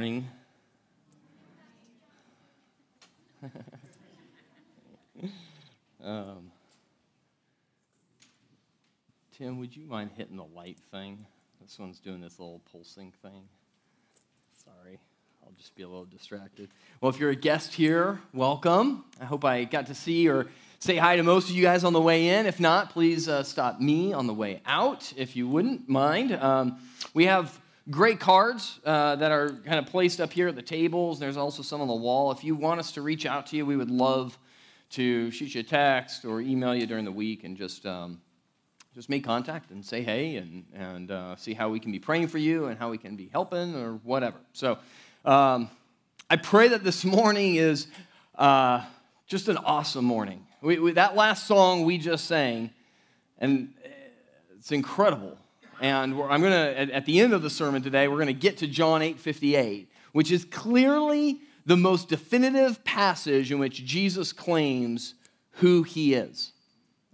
morning. 0.00 0.26
um, 6.02 6.50
Tim, 9.36 9.58
would 9.58 9.76
you 9.76 9.84
mind 9.84 10.12
hitting 10.16 10.38
the 10.38 10.46
light 10.56 10.78
thing? 10.90 11.26
This 11.60 11.78
one's 11.78 12.00
doing 12.00 12.22
this 12.22 12.38
little 12.38 12.62
pulsing 12.72 13.12
thing. 13.20 13.42
Sorry, 14.64 14.98
I'll 15.44 15.52
just 15.58 15.74
be 15.74 15.82
a 15.82 15.86
little 15.86 16.06
distracted. 16.06 16.70
Well, 17.02 17.10
if 17.10 17.20
you're 17.20 17.28
a 17.28 17.36
guest 17.36 17.74
here, 17.74 18.22
welcome. 18.32 19.04
I 19.20 19.26
hope 19.26 19.44
I 19.44 19.64
got 19.64 19.88
to 19.88 19.94
see 19.94 20.30
or 20.30 20.46
say 20.78 20.96
hi 20.96 21.16
to 21.16 21.22
most 21.22 21.50
of 21.50 21.56
you 21.56 21.62
guys 21.62 21.84
on 21.84 21.92
the 21.92 22.00
way 22.00 22.28
in. 22.28 22.46
If 22.46 22.58
not, 22.58 22.88
please 22.88 23.28
uh, 23.28 23.42
stop 23.42 23.80
me 23.80 24.14
on 24.14 24.26
the 24.26 24.32
way 24.32 24.62
out, 24.64 25.12
if 25.18 25.36
you 25.36 25.46
wouldn't 25.46 25.90
mind. 25.90 26.32
Um, 26.32 26.78
we 27.12 27.26
have 27.26 27.60
great 27.88 28.20
cards 28.20 28.78
uh, 28.84 29.16
that 29.16 29.32
are 29.32 29.50
kind 29.64 29.78
of 29.78 29.86
placed 29.86 30.20
up 30.20 30.32
here 30.32 30.48
at 30.48 30.56
the 30.56 30.62
tables. 30.62 31.18
There's 31.18 31.36
also 31.36 31.62
some 31.62 31.80
on 31.80 31.88
the 31.88 31.94
wall. 31.94 32.30
If 32.30 32.44
you 32.44 32.54
want 32.54 32.80
us 32.80 32.92
to 32.92 33.02
reach 33.02 33.24
out 33.26 33.46
to 33.48 33.56
you, 33.56 33.64
we 33.64 33.76
would 33.76 33.90
love 33.90 34.38
to 34.90 35.30
shoot 35.30 35.54
you 35.54 35.60
a 35.60 35.64
text 35.64 36.24
or 36.24 36.40
email 36.40 36.74
you 36.74 36.86
during 36.86 37.04
the 37.04 37.12
week 37.12 37.44
and 37.44 37.56
just 37.56 37.86
um, 37.86 38.20
just 38.94 39.08
make 39.08 39.24
contact 39.24 39.70
and 39.70 39.84
say 39.84 40.02
hey 40.02 40.36
and, 40.36 40.64
and 40.74 41.10
uh, 41.10 41.36
see 41.36 41.54
how 41.54 41.68
we 41.68 41.78
can 41.78 41.92
be 41.92 41.98
praying 41.98 42.26
for 42.26 42.38
you 42.38 42.66
and 42.66 42.78
how 42.78 42.90
we 42.90 42.98
can 42.98 43.16
be 43.16 43.28
helping 43.32 43.76
or 43.76 43.94
whatever. 44.02 44.38
So 44.52 44.78
um, 45.24 45.70
I 46.28 46.36
pray 46.36 46.68
that 46.68 46.82
this 46.82 47.04
morning 47.04 47.54
is 47.54 47.86
uh, 48.34 48.84
just 49.26 49.48
an 49.48 49.58
awesome 49.58 50.04
morning. 50.04 50.44
We, 50.60 50.78
we, 50.78 50.92
that 50.92 51.14
last 51.14 51.46
song 51.46 51.84
we 51.84 51.98
just 51.98 52.26
sang, 52.26 52.70
and 53.38 53.72
it's 54.56 54.72
incredible. 54.72 55.38
And 55.80 56.14
I'm 56.14 56.42
going 56.42 56.52
to, 56.52 56.94
at, 56.94 57.06
the 57.06 57.20
end 57.20 57.32
of 57.32 57.40
the 57.40 57.48
sermon 57.48 57.82
today, 57.82 58.06
we're 58.06 58.16
going 58.16 58.26
to 58.26 58.34
get 58.34 58.58
to 58.58 58.66
John 58.66 59.00
8 59.00 59.18
58, 59.18 59.90
which 60.12 60.30
is 60.30 60.44
clearly 60.44 61.40
the 61.64 61.76
most 61.76 62.08
definitive 62.08 62.84
passage 62.84 63.50
in 63.50 63.58
which 63.58 63.84
Jesus 63.84 64.32
claims 64.32 65.14
who 65.52 65.82
he 65.82 66.14
is. 66.14 66.52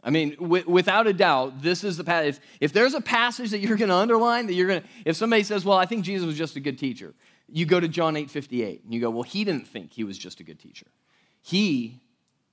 I 0.02 0.10
mean, 0.10 0.36
w- 0.36 0.64
without 0.68 1.06
a 1.06 1.12
doubt, 1.12 1.62
this 1.62 1.84
is 1.84 1.96
the 1.96 2.04
passage. 2.04 2.36
If, 2.36 2.40
if 2.60 2.72
there's 2.72 2.94
a 2.94 3.00
passage 3.00 3.50
that 3.50 3.58
you're 3.58 3.76
going 3.76 3.88
to 3.88 3.94
underline, 3.96 4.46
that 4.46 4.54
you're 4.54 4.68
going 4.68 4.82
to, 4.82 4.88
if 5.04 5.16
somebody 5.16 5.44
says, 5.44 5.64
well, 5.64 5.78
I 5.78 5.86
think 5.86 6.04
Jesus 6.04 6.26
was 6.26 6.36
just 6.36 6.56
a 6.56 6.60
good 6.60 6.78
teacher, 6.78 7.14
you 7.48 7.66
go 7.66 7.78
to 7.78 7.88
John 7.88 8.16
8 8.16 8.30
58, 8.30 8.84
and 8.84 8.92
you 8.92 9.00
go, 9.00 9.10
well, 9.10 9.22
he 9.22 9.44
didn't 9.44 9.68
think 9.68 9.92
he 9.92 10.02
was 10.02 10.18
just 10.18 10.40
a 10.40 10.44
good 10.44 10.58
teacher. 10.58 10.86
He 11.40 12.00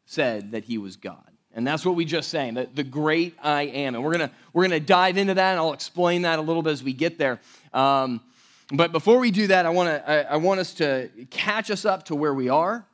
said 0.05 0.51
that 0.51 0.65
he 0.65 0.77
was 0.77 0.95
God. 0.95 1.32
And 1.55 1.65
that's 1.67 1.85
what 1.85 1.95
we 1.95 2.05
just 2.05 2.29
sang, 2.29 2.55
that 2.55 2.75
the 2.75 2.83
great 2.83 3.35
I 3.41 3.63
am. 3.63 3.95
And 3.95 4.03
we're 4.03 4.11
gonna 4.11 4.31
we're 4.53 4.63
gonna 4.63 4.79
dive 4.79 5.17
into 5.17 5.35
that, 5.35 5.51
and 5.51 5.59
I'll 5.59 5.73
explain 5.73 6.23
that 6.23 6.39
a 6.39 6.41
little 6.41 6.63
bit 6.63 6.71
as 6.71 6.83
we 6.83 6.93
get 6.93 7.17
there. 7.17 7.39
Um, 7.73 8.21
but 8.71 8.91
before 8.91 9.19
we 9.19 9.29
do 9.29 9.47
that, 9.47 9.65
I 9.65 9.69
want 9.69 9.89
to 9.89 10.09
I, 10.09 10.33
I, 10.33 10.35
want 10.37 10.59
us 10.59 10.73
to 10.75 11.09
catch 11.29 11.69
us 11.69 11.85
up 11.85 12.05
to 12.05 12.15
where 12.15 12.33
we 12.33 12.49
are 12.49 12.85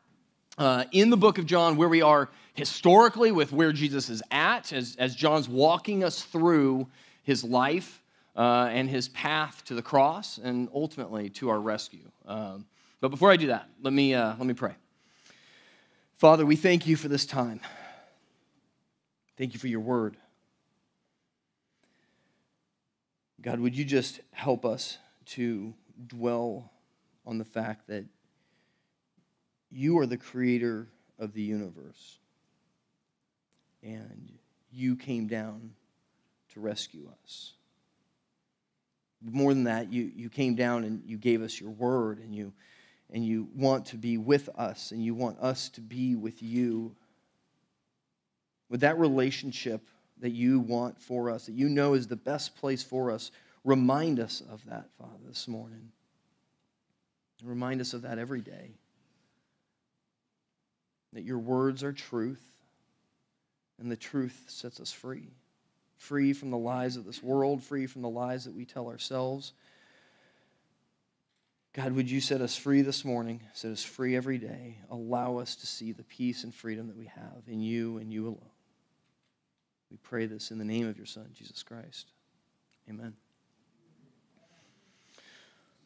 uh, 0.57 0.85
in 0.91 1.09
the 1.09 1.17
book 1.17 1.37
of 1.37 1.45
John, 1.45 1.77
where 1.77 1.87
we 1.87 2.01
are 2.01 2.29
historically 2.53 3.31
with 3.31 3.53
where 3.53 3.71
Jesus 3.71 4.09
is 4.09 4.21
at, 4.31 4.73
as, 4.73 4.97
as 4.99 5.15
John's 5.15 5.47
walking 5.47 6.03
us 6.03 6.23
through 6.23 6.87
his 7.23 7.43
life 7.43 8.01
uh, 8.35 8.67
and 8.69 8.89
his 8.89 9.07
path 9.09 9.63
to 9.65 9.73
the 9.73 9.81
cross, 9.81 10.37
and 10.37 10.67
ultimately 10.73 11.29
to 11.29 11.49
our 11.49 11.59
rescue. 11.59 12.11
Um, 12.25 12.65
but 12.99 13.09
before 13.09 13.31
I 13.31 13.37
do 13.37 13.47
that, 13.47 13.69
let 13.81 13.93
me 13.93 14.13
uh, 14.13 14.35
let 14.37 14.45
me 14.45 14.53
pray. 14.53 14.73
Father, 16.17 16.45
we 16.45 16.57
thank 16.57 16.85
you 16.85 16.97
for 16.97 17.07
this 17.07 17.25
time. 17.25 17.61
Thank 19.39 19.53
you 19.53 19.59
for 19.59 19.67
your 19.67 19.79
word. 19.79 20.17
God, 23.41 23.61
would 23.61 23.73
you 23.73 23.85
just 23.85 24.19
help 24.31 24.65
us 24.65 24.97
to 25.27 25.73
dwell 26.07 26.69
on 27.25 27.37
the 27.37 27.45
fact 27.45 27.87
that 27.87 28.03
you 29.71 29.97
are 29.97 30.05
the 30.05 30.17
creator 30.17 30.89
of 31.17 31.31
the 31.31 31.41
universe 31.41 32.17
and 33.81 34.29
you 34.73 34.97
came 34.97 35.27
down 35.27 35.71
to 36.53 36.59
rescue 36.59 37.09
us. 37.23 37.53
More 39.21 39.53
than 39.53 39.63
that, 39.63 39.93
you, 39.93 40.11
you 40.13 40.29
came 40.29 40.55
down 40.55 40.83
and 40.83 41.01
you 41.05 41.17
gave 41.17 41.41
us 41.41 41.61
your 41.61 41.69
word 41.69 42.19
and 42.19 42.35
you, 42.35 42.51
and 43.09 43.25
you 43.25 43.47
want 43.55 43.85
to 43.87 43.95
be 43.95 44.17
with 44.17 44.49
us 44.57 44.91
and 44.91 45.01
you 45.01 45.13
want 45.13 45.39
us 45.39 45.69
to 45.69 45.81
be 45.81 46.15
with 46.15 46.43
you 46.43 46.93
with 48.69 48.81
that 48.81 48.99
relationship 48.99 49.81
that 50.19 50.31
you 50.31 50.59
want 50.59 51.01
for 51.01 51.29
us, 51.29 51.45
that 51.45 51.53
you 51.53 51.69
know 51.69 51.93
is 51.93 52.07
the 52.07 52.15
best 52.15 52.55
place 52.55 52.83
for 52.83 53.11
us, 53.11 53.31
remind 53.63 54.19
us 54.19 54.41
of 54.49 54.63
that, 54.65 54.89
Father, 54.97 55.19
this 55.27 55.47
morning. 55.47 55.91
Remind 57.43 57.81
us 57.81 57.93
of 57.93 58.01
that 58.01 58.19
every 58.19 58.41
day. 58.41 58.71
That 61.13 61.23
your 61.23 61.39
words 61.39 61.83
are 61.83 61.93
truth, 61.93 62.43
and 63.79 63.89
the 63.89 63.95
truth 63.95 64.45
sets 64.47 64.79
us 64.79 64.91
free. 64.91 65.27
Free 65.97 66.33
from 66.33 66.51
the 66.51 66.57
lies 66.57 66.95
of 66.95 67.05
this 67.05 67.23
world, 67.23 67.63
free 67.63 67.87
from 67.87 68.01
the 68.01 68.09
lies 68.09 68.45
that 68.45 68.53
we 68.53 68.65
tell 68.65 68.87
ourselves. 68.87 69.53
God, 71.73 71.93
would 71.93 72.09
you 72.09 72.19
set 72.19 72.41
us 72.41 72.55
free 72.55 72.81
this 72.81 73.05
morning, 73.05 73.41
set 73.53 73.71
us 73.71 73.83
free 73.83 74.15
every 74.15 74.37
day, 74.37 74.77
allow 74.89 75.37
us 75.37 75.55
to 75.57 75.67
see 75.67 75.91
the 75.91 76.03
peace 76.03 76.43
and 76.43 76.53
freedom 76.53 76.87
that 76.87 76.97
we 76.97 77.05
have 77.05 77.43
in 77.47 77.61
you 77.61 77.97
and 77.97 78.11
you 78.11 78.25
alone. 78.25 78.58
We 79.91 79.97
pray 80.03 80.25
this 80.25 80.51
in 80.51 80.57
the 80.57 80.65
name 80.65 80.87
of 80.87 80.97
your 80.97 81.05
Son, 81.05 81.27
Jesus 81.33 81.63
Christ. 81.63 82.11
Amen. 82.89 83.13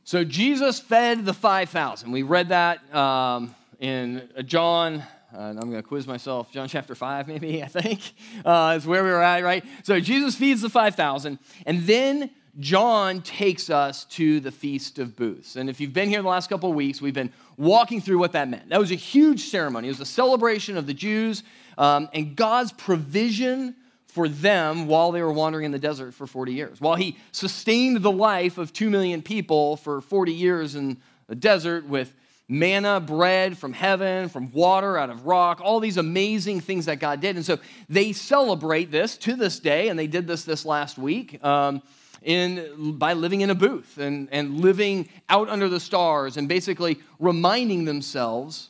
So 0.04 0.26
Jesus 0.26 0.80
fed 0.80 1.26
the 1.26 1.34
5,000. 1.34 2.12
We 2.12 2.24
read 2.24 2.50
that 2.50 2.94
um, 2.94 3.56
in 3.80 4.30
John. 4.46 5.04
Uh, 5.34 5.40
I'm 5.40 5.56
going 5.58 5.74
to 5.74 5.82
quiz 5.82 6.06
myself. 6.06 6.52
John 6.52 6.68
chapter 6.68 6.94
5, 6.94 7.28
maybe, 7.28 7.64
I 7.64 7.68
think, 7.68 8.14
uh, 8.46 8.76
is 8.78 8.86
where 8.86 9.04
we 9.04 9.10
were 9.10 9.24
at, 9.24 9.44
right? 9.44 9.64
So 9.84 10.00
Jesus 10.02 10.36
feeds 10.36 10.62
the 10.62 10.70
5,000. 10.70 11.40
And 11.66 11.84
then 11.84 12.30
John 12.60 13.22
takes 13.22 13.70
us 13.70 14.04
to 14.06 14.42
the 14.42 14.52
Feast 14.52 15.00
of 15.00 15.16
Booths. 15.16 15.56
And 15.56 15.70
if 15.70 15.80
you've 15.80 15.94
been 15.94 16.10
here 16.10 16.22
the 16.22 16.28
last 16.28 16.50
couple 16.50 16.70
of 16.70 16.76
weeks, 16.76 17.02
we've 17.02 17.14
been 17.14 17.32
walking 17.58 18.02
through 18.02 18.20
what 18.20 18.34
that 18.34 18.50
meant. 18.50 18.70
That 18.70 18.80
was 18.80 18.92
a 18.92 18.96
huge 18.96 19.46
ceremony. 19.46 19.88
It 19.88 19.92
was 19.92 20.02
a 20.02 20.06
celebration 20.06 20.78
of 20.78 20.86
the 20.86 20.94
Jews 20.94 21.44
um, 21.78 22.10
and 22.14 22.36
God's 22.36 22.74
provision 22.74 23.76
for 24.14 24.30
them 24.30 24.86
while 24.86 25.12
they 25.12 25.24
were 25.24 25.34
wandering 25.34 25.66
in 25.66 25.72
the 25.72 25.80
desert 25.80 26.14
for 26.14 26.28
40 26.28 26.54
years. 26.54 26.80
While 26.80 26.96
he 26.96 27.18
sustained 27.32 28.04
the 28.04 28.12
life 28.12 28.60
of 28.60 28.72
2 28.72 28.92
million 28.92 29.24
people 29.24 29.76
for 29.76 30.02
40 30.02 30.32
years 30.32 30.76
in 30.76 30.98
the 31.26 31.34
desert 31.34 31.88
with 31.88 32.14
manna, 32.48 33.00
bread 33.00 33.58
from 33.58 33.74
heaven, 33.74 34.30
from 34.30 34.52
water 34.52 35.00
out 35.00 35.10
of 35.10 35.26
rock, 35.26 35.62
all 35.64 35.80
these 35.80 35.98
amazing 35.98 36.60
things 36.60 36.86
that 36.86 37.00
God 37.00 37.22
did. 37.22 37.38
And 37.38 37.44
so 37.44 37.58
they 37.90 38.12
celebrate 38.14 38.92
this 38.92 39.18
to 39.18 39.36
this 39.36 39.58
day, 39.60 39.88
and 39.88 39.98
they 39.98 40.06
did 40.06 40.28
this 40.28 40.44
this 40.44 40.64
last 40.64 41.00
week. 41.00 41.44
Um, 41.44 41.82
in, 42.22 42.98
by 43.00 43.14
living 43.14 43.42
in 43.42 43.50
a 43.50 43.56
booth 43.56 43.98
and, 43.98 44.30
and 44.32 44.62
living 44.62 45.10
out 45.28 45.50
under 45.50 45.68
the 45.68 45.80
stars 45.80 46.38
and 46.38 46.48
basically 46.48 47.00
reminding 47.20 47.84
themselves 47.84 48.70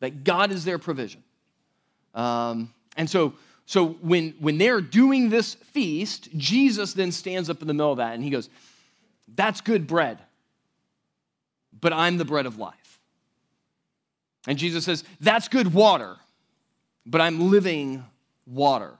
that 0.00 0.22
God 0.22 0.52
is 0.52 0.64
their 0.64 0.78
provision. 0.78 1.22
Um, 2.14 2.72
and 2.96 3.10
so 3.10 3.34
so 3.68 3.88
when, 4.00 4.30
when 4.40 4.56
they're 4.56 4.80
doing 4.80 5.28
this 5.28 5.52
feast, 5.52 6.30
Jesus 6.38 6.94
then 6.94 7.12
stands 7.12 7.50
up 7.50 7.60
in 7.60 7.68
the 7.68 7.74
middle 7.74 7.92
of 7.92 7.98
that 7.98 8.14
and 8.14 8.24
he 8.24 8.30
goes, 8.30 8.48
That's 9.34 9.60
good 9.60 9.86
bread, 9.86 10.18
but 11.78 11.92
I'm 11.92 12.16
the 12.16 12.24
bread 12.24 12.46
of 12.46 12.56
life. 12.56 12.98
And 14.46 14.56
Jesus 14.56 14.86
says, 14.86 15.04
That's 15.20 15.48
good 15.48 15.74
water, 15.74 16.16
but 17.04 17.20
I'm 17.20 17.50
living 17.50 18.06
water 18.46 18.94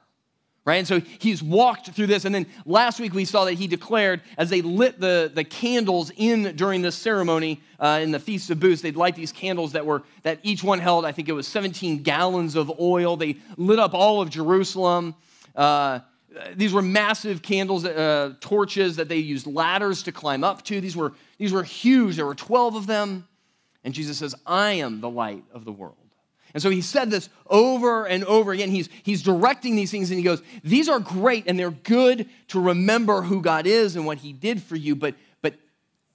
right? 0.68 0.76
And 0.76 0.86
so 0.86 1.00
he's 1.18 1.42
walked 1.42 1.92
through 1.92 2.08
this. 2.08 2.26
And 2.26 2.34
then 2.34 2.44
last 2.66 3.00
week 3.00 3.14
we 3.14 3.24
saw 3.24 3.46
that 3.46 3.54
he 3.54 3.66
declared 3.66 4.20
as 4.36 4.50
they 4.50 4.60
lit 4.60 5.00
the, 5.00 5.32
the 5.32 5.42
candles 5.42 6.12
in 6.14 6.54
during 6.56 6.82
this 6.82 6.94
ceremony 6.94 7.62
uh, 7.80 8.00
in 8.02 8.10
the 8.10 8.20
Feast 8.20 8.50
of 8.50 8.60
Booths, 8.60 8.82
they'd 8.82 8.94
light 8.94 9.16
these 9.16 9.32
candles 9.32 9.72
that 9.72 9.86
were, 9.86 10.02
that 10.24 10.40
each 10.42 10.62
one 10.62 10.78
held, 10.78 11.06
I 11.06 11.12
think 11.12 11.30
it 11.30 11.32
was 11.32 11.48
17 11.48 12.02
gallons 12.02 12.54
of 12.54 12.70
oil. 12.78 13.16
They 13.16 13.38
lit 13.56 13.78
up 13.78 13.94
all 13.94 14.20
of 14.20 14.28
Jerusalem. 14.28 15.14
Uh, 15.56 16.00
these 16.54 16.74
were 16.74 16.82
massive 16.82 17.40
candles, 17.40 17.86
uh, 17.86 18.34
torches 18.40 18.96
that 18.96 19.08
they 19.08 19.16
used 19.16 19.46
ladders 19.46 20.02
to 20.02 20.12
climb 20.12 20.44
up 20.44 20.64
to. 20.64 20.82
These 20.82 20.96
were, 20.96 21.14
these 21.38 21.50
were 21.50 21.62
huge. 21.62 22.16
There 22.16 22.26
were 22.26 22.34
12 22.34 22.74
of 22.74 22.86
them. 22.86 23.26
And 23.84 23.94
Jesus 23.94 24.18
says, 24.18 24.34
I 24.44 24.72
am 24.72 25.00
the 25.00 25.08
light 25.08 25.44
of 25.54 25.64
the 25.64 25.72
world. 25.72 26.07
And 26.54 26.62
so 26.62 26.70
he 26.70 26.80
said 26.80 27.10
this 27.10 27.28
over 27.48 28.06
and 28.06 28.24
over 28.24 28.52
again. 28.52 28.70
He's, 28.70 28.88
he's 29.02 29.22
directing 29.22 29.76
these 29.76 29.90
things 29.90 30.10
and 30.10 30.18
he 30.18 30.24
goes, 30.24 30.42
These 30.64 30.88
are 30.88 30.98
great 30.98 31.44
and 31.46 31.58
they're 31.58 31.70
good 31.70 32.28
to 32.48 32.60
remember 32.60 33.22
who 33.22 33.42
God 33.42 33.66
is 33.66 33.96
and 33.96 34.06
what 34.06 34.18
he 34.18 34.32
did 34.32 34.62
for 34.62 34.76
you, 34.76 34.96
but, 34.96 35.14
but 35.42 35.54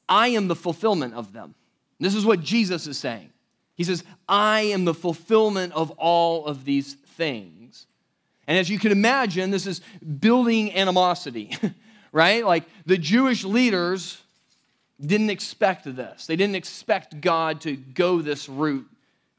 I 0.10 0.30
am 0.30 0.48
the 0.48 0.56
fulfillment 0.56 1.14
of 1.14 1.34
them. 1.34 1.56
This 2.00 2.16
is 2.16 2.26
what 2.26 2.42
Jesus 2.42 2.88
is 2.88 2.98
saying. 2.98 3.30
He 3.76 3.84
says, 3.84 4.04
I 4.28 4.62
am 4.62 4.86
the 4.86 4.94
fulfillment 4.94 5.74
of 5.74 5.92
all 5.92 6.46
of 6.46 6.66
these 6.66 6.94
things. 6.94 7.88
And 8.48 8.58
as 8.58 8.70
you 8.70 8.78
can 8.78 8.92
imagine, 8.92 9.52
this 9.52 9.68
is 9.68 9.82
building 10.20 10.76
animosity, 10.76 11.58
right? 12.12 12.46
Like 12.46 12.66
the 12.86 12.98
Jewish 12.98 13.44
leaders 13.44 14.22
didn't 15.00 15.30
expect 15.30 15.84
this. 15.96 16.28
They 16.28 16.36
didn't 16.36 16.56
expect 16.56 17.22
God 17.22 17.62
to 17.62 17.76
go 17.76 18.22
this 18.22 18.48
route 18.50 18.88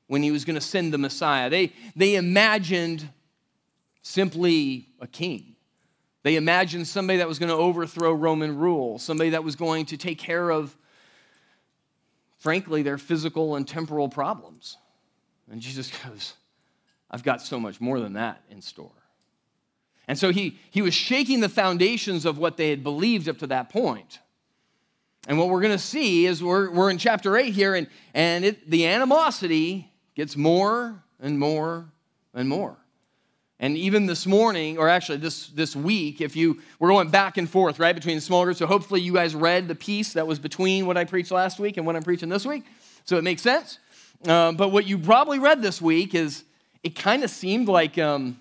when 0.07 0.23
he 0.23 0.31
was 0.31 0.45
going 0.45 0.55
to 0.55 0.61
send 0.61 0.93
the 0.93 0.99
Messiah. 0.99 1.49
They, 1.51 1.73
they 1.97 2.17
imagined 2.17 3.09
simply 4.03 4.89
a 5.01 5.07
king. 5.07 5.57
They 6.23 6.37
imagined 6.37 6.87
somebody 6.87 7.19
that 7.19 7.29
was 7.29 7.39
going 7.39 7.51
to 7.51 7.57
overthrow 7.57 8.13
Roman 8.13 8.57
rule, 8.57 8.99
somebody 8.99 9.31
that 9.31 9.45
was 9.45 9.57
going 9.57 9.87
to 9.87 9.97
take 9.97 10.19
care 10.19 10.51
of, 10.51 10.77
frankly, 12.39 12.83
their 12.83 12.99
physical 12.99 13.57
and 13.57 13.69
temporal 13.69 14.09
problems. 14.09 14.79
And 15.51 15.61
Jesus 15.61 15.91
goes, 16.05 16.35
I've 17.11 17.23
got 17.23 17.43
so 17.43 17.61
much 17.61 17.81
more 17.81 18.01
than 18.01 18.15
that 18.15 18.43
in 18.51 18.63
store. 18.63 18.91
And 20.09 20.19
so 20.19 20.33
he, 20.33 20.59
he 20.71 20.83
was 20.83 20.95
shaking 20.95 21.41
the 21.41 21.49
foundations 21.49 22.27
of 22.27 22.39
what 22.39 22.57
they 22.57 22.71
had 22.71 22.83
believed 22.83 23.29
up 23.29 23.39
to 23.39 23.47
that 23.49 23.71
point. 23.71 24.19
And 25.27 25.39
what 25.39 25.49
we're 25.49 25.63
going 25.63 25.73
to 25.73 25.79
see 25.79 26.27
is 26.27 26.43
we're, 26.43 26.71
we're 26.71 26.91
in 26.91 26.99
chapter 26.99 27.37
8 27.37 27.55
here, 27.55 27.75
and, 27.75 27.87
and 28.13 28.45
it, 28.45 28.71
the 28.71 28.87
animosity 28.87 29.91
gets 30.15 30.37
more 30.37 31.03
and 31.21 31.39
more 31.39 31.87
and 32.35 32.49
more. 32.49 32.77
And 33.61 33.77
even 33.77 34.07
this 34.07 34.27
morning, 34.27 34.79
or 34.79 34.89
actually 34.89 35.19
this, 35.19 35.47
this 35.49 35.77
week, 35.77 36.21
if 36.21 36.35
you 36.35 36.61
we're 36.79 36.89
going 36.89 37.09
back 37.09 37.37
and 37.39 37.49
forth, 37.49 37.79
right, 37.79 37.95
between 37.95 38.21
small 38.21 38.45
groups. 38.45 38.59
So 38.59 38.67
hopefully 38.67 39.01
you 39.01 39.15
guys 39.15 39.35
read 39.35 39.69
the 39.69 39.75
piece 39.75 40.15
that 40.15 40.27
was 40.27 40.39
between 40.39 40.87
what 40.87 40.97
I 40.97 41.05
preached 41.05 41.31
last 41.31 41.59
week 41.59 41.77
and 41.77 41.87
what 41.87 41.97
I'm 41.97 42.03
preaching 42.03 42.29
this 42.29 42.45
week. 42.45 42.65
So 43.05 43.17
it 43.17 43.23
makes 43.23 43.43
sense. 43.43 43.79
Uh, 44.27 44.53
but 44.53 44.71
what 44.71 44.87
you 44.87 44.99
probably 44.99 45.39
read 45.39 45.63
this 45.63 45.81
week 45.81 46.15
is 46.15 46.45
it 46.83 46.95
kind 46.95 47.23
of 47.23 47.31
seemed 47.31 47.69
like 47.69 47.97
um, 47.97 48.39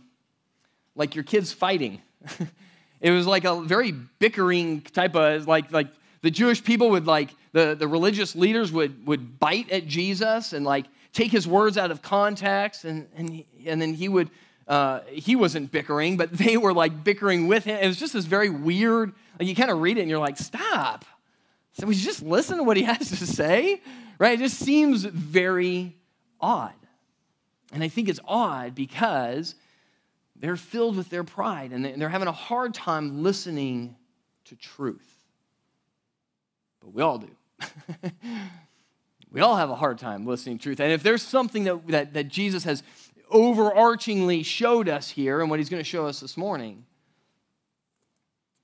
like 0.96 1.16
your 1.16 1.24
kids 1.24 1.52
fighting. 1.54 2.02
it 3.02 3.12
was 3.12 3.28
like 3.28 3.46
a 3.46 3.62
very 3.62 3.92
bickering 3.92 4.82
type 4.82 5.16
of 5.16 5.48
like 5.48 5.72
like 5.72 5.88
the 6.22 6.32
Jewish 6.32 6.64
people 6.64 6.90
would 6.90 7.06
like 7.06 7.36
the, 7.52 7.76
the 7.76 7.88
religious 7.88 8.36
leaders 8.36 8.72
would 8.72 9.06
would 9.06 9.40
bite 9.40 9.70
at 9.72 9.86
Jesus 9.88 10.54
and 10.54 10.66
like 10.66 10.86
take 11.14 11.32
his 11.32 11.48
words 11.48 11.78
out 11.78 11.92
of 11.92 12.02
context 12.02 12.84
and 12.84 13.08
and 13.16 13.44
and 13.66 13.82
then 13.82 13.94
he 13.94 14.10
would 14.10 14.30
uh, 14.68 15.02
he 15.10 15.36
wasn't 15.36 15.72
bickering, 15.72 16.18
but 16.18 16.32
they 16.38 16.58
were 16.58 16.74
like 16.74 17.04
bickering 17.04 17.48
with 17.48 17.66
him. 17.66 17.80
It 17.82 17.88
was 17.88 17.98
just 17.98 18.14
this 18.14 18.26
very 18.26 18.50
weird, 18.50 19.14
like 19.40 19.48
you 19.48 19.56
kind 19.56 19.72
of 19.72 19.82
read 19.82 19.98
it 19.98 20.02
and 20.02 20.10
you're 20.10 20.20
like, 20.20 20.38
stop. 20.38 21.06
So 21.74 21.88
we 21.88 21.96
just 21.96 22.22
listen 22.22 22.58
to 22.58 22.64
what 22.64 22.78
he 22.78 22.84
has 22.92 23.10
to 23.10 23.28
say, 23.28 23.82
right? 24.20 24.34
It 24.34 24.44
just 24.44 24.60
seems 24.60 25.04
very 25.04 25.96
odd. 26.40 26.74
And 27.72 27.84
I 27.84 27.88
think 27.88 28.08
it's 28.08 28.20
odd 28.28 28.76
because 28.76 29.56
they're 30.36 30.56
filled 30.56 30.96
with 30.96 31.10
their 31.10 31.24
pride 31.24 31.72
and 31.72 31.84
they're 32.00 32.10
having 32.10 32.28
a 32.28 32.34
hard 32.34 32.74
time 32.74 33.24
listening 33.24 33.96
to 34.46 34.56
truth. 34.56 35.10
But 36.82 36.94
we 36.94 37.02
all 37.02 37.18
do. 37.18 37.30
we 39.34 39.42
all 39.42 39.56
have 39.56 39.72
a 39.72 39.76
hard 39.76 39.98
time 39.98 40.28
listening 40.28 40.60
to 40.60 40.64
truth. 40.64 40.80
And 40.80 40.92
if 40.92 41.02
there's 41.02 41.24
something 41.24 41.64
that, 41.64 41.88
that, 41.88 42.14
that 42.14 42.28
Jesus 42.30 42.64
has 42.66 42.84
overarchingly 43.34 44.46
showed 44.46 44.88
us 44.88 45.10
here 45.10 45.42
and 45.42 45.50
what 45.50 45.60
he's 45.60 45.70
going 45.70 45.82
to 45.82 45.90
show 45.90 46.06
us 46.06 46.20
this 46.20 46.38
morning, 46.38 46.86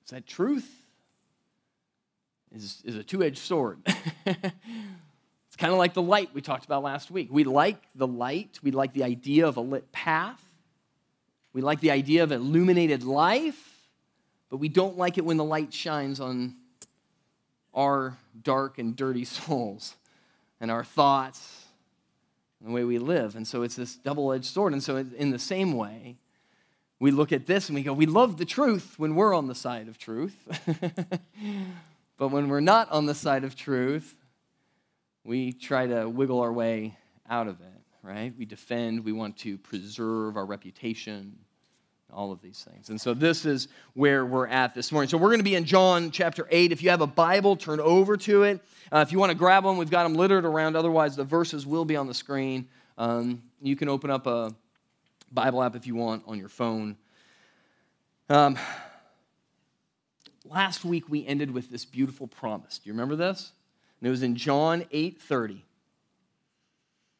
is 0.06 0.12
that 0.12 0.28
truth 0.28 0.70
is, 2.56 2.84
is 2.86 2.96
a 2.96 3.04
two 3.04 3.24
edged 3.24 3.40
sword. 3.40 3.80
it's 4.28 5.56
kind 5.58 5.74
of 5.74 5.80
like 5.80 5.96
the 5.96 6.04
light 6.04 6.30
we 6.36 6.42
talked 6.42 6.66
about 6.66 6.84
last 6.84 7.10
week. 7.10 7.30
We 7.32 7.46
like 7.46 7.82
the 7.96 8.08
light, 8.08 8.60
we 8.62 8.70
like 8.70 8.94
the 8.94 9.04
idea 9.04 9.48
of 9.48 9.58
a 9.58 9.62
lit 9.62 9.92
path. 9.92 10.44
We 11.52 11.62
like 11.64 11.80
the 11.80 11.90
idea 11.90 12.22
of 12.22 12.32
illuminated 12.32 13.04
life, 13.04 13.90
but 14.52 14.58
we 14.58 14.70
don't 14.70 15.00
like 15.00 15.18
it 15.18 15.26
when 15.26 15.38
the 15.38 15.44
light 15.44 15.74
shines 15.74 16.20
on 16.20 16.58
our 17.74 18.16
dark 18.44 18.78
and 18.78 18.96
dirty 18.96 19.26
souls 19.26 19.96
and 20.60 20.70
our 20.72 20.84
thoughts 20.84 21.66
and 22.60 22.70
the 22.70 22.74
way 22.74 22.84
we 22.84 23.00
live. 23.00 23.36
And 23.36 23.48
so 23.48 23.64
it's 23.64 23.76
this 23.76 23.96
double 23.96 24.32
edged 24.34 24.46
sword. 24.46 24.74
And 24.74 24.84
so, 24.84 24.98
in 24.98 25.32
the 25.32 25.40
same 25.40 25.74
way, 25.74 26.18
we 27.00 27.12
look 27.12 27.32
at 27.32 27.46
this 27.46 27.70
and 27.70 27.76
we 27.76 27.84
go, 27.84 27.94
we 27.94 28.06
love 28.06 28.38
the 28.38 28.46
truth 28.46 28.96
when 28.98 29.16
we're 29.16 29.34
on 29.34 29.48
the 29.48 29.56
side 29.56 29.88
of 29.88 29.98
truth. 29.98 30.36
but 32.18 32.28
when 32.28 32.50
we're 32.50 32.60
not 32.60 32.92
on 32.92 33.06
the 33.06 33.16
side 33.16 33.44
of 33.44 33.56
truth, 33.56 34.16
we 35.24 35.54
try 35.54 35.88
to 35.88 36.10
wiggle 36.10 36.42
our 36.42 36.52
way 36.52 36.98
out 37.30 37.48
of 37.48 37.62
it 37.62 37.80
right? 38.04 38.34
We 38.38 38.46
defend, 38.46 39.04
we 39.04 39.12
want 39.12 39.38
to 39.40 39.58
preserve 39.58 40.38
our 40.38 40.46
reputation, 40.46 41.38
all 42.14 42.32
of 42.32 42.42
these 42.42 42.68
things. 42.70 42.90
And 42.90 43.00
so 43.00 43.14
this 43.14 43.46
is 43.46 43.68
where 43.94 44.26
we're 44.26 44.48
at 44.48 44.74
this 44.74 44.92
morning. 44.92 45.10
So 45.10 45.18
we're 45.18 45.30
going 45.30 45.40
to 45.40 45.44
be 45.44 45.56
in 45.56 45.66
John 45.66 46.12
chapter 46.12 46.48
8. 46.50 46.72
If 46.72 46.84
you 46.84 46.90
have 46.90 47.02
a 47.02 47.08
Bible, 47.08 47.56
turn 47.56 47.80
over 47.80 48.18
to 48.18 48.44
it. 48.44 48.62
Uh, 48.92 49.00
if 49.00 49.12
you 49.12 49.20
want 49.20 49.32
to 49.32 49.38
grab 49.38 49.66
one, 49.66 49.78
we've 49.78 49.90
got 49.90 50.04
them 50.04 50.16
littered 50.16 50.46
around. 50.46 50.76
Otherwise, 50.76 51.16
the 51.16 51.24
verses 51.24 51.66
will 51.66 51.86
be 51.86 51.96
on 51.96 52.08
the 52.08 52.14
screen. 52.14 52.68
Um, 52.98 53.44
you 53.62 53.76
can 53.76 53.90
open 53.90 54.10
up 54.10 54.28
a 54.28 54.54
Bible 55.32 55.62
app 55.62 55.76
if 55.76 55.86
you 55.86 55.96
want 55.96 56.24
on 56.28 56.38
your 56.38 56.50
phone. 56.50 56.98
Um, 58.30 58.58
last 60.46 60.84
week 60.84 61.10
we 61.10 61.26
ended 61.26 61.52
with 61.52 61.70
this 61.70 61.86
beautiful 61.86 62.28
promise. 62.28 62.80
Do 62.80 62.90
you 62.90 62.94
remember 62.94 63.16
this? 63.16 63.52
And 64.00 64.08
it 64.08 64.12
was 64.12 64.24
in 64.24 64.36
John 64.36 64.86
8 64.92 65.22
30. 65.22 65.64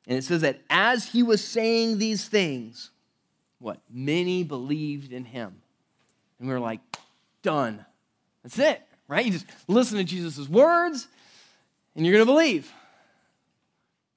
And 0.08 0.18
it 0.18 0.24
says 0.24 0.42
that 0.42 0.62
as 0.70 1.06
he 1.06 1.22
was 1.22 1.44
saying 1.44 2.00
these 2.00 2.28
things, 2.28 2.90
what? 3.60 3.80
Many 3.90 4.44
believed 4.44 5.12
in 5.12 5.26
him. 5.26 5.62
And 6.40 6.48
we 6.48 6.54
were 6.54 6.60
like, 6.60 6.80
done. 7.42 7.86
That's 8.44 8.58
it, 8.60 8.82
right? 9.08 9.26
You 9.26 9.32
just 9.32 9.46
listen 9.68 9.98
to 9.98 10.04
Jesus' 10.04 10.48
words 10.48 11.08
and 11.96 12.06
you're 12.06 12.16
going 12.16 12.26
to 12.26 12.32
believe. 12.32 12.72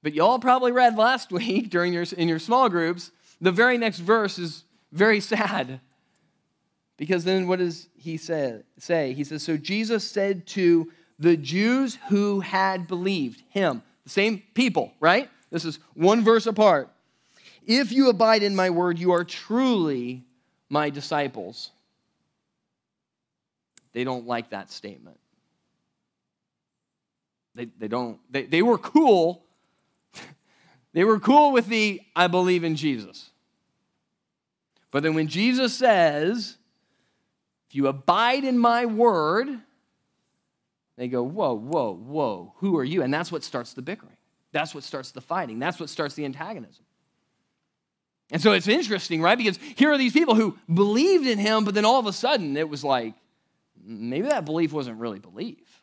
But 0.01 0.13
y'all 0.13 0.39
probably 0.39 0.71
read 0.71 0.97
last 0.97 1.31
week 1.31 1.69
during 1.69 1.93
your, 1.93 2.05
in 2.17 2.27
your 2.27 2.39
small 2.39 2.69
groups, 2.69 3.11
the 3.41 3.51
very 3.51 3.77
next 3.77 3.99
verse 3.99 4.39
is 4.39 4.63
very 4.91 5.19
sad. 5.19 5.79
Because 6.97 7.23
then 7.23 7.47
what 7.47 7.59
does 7.59 7.89
he 7.95 8.17
say? 8.17 8.61
say? 8.77 9.13
He 9.13 9.23
says, 9.23 9.43
So 9.43 9.57
Jesus 9.57 10.09
said 10.09 10.45
to 10.47 10.91
the 11.19 11.35
Jews 11.35 11.97
who 12.09 12.41
had 12.41 12.87
believed 12.87 13.43
him, 13.49 13.81
the 14.03 14.09
same 14.09 14.43
people, 14.53 14.93
right? 14.99 15.29
This 15.49 15.65
is 15.65 15.79
one 15.93 16.23
verse 16.23 16.45
apart. 16.45 16.89
If 17.65 17.91
you 17.91 18.09
abide 18.09 18.43
in 18.43 18.55
my 18.55 18.69
word, 18.69 18.99
you 18.99 19.11
are 19.11 19.23
truly 19.23 20.23
my 20.69 20.89
disciples. 20.89 21.71
They 23.93 24.03
don't 24.03 24.27
like 24.27 24.49
that 24.49 24.71
statement. 24.71 25.19
They, 27.55 27.65
they 27.65 27.87
don't, 27.87 28.19
they, 28.29 28.43
they 28.43 28.61
were 28.61 28.77
cool. 28.77 29.43
they 30.93 31.03
were 31.03 31.19
cool 31.19 31.51
with 31.51 31.67
the 31.67 32.01
I 32.15 32.27
believe 32.27 32.63
in 32.63 32.75
Jesus. 32.75 33.29
But 34.91 35.03
then 35.03 35.13
when 35.13 35.27
Jesus 35.27 35.75
says, 35.75 36.57
if 37.69 37.75
you 37.75 37.87
abide 37.87 38.43
in 38.43 38.57
my 38.57 38.85
word, 38.85 39.49
they 40.97 41.07
go, 41.07 41.23
whoa, 41.23 41.55
whoa, 41.55 41.93
whoa, 41.95 42.53
who 42.57 42.77
are 42.77 42.83
you? 42.83 43.01
And 43.01 43.13
that's 43.13 43.31
what 43.31 43.43
starts 43.43 43.73
the 43.73 43.81
bickering. 43.81 44.17
That's 44.51 44.75
what 44.75 44.83
starts 44.83 45.11
the 45.11 45.21
fighting. 45.21 45.57
That's 45.57 45.79
what 45.79 45.89
starts 45.89 46.13
the 46.13 46.25
antagonism. 46.25 46.85
And 48.33 48.41
so 48.41 48.51
it's 48.51 48.67
interesting, 48.67 49.21
right? 49.21 49.37
Because 49.37 49.59
here 49.75 49.91
are 49.91 49.97
these 49.97 50.11
people 50.11 50.33
who 50.33 50.57
believed 50.73 51.27
in 51.27 51.37
him, 51.37 51.63
but 51.63 51.75
then 51.75 51.85
all 51.85 51.99
of 51.99 52.07
a 52.07 52.11
sudden 52.13 52.57
it 52.57 52.67
was 52.67 52.83
like, 52.83 53.13
maybe 53.85 54.27
that 54.27 54.43
belief 54.43 54.73
wasn't 54.73 54.99
really 54.99 55.19
belief. 55.19 55.81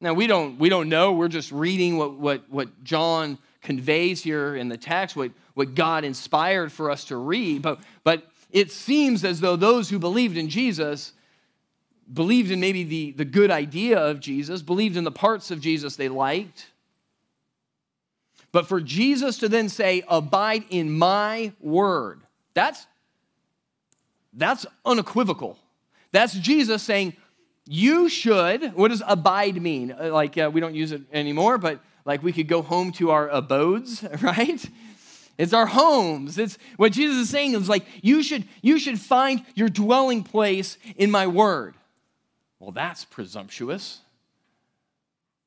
Now 0.00 0.14
we 0.14 0.28
don't 0.28 0.58
we 0.58 0.68
don't 0.68 0.88
know. 0.88 1.12
We're 1.12 1.28
just 1.28 1.50
reading 1.50 1.98
what 1.98 2.14
what 2.14 2.48
what 2.48 2.84
John 2.84 3.36
conveys 3.62 4.22
here 4.22 4.54
in 4.54 4.68
the 4.68 4.78
text, 4.78 5.16
what, 5.16 5.32
what 5.54 5.74
God 5.74 6.04
inspired 6.04 6.72
for 6.72 6.90
us 6.90 7.04
to 7.06 7.16
read. 7.16 7.62
But 7.62 7.80
but 8.04 8.22
it 8.50 8.70
seems 8.70 9.24
as 9.24 9.40
though 9.40 9.56
those 9.56 9.90
who 9.90 9.98
believed 9.98 10.38
in 10.38 10.48
Jesus 10.48 11.12
believed 12.12 12.50
in 12.50 12.60
maybe 12.60 12.84
the, 12.84 13.10
the 13.12 13.24
good 13.24 13.50
idea 13.50 13.98
of 13.98 14.20
Jesus, 14.20 14.62
believed 14.62 14.96
in 14.96 15.04
the 15.04 15.12
parts 15.12 15.50
of 15.50 15.60
Jesus 15.60 15.96
they 15.96 16.08
liked, 16.08 16.69
but 18.52 18.66
for 18.66 18.80
Jesus 18.80 19.38
to 19.38 19.48
then 19.48 19.68
say, 19.68 20.02
Abide 20.08 20.64
in 20.70 20.90
my 20.90 21.52
word, 21.60 22.20
that's, 22.54 22.86
that's 24.32 24.66
unequivocal. 24.84 25.58
That's 26.12 26.34
Jesus 26.34 26.82
saying, 26.82 27.14
You 27.66 28.08
should, 28.08 28.74
what 28.74 28.88
does 28.88 29.02
abide 29.06 29.60
mean? 29.60 29.92
Uh, 29.92 30.10
like, 30.12 30.36
uh, 30.36 30.50
we 30.52 30.60
don't 30.60 30.74
use 30.74 30.92
it 30.92 31.02
anymore, 31.12 31.58
but 31.58 31.80
like 32.04 32.22
we 32.22 32.32
could 32.32 32.48
go 32.48 32.62
home 32.62 32.92
to 32.92 33.10
our 33.10 33.28
abodes, 33.28 34.04
right? 34.20 34.64
It's 35.38 35.52
our 35.52 35.66
homes. 35.66 36.36
It's 36.36 36.58
what 36.76 36.92
Jesus 36.92 37.16
is 37.16 37.30
saying 37.30 37.54
is 37.54 37.68
like, 37.68 37.86
you 38.02 38.22
should, 38.22 38.46
you 38.60 38.78
should 38.78 39.00
find 39.00 39.44
your 39.54 39.68
dwelling 39.68 40.22
place 40.22 40.76
in 40.96 41.10
my 41.10 41.26
word. 41.26 41.74
Well, 42.58 42.72
that's 42.72 43.06
presumptuous, 43.06 44.00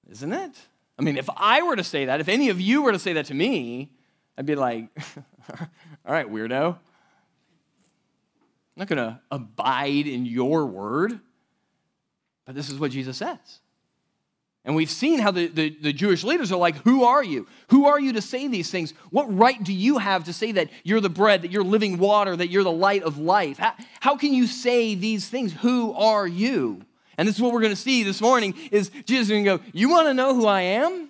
isn't 0.10 0.34
it? 0.34 0.56
I 0.98 1.02
mean, 1.02 1.18
if 1.18 1.30
I 1.36 1.64
were 1.64 1.76
to 1.76 1.84
say 1.84 2.06
that, 2.06 2.20
if 2.20 2.30
any 2.30 2.50
of 2.50 2.62
you 2.62 2.84
were 2.84 2.92
to 2.92 3.00
say 3.00 3.14
that 3.14 3.26
to 3.28 3.34
me, 3.34 3.92
I'd 4.38 4.46
be 4.46 4.56
like, 4.56 4.90
all 6.06 6.14
right, 6.14 6.30
weirdo. 6.30 6.76
I'm 8.76 8.80
not 8.80 8.88
going 8.88 8.98
to 8.98 9.20
abide 9.32 10.08
in 10.08 10.26
your 10.26 10.66
word. 10.66 11.20
But 12.46 12.56
this 12.56 12.70
is 12.70 12.80
what 12.80 12.92
Jesus 12.92 13.18
says. 13.18 13.60
And 14.66 14.76
we've 14.76 14.90
seen 14.90 15.20
how 15.20 15.32
the, 15.32 15.48
the, 15.48 15.70
the, 15.82 15.94
Jewish 15.94 16.24
leaders 16.24 16.52
are 16.52 16.58
like, 16.58 16.78
Who 16.78 17.04
are 17.04 17.24
you? 17.24 17.48
Who 17.70 17.86
are 17.86 18.00
you 18.00 18.14
to 18.14 18.22
say 18.22 18.48
these 18.48 18.72
things? 18.72 18.94
What 19.10 19.34
right 19.36 19.62
do 19.62 19.74
you 19.74 19.98
have 19.98 20.24
to 20.26 20.34
say 20.34 20.54
that 20.54 20.70
you're 20.84 21.02
the 21.02 21.10
bread, 21.10 21.42
that 21.42 21.52
you're 21.52 21.66
living 21.66 21.98
water, 21.98 22.36
that 22.36 22.48
you're 22.48 22.64
the 22.64 22.72
light 22.72 23.04
of 23.04 23.18
life? 23.18 23.58
How, 23.58 23.74
how 24.00 24.16
can 24.16 24.34
you 24.34 24.48
say 24.48 24.96
these 24.96 25.28
things? 25.28 25.52
Who 25.54 25.94
are 25.94 26.26
you? 26.26 26.82
And 27.18 27.28
this 27.28 27.36
is 27.36 27.42
what 27.42 27.54
we're 27.54 27.62
going 27.62 27.74
to 27.74 27.76
see 27.76 28.04
this 28.04 28.22
morning 28.22 28.56
is 28.72 28.90
Jesus 29.06 29.28
is 29.28 29.30
going 29.30 29.44
to 29.44 29.58
go, 29.58 29.64
You 29.74 29.90
want 29.90 30.08
to 30.08 30.14
know 30.14 30.34
who 30.34 30.48
I 30.48 30.62
am? 30.62 31.10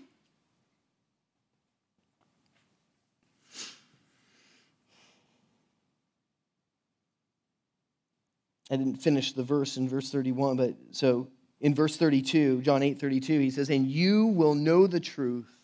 I 8.73 8.75
didn't 8.75 8.95
finish 8.95 9.33
the 9.33 9.43
verse 9.43 9.77
in 9.77 9.87
verse 9.87 10.09
31, 10.09 10.57
but 10.57 10.73
so 10.91 11.27
in 11.61 11.75
verse 11.75 11.95
32, 11.95 12.61
John 12.61 12.81
8 12.81 12.99
32, 12.99 13.39
he 13.39 13.51
says, 13.51 13.69
And 13.69 13.87
you 13.87 14.27
will 14.27 14.55
know 14.55 14.87
the 14.87 14.99
truth, 14.99 15.55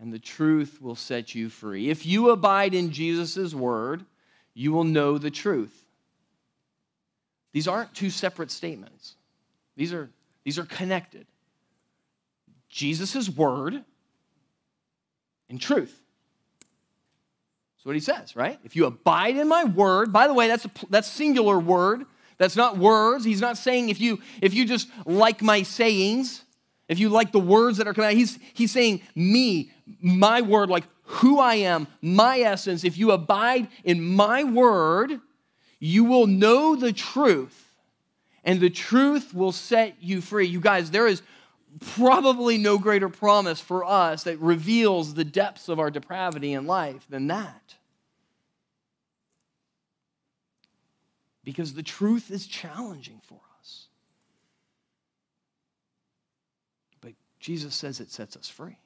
and 0.00 0.12
the 0.12 0.18
truth 0.18 0.82
will 0.82 0.96
set 0.96 1.34
you 1.34 1.48
free. 1.48 1.88
If 1.88 2.04
you 2.04 2.30
abide 2.30 2.74
in 2.74 2.90
Jesus' 2.90 3.54
word, 3.54 4.04
you 4.54 4.72
will 4.72 4.84
know 4.84 5.18
the 5.18 5.30
truth. 5.30 5.84
These 7.52 7.68
aren't 7.68 7.94
two 7.94 8.10
separate 8.10 8.50
statements, 8.50 9.14
these 9.76 9.92
are, 9.92 10.10
these 10.44 10.58
are 10.58 10.64
connected. 10.64 11.26
Jesus' 12.68 13.28
word 13.28 13.84
and 15.48 15.60
truth. 15.60 16.02
That's 17.76 17.86
what 17.86 17.94
he 17.94 18.00
says, 18.00 18.34
right? 18.36 18.58
If 18.64 18.76
you 18.76 18.86
abide 18.86 19.36
in 19.36 19.48
my 19.48 19.64
word, 19.64 20.12
by 20.12 20.26
the 20.26 20.34
way, 20.34 20.48
that's 20.48 20.64
a 20.64 20.70
that's 20.90 21.08
singular 21.08 21.58
word. 21.58 22.04
That's 22.38 22.56
not 22.56 22.76
words. 22.76 23.24
He's 23.24 23.40
not 23.40 23.56
saying 23.56 23.88
if 23.88 24.00
you 24.00 24.20
if 24.42 24.52
you 24.52 24.66
just 24.66 24.88
like 25.06 25.42
my 25.42 25.62
sayings, 25.62 26.42
if 26.88 26.98
you 26.98 27.08
like 27.08 27.32
the 27.32 27.40
words 27.40 27.78
that 27.78 27.86
are 27.86 27.94
coming 27.94 28.10
out, 28.10 28.16
he's 28.16 28.38
he's 28.54 28.72
saying 28.72 29.02
me, 29.14 29.70
my 30.00 30.42
word, 30.42 30.68
like 30.68 30.84
who 31.04 31.38
I 31.38 31.56
am, 31.56 31.86
my 32.02 32.40
essence. 32.40 32.84
If 32.84 32.98
you 32.98 33.12
abide 33.12 33.68
in 33.84 34.02
my 34.02 34.44
word, 34.44 35.20
you 35.78 36.04
will 36.04 36.26
know 36.26 36.76
the 36.76 36.92
truth, 36.92 37.65
and 38.46 38.58
the 38.60 38.70
truth 38.70 39.34
will 39.34 39.52
set 39.52 39.96
you 40.00 40.22
free. 40.22 40.46
You 40.46 40.60
guys, 40.60 40.90
there 40.90 41.06
is 41.06 41.20
probably 41.80 42.56
no 42.56 42.78
greater 42.78 43.10
promise 43.10 43.60
for 43.60 43.84
us 43.84 44.22
that 44.22 44.38
reveals 44.38 45.12
the 45.12 45.24
depths 45.24 45.68
of 45.68 45.78
our 45.78 45.90
depravity 45.90 46.54
in 46.54 46.66
life 46.66 47.04
than 47.10 47.26
that. 47.26 47.76
because 51.46 51.74
the 51.74 51.82
truth 51.82 52.32
is 52.32 52.44
challenging 52.48 53.20
for 53.22 53.38
us. 53.60 53.86
But 57.00 57.12
Jesus 57.38 57.72
says 57.72 58.00
it 58.00 58.10
sets 58.10 58.36
us 58.36 58.48
free. 58.48 58.76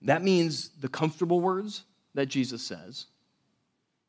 That 0.00 0.22
means 0.22 0.70
the 0.80 0.88
comfortable 0.88 1.40
words 1.40 1.84
that 2.14 2.26
Jesus 2.26 2.62
says, 2.62 3.04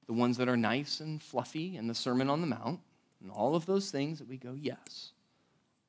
the 0.07 0.13
ones 0.13 0.37
that 0.37 0.47
are 0.47 0.57
nice 0.57 0.99
and 0.99 1.21
fluffy 1.21 1.77
and 1.77 1.89
the 1.89 1.95
Sermon 1.95 2.29
on 2.29 2.41
the 2.41 2.47
Mount, 2.47 2.79
and 3.21 3.31
all 3.31 3.55
of 3.55 3.65
those 3.65 3.89
things 3.89 4.19
that 4.19 4.27
we 4.27 4.37
go, 4.37 4.53
yes, 4.53 5.11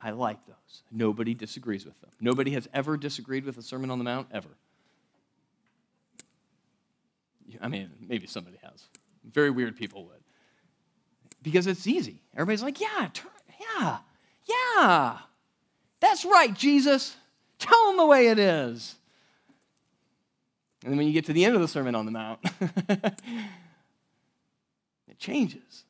I 0.01 0.11
like 0.11 0.45
those. 0.47 0.83
Nobody 0.91 1.35
disagrees 1.35 1.85
with 1.85 2.01
them. 2.01 2.11
Nobody 2.21 2.53
has 2.53 2.69
ever 2.73 2.97
disagreed 2.97 3.45
with 3.45 3.57
the 3.57 3.63
Sermon 3.63 3.91
on 3.91 3.99
the 3.99 4.05
Mount, 4.05 4.29
ever. 4.33 4.49
I 7.61 7.69
mean, 7.69 7.91
maybe 8.01 8.27
somebody 8.27 8.59
has. 8.63 8.85
Very 9.25 9.51
weird 9.51 9.77
people 9.77 10.05
would. 10.07 10.23
Because 11.43 11.67
it's 11.67 11.87
easy. 11.87 12.23
Everybody's 12.35 12.63
like, 12.63 12.81
yeah, 12.81 13.09
turn, 13.13 13.31
yeah, 13.79 13.99
yeah. 14.45 15.19
That's 16.01 16.25
right, 16.25 16.53
Jesus. 16.53 17.17
Tell 17.59 17.87
them 17.89 17.97
the 17.97 18.07
way 18.07 18.29
it 18.29 18.39
is. 18.39 18.97
And 20.83 20.93
then 20.93 20.99
when 20.99 21.07
you 21.07 21.13
get 21.13 21.25
to 21.27 21.33
the 21.33 21.45
end 21.45 21.55
of 21.55 21.61
the 21.61 21.69
Sermon 21.69 21.95
on 21.95 22.05
the 22.05 22.13
Mount, 22.13 22.41
it 25.17 25.19
changes. 25.19 25.85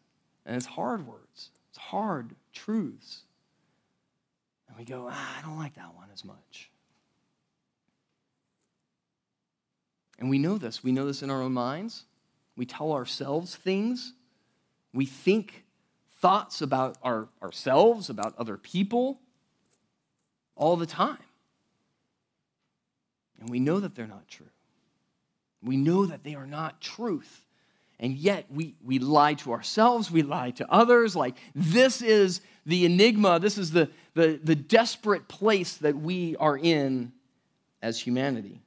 And 0.45 0.57
it's 0.57 0.67
hard 0.67 1.07
words, 1.07 1.51
it's 1.71 1.79
hard 1.79 2.35
truths. 2.53 3.23
And 4.69 4.79
we 4.79 4.85
go, 4.85 5.09
ah, 5.11 5.39
I 5.39 5.43
don't 5.43 5.59
like 5.59 5.75
that 5.75 5.95
one 5.95 6.09
as 6.13 6.25
much. 6.25 6.71
And 10.19 10.31
we 10.31 10.39
know 10.39 10.59
this. 10.59 10.83
We 10.83 10.93
know 10.93 11.07
this 11.07 11.23
in 11.23 11.31
our 11.31 11.43
own 11.43 11.53
minds. 11.53 12.05
We 12.57 12.65
tell 12.65 12.93
ourselves 12.93 13.55
things. 13.55 14.13
We 14.95 15.05
think 15.05 15.65
thoughts 16.21 16.63
about 16.63 16.97
our, 17.03 17.29
ourselves, 17.43 18.09
about 18.09 18.35
other 18.39 18.57
people, 18.57 19.21
all 20.55 20.77
the 20.77 20.87
time. 20.87 21.19
And 23.41 23.51
we 23.51 23.61
know 23.61 23.79
that 23.81 23.95
they're 23.95 24.07
not 24.07 24.27
true. 24.27 24.47
We 25.63 25.77
know 25.77 26.07
that 26.07 26.25
they 26.25 26.35
are 26.35 26.47
not 26.47 26.81
truth. 26.81 27.46
And 27.99 28.15
yet 28.15 28.47
we, 28.51 28.75
we 28.85 28.99
lie 28.99 29.35
to 29.35 29.53
ourselves, 29.53 30.11
we 30.11 30.23
lie 30.23 30.51
to 30.53 30.71
others. 30.71 31.17
Like, 31.17 31.37
this 31.55 32.03
is 32.03 32.43
the 32.67 32.85
enigma, 32.85 33.39
this 33.41 33.57
is 33.57 33.71
the, 33.71 33.91
the, 34.15 34.39
the 34.43 34.55
desperate 34.55 35.29
place 35.29 35.77
that 35.79 35.97
we 35.97 36.37
are 36.37 36.59
in 36.59 37.13
as 37.81 37.99
humanity. 37.99 38.61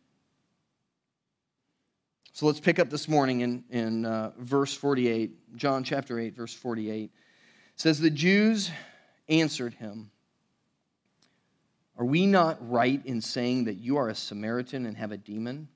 So 2.33 2.45
let's 2.45 2.59
pick 2.59 2.79
up 2.79 2.89
this 2.89 3.07
morning 3.09 3.41
in, 3.41 3.63
in 3.69 4.05
uh, 4.05 4.31
verse 4.38 4.74
48, 4.74 5.57
John 5.57 5.83
chapter 5.83 6.17
8, 6.17 6.36
verse 6.36 6.53
48. 6.53 7.03
It 7.03 7.12
says, 7.75 8.00
The 8.00 8.09
Jews 8.09 8.71
answered 9.27 9.74
him, 9.74 10.09
Are 11.98 12.05
we 12.05 12.25
not 12.25 12.57
right 12.69 13.05
in 13.05 13.19
saying 13.19 13.65
that 13.65 13.75
you 13.75 13.98
are 13.98 14.07
a 14.07 14.15
Samaritan 14.15 14.86
and 14.86 14.95
have 14.95 15.12
a 15.12 15.17
demon? 15.17 15.67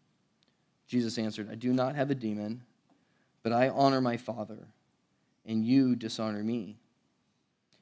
Jesus 0.88 1.18
answered, 1.18 1.50
I 1.52 1.56
do 1.56 1.74
not 1.74 1.96
have 1.96 2.12
a 2.12 2.16
demon, 2.16 2.62
but 3.44 3.52
I 3.52 3.70
honor 3.70 4.02
my 4.02 4.18
Father, 4.18 4.68
and 5.46 5.66
you 5.66 5.96
dishonor 5.96 6.44
me. 6.44 6.78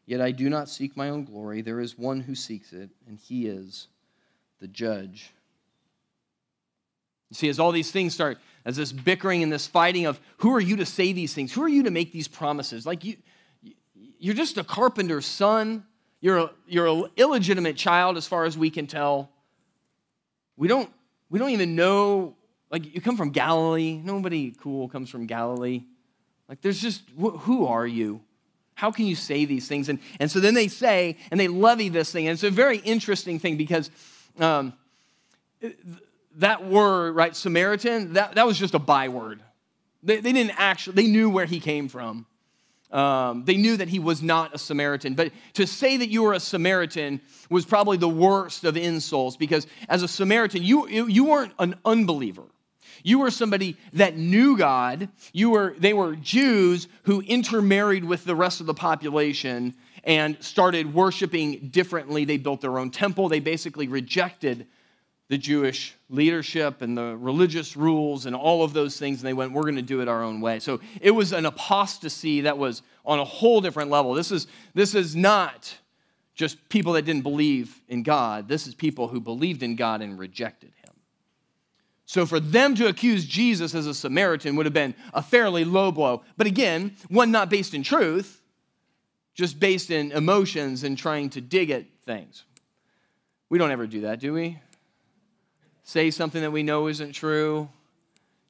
Yet 0.06 0.20
I 0.20 0.32
do 0.32 0.50
not 0.50 0.68
seek 0.68 0.98
my 0.98 1.10
own 1.10 1.24
glory. 1.24 1.62
There 1.62 1.80
is 1.80 1.98
one 1.98 2.20
who 2.20 2.36
seeks 2.36 2.74
it, 2.74 2.90
and 3.08 3.18
he 3.18 3.48
is 3.48 3.88
the 4.60 4.68
judge. 4.68 5.32
You 7.30 7.36
see, 7.36 7.50
as 7.50 7.60
all 7.60 7.72
these 7.72 7.92
things 7.92 8.14
start 8.14 8.40
as 8.66 8.76
this 8.76 8.92
bickering 8.92 9.42
and 9.42 9.52
this 9.52 9.68
fighting 9.68 10.06
of 10.06 10.20
who 10.38 10.54
are 10.54 10.60
you 10.60 10.76
to 10.78 10.86
say 10.86 11.14
these 11.14 11.34
things? 11.34 11.54
Who 11.54 11.64
are 11.64 11.70
you 11.70 11.84
to 11.84 11.92
make 11.92 12.12
these 12.12 12.28
promises? 12.28 12.86
Like 12.86 13.06
you, 13.06 13.16
you're 14.20 14.36
just 14.36 14.58
a 14.58 14.64
carpenter's 14.64 15.26
son. 15.26 15.86
You're 16.20 16.52
you're 16.68 16.88
an 16.88 17.06
illegitimate 17.16 17.78
child 17.78 18.18
as 18.18 18.28
far 18.28 18.44
as 18.44 18.58
we 18.58 18.70
can 18.70 18.86
tell. 18.86 19.30
We 20.58 20.68
don't, 20.68 20.90
we 21.30 21.40
don't 21.40 21.52
even 21.52 21.76
know, 21.76 22.36
like 22.72 22.96
you 22.96 23.02
come 23.02 23.18
from 23.18 23.32
Galilee. 23.32 24.02
Nobody 24.04 24.56
cool 24.60 24.88
comes 24.88 25.10
from 25.10 25.28
Galilee. 25.28 25.84
Like 26.48 26.62
there's 26.62 26.82
just, 26.82 27.04
who 27.18 27.66
are 27.66 27.86
you? 27.86 28.22
How 28.74 28.92
can 28.92 29.06
you 29.06 29.16
say 29.16 29.46
these 29.46 29.68
things? 29.68 29.90
And, 29.90 30.00
and 30.20 30.32
so 30.32 30.40
then 30.40 30.54
they 30.54 30.68
say, 30.68 31.18
and 31.30 31.40
they 31.40 31.48
levy 31.48 31.90
this 31.90 32.12
thing. 32.12 32.28
And 32.28 32.34
it's 32.34 32.44
a 32.44 32.50
very 32.50 32.78
interesting 32.78 33.38
thing 33.40 33.58
because 33.58 33.92
um, 34.40 34.74
that 36.38 36.66
word, 36.66 37.16
right, 37.16 37.36
Samaritan, 37.36 38.14
that, 38.14 38.36
that 38.36 38.48
was 38.48 38.58
just 38.58 38.74
a 38.74 38.80
byword. 38.80 39.42
They, 40.02 40.20
they 40.20 40.32
didn't 40.32 40.56
actually, 40.58 40.96
they 40.96 41.08
knew 41.08 41.30
where 41.30 41.46
he 41.46 41.60
came 41.60 41.90
from. 41.90 42.26
Um, 42.92 43.46
they 43.46 43.56
knew 43.56 43.78
that 43.78 43.88
he 43.88 44.00
was 44.00 44.22
not 44.22 44.54
a 44.54 44.58
Samaritan. 44.58 45.14
But 45.14 45.32
to 45.54 45.66
say 45.66 45.98
that 45.98 46.10
you 46.10 46.24
were 46.24 46.34
a 46.34 46.40
Samaritan 46.40 47.22
was 47.50 47.66
probably 47.66 47.98
the 47.98 48.10
worst 48.10 48.66
of 48.66 48.76
insults 48.76 49.38
because 49.38 49.68
as 49.88 50.04
a 50.04 50.08
Samaritan, 50.08 50.64
you, 50.64 50.88
you 50.88 51.26
weren't 51.26 51.54
an 51.60 51.76
unbeliever. 51.86 52.44
You 53.04 53.20
were 53.20 53.32
somebody 53.32 53.78
that 53.94 54.18
knew 54.18 54.58
God. 54.58 55.10
You 55.34 55.52
were, 55.52 55.76
they 55.78 55.94
were 55.94 56.16
Jews 56.16 56.88
who 57.04 57.22
intermarried 57.22 58.04
with 58.04 58.26
the 58.26 58.36
rest 58.36 58.62
of 58.62 58.68
the 58.68 58.74
population 58.74 59.76
and 60.04 60.42
started 60.44 60.94
worshiping 60.94 61.70
differently. 61.70 62.26
They 62.26 62.38
built 62.38 62.62
their 62.62 62.80
own 62.80 62.92
temple. 62.92 63.30
They 63.30 63.40
basically 63.40 63.88
rejected 63.88 64.68
the 65.32 65.38
Jewish 65.38 65.96
leadership 66.10 66.82
and 66.82 66.98
the 66.98 67.16
religious 67.16 67.78
rules 67.78 68.26
and 68.26 68.36
all 68.36 68.66
of 68.66 68.74
those 68.74 69.00
things, 69.00 69.20
and 69.20 69.28
they 69.28 69.34
went, 69.34 69.54
We're 69.54 69.62
going 69.62 69.78
to 69.78 69.82
do 69.82 70.02
it 70.02 70.10
our 70.10 70.24
own 70.24 70.42
way. 70.42 70.60
So 70.60 70.82
it 71.00 71.12
was 71.12 71.32
an 71.32 71.46
apostasy 71.46 72.42
that 72.42 72.58
was 72.58 72.82
on 73.06 73.18
a 73.18 73.24
whole 73.24 73.62
different 73.62 73.90
level. 73.90 74.14
This 74.14 74.30
is, 74.30 74.48
this 74.74 74.94
is 74.94 75.16
not 75.16 75.74
just 76.36 76.68
people 76.68 76.94
that 76.94 77.06
didn't 77.06 77.24
believe 77.24 77.82
in 77.88 78.04
God, 78.04 78.50
this 78.50 78.68
is 78.68 78.76
people 78.76 79.08
who 79.08 79.22
believed 79.22 79.64
in 79.64 79.78
God 79.78 80.02
and 80.02 80.20
rejected 80.20 80.74
him. 80.81 80.81
So 82.12 82.26
for 82.26 82.42
them 82.42 82.76
to 82.76 82.88
accuse 82.88 83.24
Jesus 83.24 83.74
as 83.74 83.88
a 83.88 83.94
Samaritan 83.94 84.58
would 84.58 84.66
have 84.66 84.74
been 84.74 84.96
a 85.14 85.22
fairly 85.22 85.64
low 85.64 85.94
blow. 85.94 86.24
But 86.36 86.46
again, 86.46 86.98
one 87.08 87.32
not 87.32 87.50
based 87.50 87.74
in 87.74 87.84
truth, 87.84 88.42
just 89.34 89.62
based 89.62 89.90
in 89.90 90.12
emotions 90.12 90.84
and 90.84 90.98
trying 90.98 91.30
to 91.30 91.40
dig 91.40 91.72
at 91.72 91.86
things. 92.06 92.44
We 93.48 93.58
don't 93.58 93.72
ever 93.72 93.88
do 93.88 94.02
that, 94.02 94.20
do 94.20 94.34
we? 94.34 94.60
say 95.84 96.12
something 96.12 96.42
that 96.42 96.52
we 96.52 96.64
know 96.64 96.88
isn't 96.88 97.14
true 97.14 97.70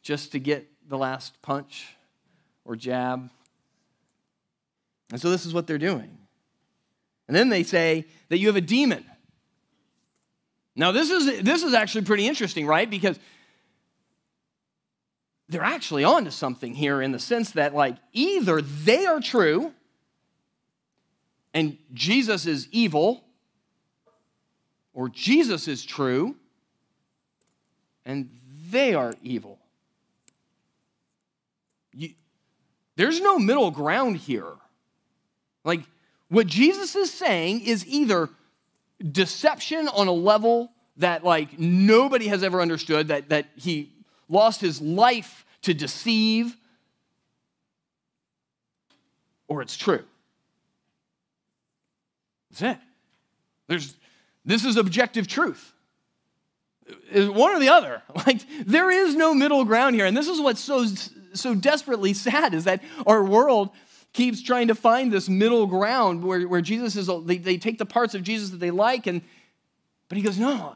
just 0.02 0.32
to 0.32 0.40
get 0.40 0.68
the 0.90 0.98
last 0.98 1.40
punch 1.44 1.96
or 2.66 2.76
jab. 2.76 3.30
And 5.12 5.22
so 5.22 5.30
this 5.30 5.46
is 5.46 5.54
what 5.54 5.68
they're 5.68 5.78
doing. 5.78 6.18
And 7.28 7.38
then 7.38 7.50
they 7.50 7.62
say 7.62 8.08
that 8.30 8.40
you 8.40 8.48
have 8.48 8.56
a 8.56 8.62
demon. 8.62 9.06
Now, 10.76 10.92
this 10.92 11.12
is, 11.12 11.44
this 11.44 11.62
is 11.62 11.76
actually 11.76 12.06
pretty 12.06 12.28
interesting, 12.28 12.66
right? 12.66 12.90
Because 12.90 13.20
they're 15.52 15.62
actually 15.62 16.06
onto 16.06 16.32
something 16.32 16.74
here 16.74 17.02
in 17.02 17.12
the 17.12 17.20
sense 17.20 17.52
that, 17.52 17.76
like, 17.76 17.98
either 18.14 18.62
they 18.62 19.06
are 19.06 19.20
true 19.20 19.74
and 21.54 21.78
Jesus 21.94 22.46
is 22.46 22.70
evil, 22.72 23.26
or 24.94 25.10
Jesus 25.10 25.68
is 25.68 25.84
true 25.84 26.36
and 28.06 28.30
they 28.70 28.94
are 28.94 29.14
evil. 29.22 29.60
You, 31.94 32.14
there's 32.96 33.20
no 33.20 33.38
middle 33.38 33.72
ground 33.72 34.16
here. 34.16 34.54
Like, 35.66 35.82
what 36.30 36.48
Jesus 36.48 36.96
is 36.96 37.12
saying 37.12 37.62
is 37.62 37.86
either 37.86 38.30
deception 39.12 39.90
on 39.90 40.08
a 40.08 40.14
level 40.14 40.72
that, 40.96 41.26
like, 41.26 41.60
nobody 41.60 42.28
has 42.28 42.42
ever 42.42 42.62
understood, 42.62 43.10
that, 43.10 43.28
that 43.28 43.48
he 43.58 43.92
lost 44.32 44.62
his 44.62 44.82
life 44.82 45.46
to 45.64 45.74
deceive, 45.74 46.58
or 49.48 49.62
it's 49.62 49.78
true. 49.78 50.04
That's 52.50 52.62
it. 52.62 52.78
There's, 53.68 53.96
this 54.44 54.66
is 54.66 54.78
objective 54.78 55.28
truth. 55.28 55.74
One 57.14 57.56
or 57.56 57.60
the 57.60 57.70
other. 57.70 58.02
Like 58.26 58.42
there 58.66 58.92
is 58.92 59.16
no 59.16 59.34
middle 59.34 59.66
ground 59.66 59.96
here. 59.96 60.06
And 60.06 60.16
this 60.16 60.28
is 60.28 60.40
what's 60.40 60.60
so 60.60 60.86
so 61.34 61.56
desperately 61.56 62.14
sad 62.14 62.54
is 62.54 62.66
that 62.66 62.84
our 63.08 63.24
world 63.24 63.70
keeps 64.14 64.42
trying 64.42 64.68
to 64.68 64.76
find 64.76 65.12
this 65.12 65.30
middle 65.30 65.66
ground 65.66 66.24
where, 66.24 66.46
where 66.48 66.62
Jesus 66.62 66.98
is 66.98 67.10
they, 67.26 67.38
they 67.38 67.58
take 67.58 67.78
the 67.78 67.86
parts 67.86 68.14
of 68.14 68.24
Jesus 68.24 68.50
that 68.50 68.60
they 68.60 68.72
like 68.72 69.08
and 69.08 69.22
but 70.12 70.18
he 70.18 70.24
goes, 70.26 70.38
No, 70.38 70.76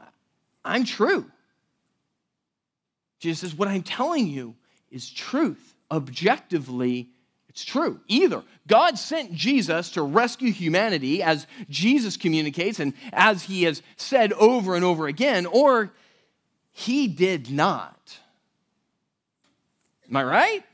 I'm 0.64 0.84
true. 0.84 1.30
Jesus 3.18 3.40
says, 3.40 3.54
What 3.54 3.68
I'm 3.68 3.82
telling 3.82 4.26
you 4.26 4.54
is 4.90 5.10
truth. 5.10 5.74
Objectively, 5.90 7.08
it's 7.48 7.64
true. 7.64 8.00
Either 8.08 8.42
God 8.66 8.98
sent 8.98 9.32
Jesus 9.32 9.90
to 9.92 10.02
rescue 10.02 10.52
humanity 10.52 11.22
as 11.22 11.46
Jesus 11.70 12.16
communicates 12.16 12.80
and 12.80 12.92
as 13.12 13.44
he 13.44 13.62
has 13.62 13.82
said 13.96 14.32
over 14.34 14.74
and 14.74 14.84
over 14.84 15.06
again, 15.06 15.46
or 15.46 15.92
he 16.72 17.08
did 17.08 17.50
not. 17.50 18.18
Am 20.10 20.16
I 20.16 20.24
right? 20.24 20.64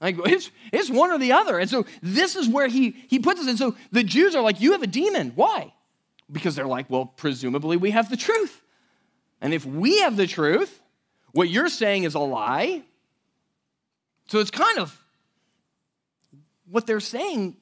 Like 0.00 0.16
it's, 0.26 0.50
it's 0.72 0.90
one 0.90 1.12
or 1.12 1.18
the 1.18 1.32
other. 1.32 1.58
And 1.58 1.70
so 1.70 1.86
this 2.02 2.36
is 2.36 2.48
where 2.48 2.66
he, 2.66 2.96
he 3.08 3.18
puts 3.18 3.40
us. 3.40 3.46
And 3.46 3.58
so 3.58 3.76
the 3.92 4.02
Jews 4.02 4.34
are 4.34 4.42
like, 4.42 4.60
You 4.60 4.72
have 4.72 4.82
a 4.82 4.88
demon. 4.88 5.32
Why? 5.34 5.72
Because 6.30 6.56
they're 6.56 6.66
like, 6.66 6.90
Well, 6.90 7.06
presumably 7.06 7.76
we 7.76 7.92
have 7.92 8.10
the 8.10 8.16
truth. 8.16 8.60
And 9.40 9.54
if 9.54 9.64
we 9.64 10.00
have 10.00 10.16
the 10.16 10.26
truth, 10.26 10.80
what 11.34 11.50
you're 11.50 11.68
saying 11.68 12.04
is 12.04 12.14
a 12.14 12.20
lie. 12.20 12.82
So 14.28 14.38
it's 14.38 14.52
kind 14.52 14.78
of 14.78 14.98
what 16.70 16.86
they're 16.86 17.00
saying, 17.00 17.56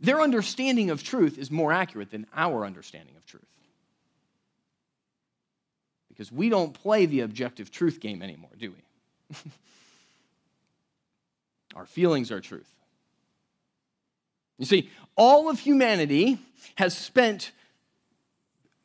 their 0.00 0.20
understanding 0.20 0.90
of 0.90 1.04
truth 1.04 1.38
is 1.38 1.50
more 1.50 1.72
accurate 1.72 2.10
than 2.10 2.26
our 2.34 2.66
understanding 2.66 3.14
of 3.16 3.24
truth. 3.26 3.44
Because 6.08 6.32
we 6.32 6.48
don't 6.48 6.72
play 6.72 7.06
the 7.06 7.20
objective 7.20 7.70
truth 7.70 8.00
game 8.00 8.22
anymore, 8.22 8.50
do 8.58 8.72
we? 8.72 9.36
Our 11.74 11.86
feelings 11.86 12.30
are 12.30 12.40
truth. 12.40 12.68
You 14.58 14.66
see, 14.66 14.90
all 15.16 15.48
of 15.48 15.58
humanity 15.58 16.38
has 16.76 16.96
spent 16.96 17.52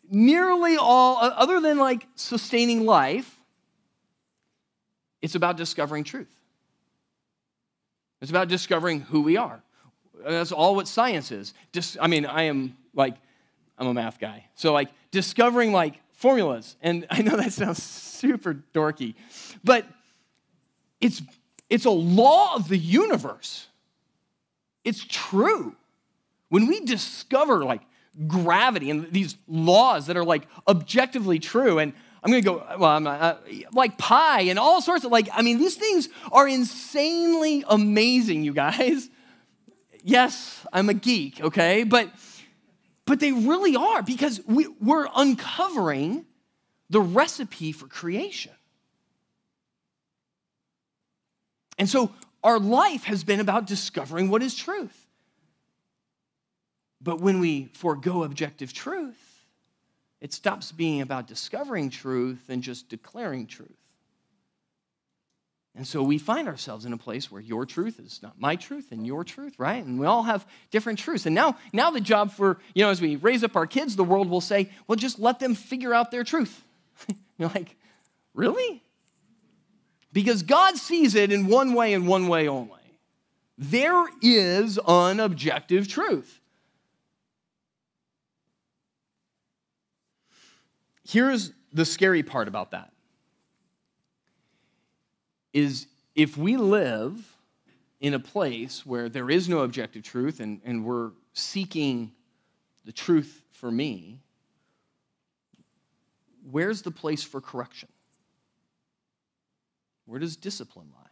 nearly 0.10 0.78
all, 0.78 1.18
other 1.18 1.60
than 1.60 1.78
like 1.78 2.08
sustaining 2.16 2.86
life, 2.86 3.34
it's 5.22 5.36
about 5.36 5.58
discovering 5.58 6.03
truth. 6.03 6.34
It's 8.22 8.31
about 8.31 8.48
discovering 8.48 9.01
who 9.01 9.22
we 9.22 9.38
are. 9.38 9.62
That's 10.25 10.51
all 10.51 10.75
what 10.75 10.88
science 10.88 11.31
is. 11.31 11.53
Just, 11.72 11.98
I 12.01 12.08
mean, 12.08 12.25
I 12.25 12.44
am 12.44 12.75
like, 12.94 13.16
I'm 13.77 13.88
a 13.88 13.94
math 13.94 14.20
guy. 14.20 14.46
So, 14.55 14.74
like, 14.74 14.90
discovering 15.12 15.72
like 15.72 15.96
formulas. 16.14 16.75
And 16.81 17.05
I 17.12 17.22
know 17.22 17.38
that 17.38 17.53
sounds 17.53 17.81
super 17.81 18.55
dorky, 18.74 19.16
but 19.64 19.86
it's, 21.00 21.22
it's 21.70 21.86
a 21.86 21.92
law 21.92 22.55
of 22.55 22.68
the 22.68 22.77
universe. 22.77 23.68
It's 24.84 25.05
true. 25.05 25.75
When 26.50 26.68
we 26.68 26.79
discover 26.81 27.64
like 27.66 27.81
gravity 28.25 28.90
and 28.90 29.12
these 29.12 29.38
laws 29.48 30.08
that 30.08 30.18
are 30.18 30.25
like 30.25 30.48
objectively 30.68 31.40
true, 31.40 31.80
and 31.80 31.94
I'm 32.24 32.32
gonna 32.32 32.42
go, 32.42 32.66
well, 32.80 32.92
I'm 32.92 33.03
not, 33.03 33.22
uh, 33.22 33.38
like 33.74 33.98
pi 33.98 34.42
and 34.42 34.58
all 34.58 34.82
sorts 34.82 35.06
of 35.06 35.12
like, 35.12 35.30
I 35.32 35.42
mean, 35.42 35.60
these 35.60 35.75
things 35.75 36.10
are 36.32 36.48
insanely 36.48 37.64
amazing, 37.68 38.44
you 38.44 38.53
guys. 38.53 39.10
Yes, 40.03 40.66
I'm 40.72 40.90
a 40.90 40.94
geek, 40.94 41.42
okay? 41.42 41.84
But 41.84 42.12
but 43.06 43.22
they 43.22 43.32
really 43.32 43.75
are 43.75 44.03
because 44.03 44.42
we, 44.46 44.68
we're 44.82 45.08
uncovering 45.16 46.25
the 46.90 47.00
recipe 47.00 47.72
for 47.72 47.88
creation. 47.88 48.51
And 51.77 51.88
so 51.88 52.12
our 52.44 52.60
life 52.60 53.06
has 53.06 53.24
been 53.24 53.40
about 53.40 53.66
discovering 53.66 54.30
what 54.30 54.44
is 54.44 54.56
truth. 54.56 55.06
But 57.01 57.22
when 57.22 57.40
we 57.40 57.70
forego 57.74 58.24
objective 58.24 58.74
truth, 58.74 59.46
it 60.20 60.33
stops 60.33 60.72
being 60.72 61.01
about 61.01 61.27
discovering 61.27 61.90
truth 61.90 62.50
and 62.50 62.64
just 62.64 62.90
declaring 62.90 63.46
truth. 63.46 63.70
And 65.75 65.88
so 65.88 66.01
we 66.01 66.18
find 66.18 66.48
ourselves 66.48 66.86
in 66.86 66.94
a 66.94 66.98
place 66.98 67.31
where 67.31 67.40
your 67.40 67.64
truth 67.64 68.00
is 68.00 68.20
not 68.24 68.40
my 68.40 68.55
truth 68.55 68.92
and 68.92 69.05
your 69.05 69.24
truth, 69.24 69.53
right? 69.60 69.86
And 69.86 70.00
we 70.00 70.07
all 70.07 70.24
have 70.24 70.48
different 70.72 70.98
truths. 70.98 71.27
And 71.27 71.36
now, 71.36 71.55
now 71.72 71.92
the 71.92 72.01
job 72.01 72.31
for, 72.31 72.57
you 72.74 72.83
know, 72.83 72.90
as 72.90 73.00
we 73.00 73.16
raise 73.16 73.44
up 73.44 73.55
our 73.55 73.68
kids, 73.68 73.96
the 73.96 74.03
world 74.03 74.27
will 74.27 74.42
say, 74.42 74.72
well, 74.88 74.96
just 74.96 75.20
let 75.20 75.40
them 75.40 75.53
figure 75.53 75.94
out 75.94 76.10
their 76.10 76.24
truth. 76.24 76.64
You're 77.38 77.50
like, 77.50 77.75
really? 78.33 78.81
Because 80.12 80.42
God 80.42 80.77
sees 80.77 81.14
it 81.14 81.31
in 81.31 81.46
one 81.46 81.75
way 81.75 81.94
and 81.94 82.07
one 82.07 82.27
way 82.27 82.48
only. 82.48 82.74
There 83.60 84.07
is 84.24 84.79
unobjective 84.79 85.88
truth. 85.88 86.42
Here's 91.07 91.53
the 91.72 91.85
scary 91.85 92.22
part 92.22 92.50
about 92.50 92.72
that 92.72 92.91
is 95.53 95.87
if 96.15 96.35
we 96.35 96.57
live 96.57 97.33
in 98.01 98.13
a 98.13 98.20
place 98.20 98.85
where 98.85 99.07
there 99.07 99.29
is 99.29 99.48
no 99.48 99.59
objective 99.59 100.03
truth 100.03 100.41
and, 100.41 100.59
and 100.65 100.83
we're 100.83 101.11
seeking 101.33 102.11
the 102.83 102.91
truth 102.91 103.41
for 103.51 103.72
me, 103.72 104.20
where's 106.51 106.81
the 106.81 106.91
place 106.91 107.24
for 107.24 107.39
correction? 107.39 107.89
Where 110.05 110.20
does 110.20 110.35
discipline 110.35 110.89
lie? 110.93 111.09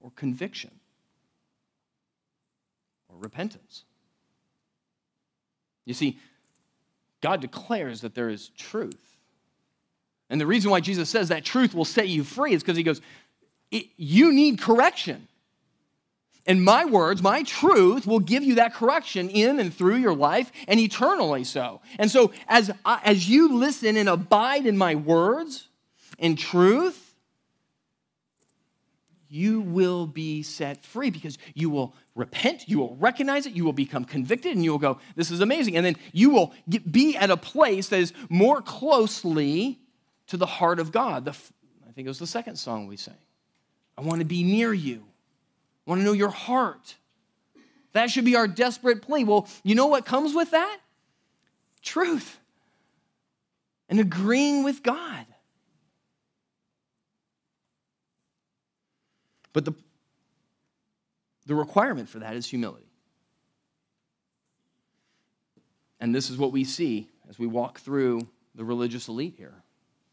Or 0.00 0.12
conviction? 0.14 0.70
Or 3.08 3.16
repentance? 3.16 3.84
You 5.86 5.94
see, 5.94 6.18
God 7.24 7.40
declares 7.40 8.02
that 8.02 8.14
there 8.14 8.28
is 8.28 8.50
truth. 8.50 9.16
And 10.28 10.38
the 10.38 10.46
reason 10.46 10.70
why 10.70 10.80
Jesus 10.80 11.08
says 11.08 11.28
that 11.28 11.42
truth 11.42 11.74
will 11.74 11.86
set 11.86 12.06
you 12.06 12.22
free 12.22 12.52
is 12.52 12.62
because 12.62 12.76
he 12.76 12.82
goes, 12.82 13.00
You 13.70 14.30
need 14.30 14.60
correction. 14.60 15.26
And 16.44 16.62
my 16.62 16.84
words, 16.84 17.22
my 17.22 17.42
truth 17.42 18.06
will 18.06 18.18
give 18.18 18.42
you 18.42 18.56
that 18.56 18.74
correction 18.74 19.30
in 19.30 19.58
and 19.58 19.72
through 19.72 19.96
your 19.96 20.14
life 20.14 20.52
and 20.68 20.78
eternally 20.78 21.44
so. 21.44 21.80
And 21.98 22.10
so, 22.10 22.30
as, 22.46 22.70
as 22.84 23.26
you 23.26 23.56
listen 23.56 23.96
and 23.96 24.10
abide 24.10 24.66
in 24.66 24.76
my 24.76 24.94
words 24.94 25.68
and 26.18 26.38
truth, 26.38 27.03
you 29.34 29.60
will 29.60 30.06
be 30.06 30.42
set 30.42 30.84
free 30.84 31.10
because 31.10 31.38
you 31.54 31.68
will 31.68 31.94
repent, 32.14 32.68
you 32.68 32.78
will 32.78 32.94
recognize 32.96 33.46
it, 33.46 33.52
you 33.52 33.64
will 33.64 33.72
become 33.72 34.04
convicted, 34.04 34.52
and 34.52 34.62
you 34.62 34.70
will 34.70 34.78
go, 34.78 34.98
This 35.16 35.30
is 35.30 35.40
amazing. 35.40 35.76
And 35.76 35.84
then 35.84 35.96
you 36.12 36.30
will 36.30 36.54
get, 36.68 36.90
be 36.90 37.16
at 37.16 37.30
a 37.30 37.36
place 37.36 37.88
that 37.88 37.98
is 37.98 38.12
more 38.28 38.62
closely 38.62 39.80
to 40.28 40.36
the 40.36 40.46
heart 40.46 40.78
of 40.78 40.92
God. 40.92 41.24
The, 41.24 41.32
I 41.32 41.92
think 41.92 42.06
it 42.06 42.08
was 42.08 42.20
the 42.20 42.26
second 42.26 42.56
song 42.56 42.86
we 42.86 42.96
sang. 42.96 43.14
I 43.98 44.02
want 44.02 44.20
to 44.20 44.24
be 44.24 44.44
near 44.44 44.72
you. 44.72 45.04
I 45.86 45.90
want 45.90 46.00
to 46.00 46.04
know 46.04 46.12
your 46.12 46.30
heart. 46.30 46.94
That 47.92 48.10
should 48.10 48.24
be 48.24 48.36
our 48.36 48.46
desperate 48.48 49.02
plea. 49.02 49.24
Well, 49.24 49.48
you 49.62 49.74
know 49.74 49.86
what 49.86 50.06
comes 50.06 50.34
with 50.34 50.52
that? 50.52 50.78
Truth 51.82 52.38
and 53.88 53.98
agreeing 54.00 54.64
with 54.64 54.82
God. 54.82 55.26
But 59.54 59.64
the, 59.64 59.72
the 61.46 61.54
requirement 61.54 62.10
for 62.10 62.18
that 62.18 62.36
is 62.36 62.44
humility. 62.44 62.90
And 66.00 66.14
this 66.14 66.28
is 66.28 66.36
what 66.36 66.52
we 66.52 66.64
see 66.64 67.08
as 67.30 67.38
we 67.38 67.46
walk 67.46 67.78
through 67.78 68.28
the 68.54 68.64
religious 68.64 69.08
elite 69.08 69.36
here. 69.38 69.54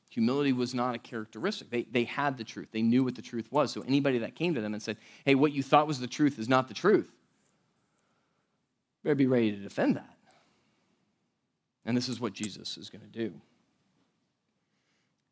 Humility 0.10 0.54
was 0.54 0.74
not 0.74 0.96
a 0.96 1.00
characteristic. 1.00 1.70
They, 1.70 1.84
they 1.84 2.04
had 2.06 2.38
the 2.38 2.44
truth, 2.46 2.70
they 2.72 2.82
knew 2.82 3.04
what 3.04 3.16
the 3.16 3.22
truth 3.22 3.52
was. 3.52 3.72
So 3.74 3.82
anybody 3.82 4.20
that 4.20 4.36
came 4.36 4.54
to 4.56 4.62
them 4.62 4.74
and 4.74 4.82
said, 4.82 4.96
hey, 5.26 5.36
what 5.36 5.52
you 5.52 5.64
thought 5.64 5.88
was 5.88 6.00
the 6.00 6.08
truth 6.08 6.40
is 6.40 6.48
not 6.48 6.70
the 6.70 6.74
truth, 6.74 7.12
better 9.04 9.16
be 9.16 9.28
ready 9.28 9.52
to 9.52 9.58
defend 9.58 9.98
that. 9.98 10.18
And 11.84 11.98
this 11.98 12.08
is 12.08 12.20
what 12.20 12.34
Jesus 12.34 12.78
is 12.78 12.90
going 12.90 13.02
to 13.02 13.08
do. 13.08 13.34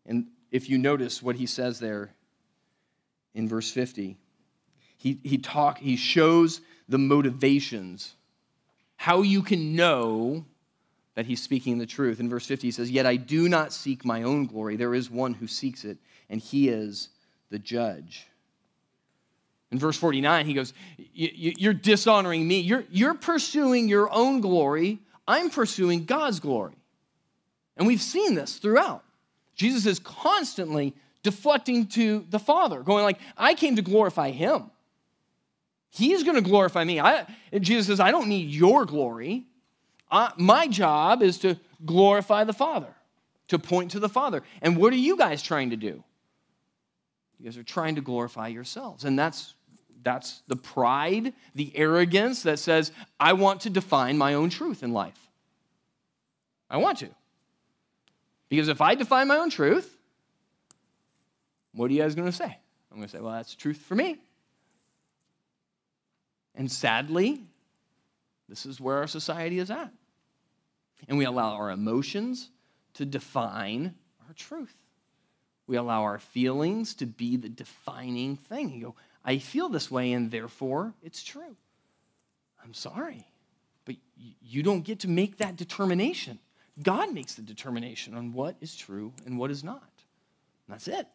And 0.06 0.28
if 0.52 0.68
you 0.68 0.80
notice 0.80 1.22
what 1.22 1.36
he 1.36 1.46
says 1.46 1.80
there 1.80 2.16
in 3.34 3.48
verse 3.48 3.72
50, 3.72 4.18
he, 4.98 5.20
he, 5.24 5.38
talk, 5.38 5.78
he 5.78 5.96
shows 5.96 6.62
the 6.88 6.98
motivations, 6.98 8.16
how 8.98 9.22
you 9.22 9.42
can 9.42 9.76
know 9.76 10.46
that 11.16 11.26
he's 11.26 11.42
speaking 11.42 11.78
the 11.78 11.86
truth. 11.86 12.20
In 12.20 12.30
verse 12.30 12.46
50, 12.46 12.68
he 12.68 12.72
says, 12.72 12.92
Yet 12.92 13.06
I 13.06 13.16
do 13.16 13.50
not 13.50 13.74
seek 13.74 14.04
my 14.04 14.24
own 14.24 14.46
glory. 14.46 14.76
There 14.76 14.96
is 14.96 15.10
one 15.10 15.34
who 15.34 15.48
seeks 15.48 15.86
it, 15.86 15.98
and 16.30 16.42
he 16.42 16.70
is 16.70 17.10
the 17.50 17.60
judge. 17.60 18.28
In 19.72 19.78
verse 19.78 19.98
49, 19.98 20.46
he 20.46 20.54
goes, 20.54 20.74
You're 21.14 21.74
dishonoring 21.74 22.48
me. 22.48 22.60
You're, 22.60 22.86
you're 22.90 23.14
pursuing 23.14 23.88
your 23.88 24.12
own 24.12 24.42
glory. 24.42 25.00
I'm 25.28 25.50
pursuing 25.50 26.06
God's 26.06 26.40
glory. 26.40 26.76
And 27.78 27.86
we've 27.86 28.02
seen 28.02 28.34
this 28.34 28.58
throughout. 28.58 29.04
Jesus 29.56 29.86
is 29.86 30.00
constantly 30.00 30.96
deflecting 31.24 31.88
to 31.88 32.26
the 32.30 32.40
Father, 32.40 32.82
going 32.82 33.04
like, 33.04 33.20
I 33.38 33.54
came 33.54 33.76
to 33.76 33.82
glorify 33.82 34.32
him. 34.32 34.72
He's 35.90 36.24
going 36.24 36.36
to 36.36 36.42
glorify 36.42 36.84
me. 36.84 37.00
I, 37.00 37.26
Jesus 37.60 37.88
says, 37.88 38.00
I 38.00 38.12
don't 38.12 38.30
need 38.30 38.50
your 38.50 38.86
glory. 38.86 39.46
I, 40.12 40.32
my 40.38 40.68
job 40.68 41.22
is 41.22 41.40
to 41.40 41.60
glorify 41.86 42.44
the 42.44 42.54
Father, 42.54 42.94
to 43.48 43.60
point 43.60 43.92
to 43.92 44.00
the 44.00 44.10
Father. 44.10 44.44
And 44.62 44.78
what 44.78 44.94
are 44.94 44.98
you 44.98 45.18
guys 45.18 45.42
trying 45.42 45.72
to 45.72 45.76
do? 45.76 46.04
You 47.40 47.46
guys 47.46 47.58
are 47.58 47.64
trying 47.64 47.96
to 47.96 48.02
glorify 48.02 48.48
yourselves. 48.50 49.04
And 49.04 49.18
that's, 49.18 49.56
that's 50.04 50.44
the 50.48 50.56
pride, 50.56 51.34
the 51.56 51.76
arrogance 51.76 52.44
that 52.44 52.60
says, 52.60 52.92
I 53.20 53.34
want 53.34 53.62
to 53.62 53.70
define 53.70 54.18
my 54.18 54.36
own 54.36 54.50
truth 54.50 54.84
in 54.84 54.94
life. 54.94 55.20
I 56.70 56.78
want 56.78 57.00
to. 57.00 57.10
Because 58.50 58.68
if 58.68 58.82
I 58.82 58.96
define 58.96 59.28
my 59.28 59.38
own 59.38 59.50
truth, 59.50 59.96
what 61.80 61.90
are 61.90 61.94
you 61.94 62.02
guys 62.02 62.14
going 62.14 62.28
to 62.28 62.36
say? 62.36 62.58
I'm 62.92 62.98
going 62.98 63.08
to 63.08 63.10
say, 63.10 63.22
well, 63.22 63.32
that's 63.32 63.56
truth 63.56 63.78
for 63.78 63.96
me. 63.96 64.18
And 66.54 66.70
sadly, 66.70 67.42
this 68.50 68.66
is 68.66 68.82
where 68.82 68.98
our 68.98 69.08
society 69.08 69.60
is 69.60 69.72
at. 69.72 69.90
And 71.08 71.18
we 71.18 71.24
allow 71.24 71.54
our 71.54 71.72
emotions 71.72 72.50
to 72.96 73.06
define 73.06 73.96
our 74.28 74.34
truth. 74.34 74.76
We 75.68 75.78
allow 75.78 76.02
our 76.02 76.20
feelings 76.20 76.96
to 76.96 77.06
be 77.06 77.38
the 77.38 77.48
defining 77.48 78.36
thing. 78.36 78.72
You 78.72 78.88
go, 78.88 78.96
I 79.24 79.38
feel 79.38 79.70
this 79.70 79.90
way, 79.90 80.12
and 80.12 80.30
therefore 80.30 80.94
it's 81.02 81.24
true. 81.24 81.56
I'm 82.62 82.74
sorry, 82.74 83.26
but 83.86 83.96
you 84.18 84.64
don't 84.64 84.82
get 84.82 85.00
to 85.00 85.08
make 85.08 85.38
that 85.38 85.56
determination. 85.56 86.40
God 86.84 87.14
makes 87.14 87.36
the 87.36 87.42
determination 87.42 88.16
on 88.16 88.34
what 88.34 88.58
is 88.60 88.76
true 88.76 89.14
and 89.26 89.38
what 89.38 89.50
is 89.50 89.64
not. 89.64 89.90
And 90.68 90.74
that's 90.74 90.90
it. 90.90 91.08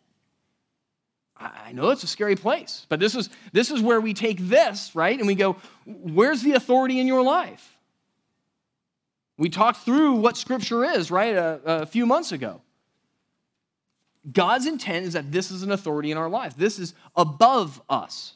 I 1.36 1.72
know 1.72 1.90
it's 1.90 2.04
a 2.04 2.08
scary 2.08 2.36
place, 2.36 2.86
but 2.88 3.00
this 3.00 3.14
is, 3.14 3.28
this 3.52 3.70
is 3.70 3.80
where 3.80 4.00
we 4.00 4.14
take 4.14 4.38
this, 4.38 4.94
right? 4.94 5.18
And 5.18 5.26
we 5.26 5.34
go, 5.34 5.56
where's 5.84 6.42
the 6.42 6.52
authority 6.52 7.00
in 7.00 7.06
your 7.08 7.22
life? 7.22 7.76
We 9.36 9.48
talked 9.48 9.78
through 9.78 10.14
what 10.14 10.36
Scripture 10.36 10.84
is, 10.84 11.10
right, 11.10 11.34
a, 11.34 11.60
a 11.64 11.86
few 11.86 12.06
months 12.06 12.30
ago. 12.30 12.60
God's 14.32 14.66
intent 14.66 15.06
is 15.06 15.14
that 15.14 15.32
this 15.32 15.50
is 15.50 15.62
an 15.62 15.72
authority 15.72 16.10
in 16.12 16.16
our 16.16 16.28
life. 16.28 16.56
This 16.56 16.78
is 16.78 16.94
above 17.16 17.82
us. 17.90 18.34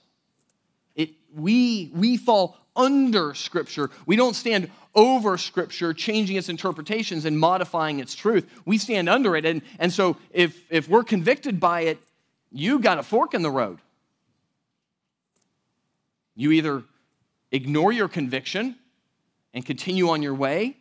It, 0.96 1.10
we, 1.34 1.92
we 1.94 2.16
fall 2.16 2.58
under 2.74 3.32
Scripture. 3.32 3.90
We 4.06 4.16
don't 4.16 4.34
stand 4.34 4.70
over 4.94 5.38
Scripture, 5.38 5.94
changing 5.94 6.36
its 6.36 6.48
interpretations 6.48 7.24
and 7.24 7.38
modifying 7.38 8.00
its 8.00 8.14
truth. 8.14 8.46
We 8.64 8.76
stand 8.76 9.08
under 9.08 9.36
it. 9.36 9.44
And, 9.44 9.62
and 9.78 9.92
so 9.92 10.16
if, 10.32 10.60
if 10.68 10.88
we're 10.88 11.04
convicted 11.04 11.60
by 11.60 11.82
it, 11.82 11.98
you 12.50 12.78
got 12.78 12.98
a 12.98 13.02
fork 13.02 13.34
in 13.34 13.42
the 13.42 13.50
road. 13.50 13.78
You 16.34 16.52
either 16.52 16.84
ignore 17.50 17.92
your 17.92 18.08
conviction 18.08 18.76
and 19.54 19.64
continue 19.64 20.10
on 20.10 20.22
your 20.22 20.34
way 20.34 20.76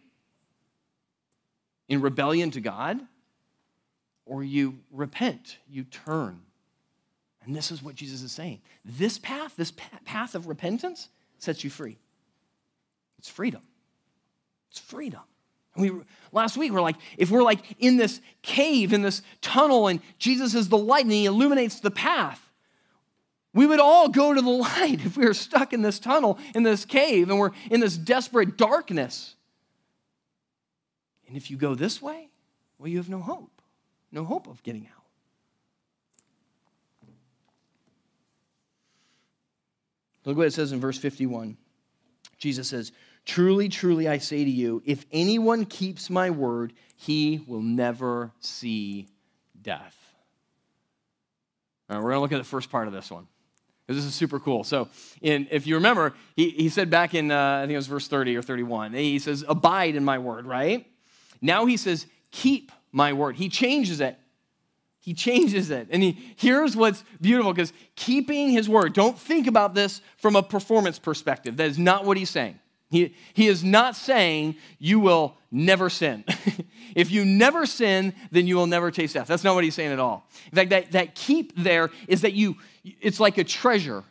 in 1.88 2.02
rebellion 2.02 2.52
to 2.52 2.62
God, 2.62 3.00
or 4.26 4.44
you 4.44 4.78
repent, 4.92 5.58
you 5.70 5.84
turn. 5.86 6.42
And 7.46 7.56
this 7.56 7.72
is 7.72 7.82
what 7.82 7.96
Jesus 7.96 8.22
is 8.22 8.32
saying. 8.32 8.62
This 8.84 9.18
path, 9.18 9.56
this 9.56 9.72
path 9.72 10.36
of 10.36 10.48
repentance, 10.48 11.08
sets 11.38 11.64
you 11.64 11.70
free. 11.70 11.98
It's 13.20 13.30
freedom. 13.30 13.62
It's 14.70 14.80
freedom. 14.80 15.22
We, 15.78 15.92
last 16.32 16.58
week, 16.58 16.72
we're 16.72 16.82
like, 16.82 16.98
if 17.18 17.30
we're 17.30 17.44
like 17.44 17.60
in 17.80 17.98
this 17.98 18.20
cave, 18.42 18.94
in 18.94 19.02
this 19.02 19.22
tunnel, 19.42 19.88
and 19.88 20.00
Jesus 20.18 20.56
is 20.56 20.70
the 20.70 20.78
light 20.78 21.04
and 21.04 21.12
he 21.12 21.26
illuminates 21.26 21.80
the 21.80 21.92
path, 21.92 22.42
we 23.54 23.66
would 23.66 23.80
all 23.80 24.10
go 24.10 24.34
to 24.34 24.42
the 24.42 24.50
light 24.50 25.06
if 25.06 25.18
we 25.18 25.26
were 25.26 25.34
stuck 25.34 25.74
in 25.74 25.82
this 25.82 26.00
tunnel, 26.00 26.40
in 26.54 26.64
this 26.64 26.86
cave, 26.86 27.30
and 27.30 27.40
we're 27.40 27.52
in 27.70 27.80
this 27.80 27.98
desperate 27.98 28.58
darkness. 28.58 29.36
And 31.28 31.36
if 31.36 31.52
you 31.52 31.58
go 31.58 31.76
this 31.76 32.02
way, 32.02 32.30
well, 32.78 32.88
you 32.88 32.98
have 32.98 33.10
no 33.10 33.20
hope, 33.20 33.62
no 34.12 34.24
hope 34.24 34.48
of 34.48 34.64
getting 34.64 34.88
out. 34.88 34.98
Look 40.26 40.36
what 40.36 40.48
it 40.48 40.54
says 40.54 40.74
in 40.74 40.82
verse 40.82 40.98
51. 40.98 41.56
Jesus 42.38 42.68
says, 42.68 42.92
Truly, 43.28 43.68
truly, 43.68 44.08
I 44.08 44.20
say 44.20 44.46
to 44.46 44.50
you, 44.50 44.82
if 44.86 45.06
anyone 45.12 45.66
keeps 45.66 46.10
my 46.10 46.30
word, 46.30 46.72
he 46.96 47.44
will 47.46 47.62
never 47.62 48.32
see 48.40 49.10
death. 49.62 49.96
All 51.90 51.98
right, 51.98 52.04
we're 52.04 52.12
going 52.12 52.20
to 52.20 52.22
look 52.22 52.32
at 52.32 52.38
the 52.38 52.50
first 52.50 52.72
part 52.72 52.88
of 52.88 52.94
this 52.94 53.12
one. 53.12 53.28
This 53.86 54.06
is 54.06 54.16
super 54.16 54.40
cool. 54.40 54.64
So, 54.64 54.88
in, 55.22 55.48
if 55.52 55.68
you 55.68 55.76
remember, 55.76 56.14
he, 56.38 56.52
he 56.52 56.70
said 56.70 56.90
back 56.90 57.14
in, 57.14 57.30
uh, 57.30 57.58
I 57.58 57.62
think 57.64 57.74
it 57.74 57.76
was 57.76 57.88
verse 57.88 58.08
30 58.08 58.38
or 58.38 58.42
31, 58.42 58.94
he 58.94 59.20
says, 59.20 59.44
Abide 59.48 59.96
in 59.96 60.06
my 60.06 60.20
word, 60.20 60.46
right? 60.46 60.88
Now 61.42 61.66
he 61.66 61.76
says, 61.76 62.08
Keep 62.32 62.72
my 62.94 63.12
word. 63.12 63.36
He 63.36 63.50
changes 63.50 64.00
it. 64.00 64.18
He 65.02 65.14
changes 65.14 65.70
it. 65.70 65.90
And 65.92 66.02
he, 66.02 66.34
here's 66.38 66.78
what's 66.78 67.04
beautiful 67.20 67.52
because 67.54 67.74
keeping 67.96 68.52
his 68.52 68.70
word, 68.70 68.94
don't 68.94 69.20
think 69.20 69.48
about 69.48 69.74
this 69.74 70.02
from 70.18 70.38
a 70.38 70.44
performance 70.44 70.98
perspective. 70.98 71.58
That 71.58 71.68
is 71.68 71.78
not 71.78 72.06
what 72.06 72.16
he's 72.16 72.30
saying. 72.30 72.60
He, 72.90 73.16
he 73.34 73.48
is 73.48 73.64
not 73.64 73.96
saying 73.96 74.56
you 74.80 75.00
will 75.00 75.36
never 75.52 75.90
sin. 75.90 76.24
if 76.96 77.12
you 77.12 77.26
never 77.26 77.66
sin, 77.66 78.14
then 78.32 78.48
you 78.48 78.56
will 78.56 78.68
never 78.68 78.92
taste 78.92 79.14
death. 79.14 79.28
That's 79.28 79.44
not 79.44 79.56
what 79.56 79.64
he's 79.64 79.76
saying 79.76 79.92
at 79.92 80.00
all. 80.00 80.28
In 80.52 80.56
fact, 80.56 80.70
that, 80.70 80.92
that 80.94 81.16
keep 81.16 81.56
there 81.58 81.90
is 82.08 82.22
that 82.22 82.34
you, 82.34 82.56
it's 82.84 83.20
like 83.20 83.38
a 83.38 83.44
treasure. 83.44 84.04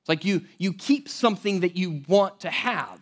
It's 0.00 0.08
like 0.08 0.24
you, 0.24 0.42
you 0.58 0.74
keep 0.74 1.08
something 1.08 1.60
that 1.60 1.76
you 1.76 2.02
want 2.06 2.40
to 2.40 2.50
have, 2.50 3.00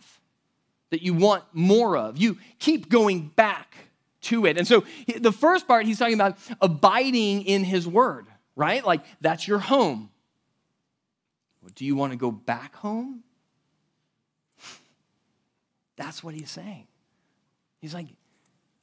that 0.91 1.01
you 1.01 1.13
want 1.13 1.43
more 1.51 1.97
of. 1.97 2.17
You 2.17 2.37
keep 2.59 2.87
going 2.87 3.27
back 3.35 3.75
to 4.21 4.45
it. 4.45 4.57
And 4.57 4.65
so 4.65 4.85
the 5.17 5.33
first 5.33 5.67
part, 5.67 5.85
he's 5.85 5.99
talking 5.99 6.13
about 6.13 6.37
abiding 6.61 7.41
in 7.41 7.65
his 7.65 7.85
word, 7.85 8.27
right? 8.55 8.85
Like 8.85 9.01
that's 9.19 9.45
your 9.45 9.59
home. 9.59 10.09
Do 11.75 11.85
you 11.85 11.95
want 11.95 12.13
to 12.13 12.17
go 12.17 12.31
back 12.31 12.75
home? 12.75 13.23
That's 15.95 16.23
what 16.23 16.33
he's 16.33 16.49
saying. 16.49 16.87
He's 17.79 17.93
like, 17.93 18.07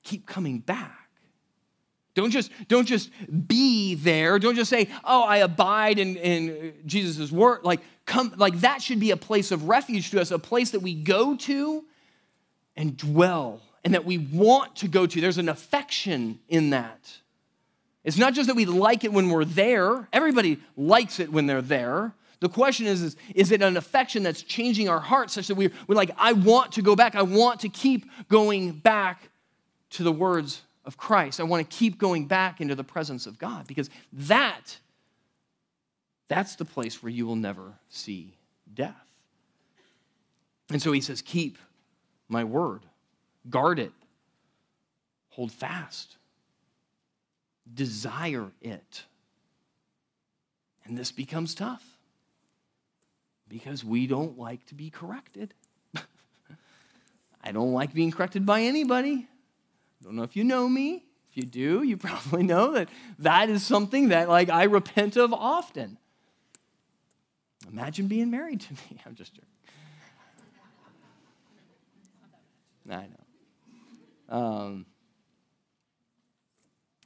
keep 0.02 0.26
coming 0.26 0.58
back. 0.58 1.08
Don't 2.14 2.30
just, 2.30 2.50
don't 2.68 2.86
just 2.86 3.10
be 3.46 3.94
there. 3.94 4.38
Don't 4.38 4.56
just 4.56 4.68
say, 4.68 4.88
oh, 5.04 5.22
I 5.22 5.38
abide 5.38 5.98
in, 5.98 6.16
in 6.16 6.74
Jesus' 6.84 7.30
word. 7.30 7.60
Like, 7.62 7.80
come, 8.04 8.34
like 8.36 8.60
that 8.60 8.82
should 8.82 9.00
be 9.00 9.12
a 9.12 9.16
place 9.16 9.52
of 9.52 9.68
refuge 9.68 10.10
to 10.10 10.20
us, 10.20 10.30
a 10.30 10.38
place 10.38 10.72
that 10.72 10.80
we 10.80 10.94
go 10.94 11.36
to 11.36 11.84
and 12.76 12.96
dwell 12.96 13.62
and 13.84 13.94
that 13.94 14.04
we 14.04 14.18
want 14.18 14.76
to 14.76 14.88
go 14.88 15.06
to. 15.06 15.20
There's 15.20 15.38
an 15.38 15.48
affection 15.48 16.40
in 16.48 16.70
that. 16.70 17.18
It's 18.02 18.18
not 18.18 18.34
just 18.34 18.48
that 18.48 18.56
we 18.56 18.64
like 18.64 19.04
it 19.04 19.12
when 19.12 19.30
we're 19.30 19.44
there, 19.44 20.08
everybody 20.12 20.58
likes 20.76 21.20
it 21.20 21.30
when 21.30 21.46
they're 21.46 21.62
there. 21.62 22.14
The 22.40 22.48
question 22.48 22.87
is, 22.87 23.03
is, 23.03 23.16
is 23.35 23.53
it 23.53 23.61
an 23.61 23.76
affection 23.76 24.22
that's 24.22 24.42
changing 24.42 24.88
our 24.88 24.98
hearts 24.98 25.35
such 25.35 25.46
that 25.48 25.55
we're, 25.55 25.70
we're 25.87 25.94
like, 25.94 26.11
I 26.16 26.33
want 26.33 26.72
to 26.72 26.83
go 26.83 26.96
back. 26.96 27.14
I 27.14 27.22
want 27.22 27.61
to 27.61 27.68
keep 27.68 28.07
going 28.29 28.72
back 28.72 29.29
to 29.90 30.03
the 30.03 30.12
words 30.12 30.62
of 30.87 30.96
Christ. 30.96 31.38
I 31.38 31.42
want 31.42 31.68
to 31.68 31.76
keep 31.76 31.98
going 31.98 32.26
back 32.26 32.62
into 32.62 32.74
the 32.74 32.85
presence 32.85 33.26
of 33.26 33.38
God 33.38 33.66
because 33.66 33.90
that, 34.12 34.79
that's 36.29 36.57
the 36.57 36.64
place 36.64 37.03
where 37.03 37.11
you 37.11 37.26
will 37.26 37.37
never 37.37 37.74
see 37.90 38.33
death. 38.72 38.96
And 40.70 40.81
so 40.81 40.92
he 40.92 41.03
says, 41.03 41.20
Keep 41.20 41.59
my 42.29 42.44
word, 42.44 42.87
guard 43.50 43.79
it, 43.79 43.92
hold 45.29 45.53
fast, 45.53 46.16
desire 47.72 48.50
it. 48.62 49.03
And 50.87 50.96
this 50.96 51.12
becomes 51.12 51.55
tough 51.55 51.85
because 53.50 53.84
we 53.84 54.06
don't 54.06 54.38
like 54.38 54.64
to 54.66 54.74
be 54.74 54.88
corrected. 54.88 55.52
I 57.44 57.52
don't 57.52 57.72
like 57.72 57.92
being 57.92 58.12
corrected 58.12 58.46
by 58.46 58.62
anybody. 58.62 59.26
Don't 60.02 60.14
know 60.14 60.22
if 60.22 60.36
you 60.36 60.44
know 60.44 60.66
me. 60.66 61.04
If 61.30 61.36
you 61.36 61.42
do, 61.42 61.82
you 61.82 61.96
probably 61.96 62.42
know 62.42 62.72
that 62.72 62.88
that 63.18 63.50
is 63.50 63.64
something 63.64 64.08
that 64.08 64.28
like 64.28 64.48
I 64.48 64.62
repent 64.64 65.16
of 65.16 65.34
often. 65.34 65.98
Imagine 67.68 68.06
being 68.06 68.30
married 68.30 68.62
to 68.62 68.72
me. 68.72 69.00
I'm 69.06 69.14
just 69.14 69.34
joking. 69.34 69.46
I 72.90 73.06
know. 73.06 74.36
Um, 74.36 74.86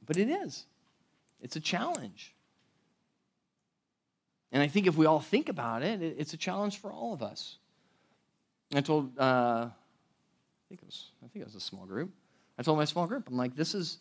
but 0.05 0.17
it 0.17 0.29
is. 0.29 0.65
It's 1.41 1.55
a 1.55 1.59
challenge. 1.59 2.33
And 4.51 4.61
I 4.63 4.67
think 4.67 4.87
if 4.87 4.95
we 4.95 5.05
all 5.05 5.19
think 5.19 5.49
about 5.49 5.83
it, 5.83 6.01
it's 6.01 6.33
a 6.33 6.37
challenge 6.37 6.79
for 6.79 6.91
all 6.91 7.13
of 7.13 7.21
us. 7.21 7.57
I 8.73 8.81
told, 8.81 9.17
uh, 9.19 9.67
I 9.69 9.71
think 10.69 10.81
it 10.81 10.85
was, 10.85 11.09
I 11.23 11.27
think 11.27 11.41
it 11.41 11.45
was 11.45 11.55
a 11.55 11.59
small 11.59 11.85
group. 11.85 12.11
I 12.57 12.63
told 12.63 12.77
my 12.77 12.85
small 12.85 13.05
group, 13.05 13.27
I'm 13.27 13.37
like, 13.37 13.55
this 13.55 13.75
is, 13.75 13.97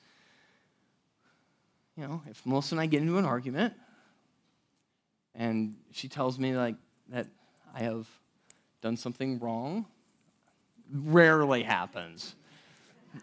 you 1.96 2.07
know, 2.07 2.22
if 2.28 2.44
Melissa 2.46 2.74
and 2.74 2.80
I 2.80 2.87
get 2.87 3.02
into 3.02 3.18
an 3.18 3.24
argument, 3.24 3.74
and 5.35 5.74
she 5.90 6.09
tells 6.09 6.38
me 6.38 6.57
like 6.57 6.76
that 7.09 7.26
I 7.74 7.80
have 7.80 8.07
done 8.80 8.96
something 8.96 9.38
wrong, 9.40 9.87
rarely 10.92 11.62
happens. 11.62 12.35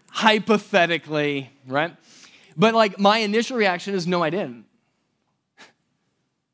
Hypothetically, 0.09 1.49
right? 1.67 1.95
But 2.57 2.73
like 2.73 2.99
my 2.99 3.19
initial 3.19 3.57
reaction 3.57 3.93
is 3.93 4.07
no, 4.07 4.21
I 4.21 4.29
didn't. 4.29 4.65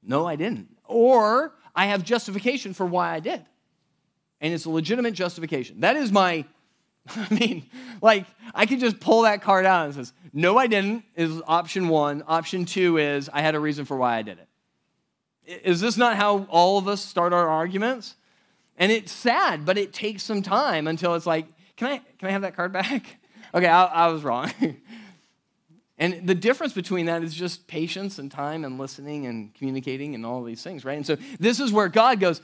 No, 0.07 0.25
I 0.25 0.35
didn't. 0.35 0.75
Or 0.85 1.53
I 1.75 1.87
have 1.87 2.03
justification 2.03 2.73
for 2.73 2.85
why 2.85 3.13
I 3.13 3.19
did. 3.19 3.45
And 4.41 4.53
it's 4.53 4.65
a 4.65 4.69
legitimate 4.69 5.13
justification. 5.13 5.81
That 5.81 5.95
is 5.95 6.11
my, 6.11 6.45
I 7.15 7.27
mean, 7.33 7.65
like, 8.01 8.25
I 8.55 8.65
could 8.65 8.79
just 8.79 8.99
pull 8.99 9.23
that 9.23 9.41
card 9.41 9.65
out 9.65 9.85
and 9.85 9.93
says, 9.93 10.13
no, 10.33 10.57
I 10.57 10.67
didn't, 10.67 11.03
is 11.15 11.41
option 11.47 11.89
one. 11.89 12.23
Option 12.27 12.65
two 12.65 12.97
is 12.97 13.29
I 13.31 13.41
had 13.41 13.55
a 13.55 13.59
reason 13.59 13.85
for 13.85 13.97
why 13.97 14.17
I 14.17 14.21
did 14.21 14.39
it. 14.39 15.63
Is 15.63 15.79
this 15.79 15.97
not 15.97 16.15
how 16.15 16.45
all 16.49 16.77
of 16.77 16.87
us 16.87 17.01
start 17.01 17.33
our 17.33 17.47
arguments? 17.47 18.15
And 18.77 18.91
it's 18.91 19.11
sad, 19.11 19.65
but 19.65 19.77
it 19.77 19.93
takes 19.93 20.23
some 20.23 20.41
time 20.41 20.87
until 20.87 21.15
it's 21.15 21.25
like, 21.25 21.47
can 21.75 21.87
I, 21.87 21.97
can 22.19 22.27
I 22.27 22.31
have 22.31 22.41
that 22.41 22.55
card 22.55 22.73
back? 22.73 23.17
okay, 23.53 23.67
I, 23.67 23.85
I 23.85 24.07
was 24.07 24.23
wrong. 24.23 24.51
and 25.97 26.27
the 26.27 26.35
difference 26.35 26.73
between 26.73 27.07
that 27.07 27.23
is 27.23 27.33
just 27.33 27.67
patience 27.67 28.19
and 28.19 28.31
time 28.31 28.63
and 28.63 28.77
listening 28.77 29.25
and 29.25 29.53
communicating 29.55 30.13
and 30.13 30.25
all 30.25 30.43
these 30.43 30.61
things, 30.61 30.85
right? 30.85 30.97
And 30.97 31.05
so 31.05 31.17
this 31.39 31.59
is 31.59 31.71
where 31.71 31.87
God 31.87 32.19
goes, 32.19 32.41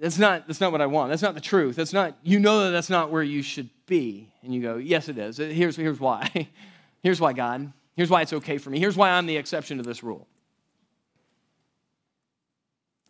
that's 0.00 0.18
not, 0.18 0.46
that's 0.46 0.60
not 0.60 0.72
what 0.72 0.82
I 0.82 0.86
want. 0.86 1.10
That's 1.10 1.22
not 1.22 1.34
the 1.34 1.40
truth. 1.40 1.76
That's 1.76 1.94
not, 1.94 2.18
you 2.22 2.38
know 2.38 2.64
that 2.64 2.70
that's 2.70 2.90
not 2.90 3.10
where 3.10 3.22
you 3.22 3.40
should 3.40 3.70
be. 3.86 4.30
And 4.42 4.54
you 4.54 4.60
go, 4.60 4.76
yes, 4.76 5.08
it 5.08 5.16
is. 5.16 5.38
Here's, 5.38 5.76
here's 5.76 5.98
why. 5.98 6.48
Here's 7.02 7.20
why, 7.20 7.34
God. 7.34 7.72
Here's 7.94 8.10
why 8.10 8.22
it's 8.22 8.32
okay 8.32 8.58
for 8.58 8.68
me. 8.68 8.80
Here's 8.80 8.96
why 8.96 9.10
I'm 9.10 9.26
the 9.26 9.36
exception 9.36 9.76
to 9.76 9.84
this 9.84 10.02
rule. 10.02 10.26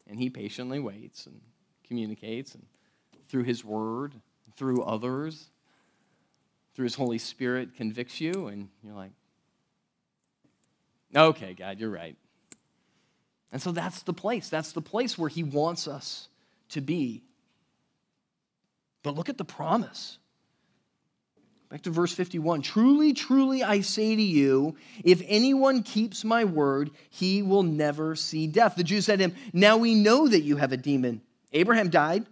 And 0.06 0.20
he 0.20 0.28
patiently 0.28 0.80
waits 0.80 1.24
and 1.24 1.40
communicates 1.86 2.54
and 2.54 2.64
through 3.28 3.44
his 3.44 3.64
word, 3.64 4.14
through 4.54 4.82
others, 4.82 5.48
through 6.76 6.84
his 6.84 6.94
Holy 6.94 7.16
Spirit 7.16 7.74
convicts 7.74 8.20
you, 8.20 8.48
and 8.48 8.68
you're 8.84 8.94
like, 8.94 9.12
okay, 11.16 11.54
God, 11.54 11.80
you're 11.80 11.90
right. 11.90 12.16
And 13.50 13.62
so 13.62 13.72
that's 13.72 14.02
the 14.02 14.12
place. 14.12 14.50
That's 14.50 14.72
the 14.72 14.82
place 14.82 15.16
where 15.16 15.30
he 15.30 15.42
wants 15.42 15.88
us 15.88 16.28
to 16.68 16.82
be. 16.82 17.22
But 19.02 19.14
look 19.14 19.30
at 19.30 19.38
the 19.38 19.44
promise. 19.44 20.18
Back 21.70 21.80
to 21.82 21.90
verse 21.90 22.12
51. 22.12 22.60
Truly, 22.60 23.14
truly, 23.14 23.62
I 23.62 23.80
say 23.80 24.14
to 24.14 24.22
you, 24.22 24.76
if 25.02 25.22
anyone 25.26 25.82
keeps 25.82 26.24
my 26.24 26.44
word, 26.44 26.90
he 27.08 27.42
will 27.42 27.62
never 27.62 28.14
see 28.14 28.46
death. 28.46 28.76
The 28.76 28.84
Jews 28.84 29.06
said 29.06 29.20
to 29.20 29.24
him, 29.26 29.34
Now 29.54 29.78
we 29.78 29.94
know 29.94 30.28
that 30.28 30.42
you 30.42 30.56
have 30.56 30.72
a 30.72 30.76
demon. 30.76 31.22
Abraham 31.54 31.88
died, 31.88 32.26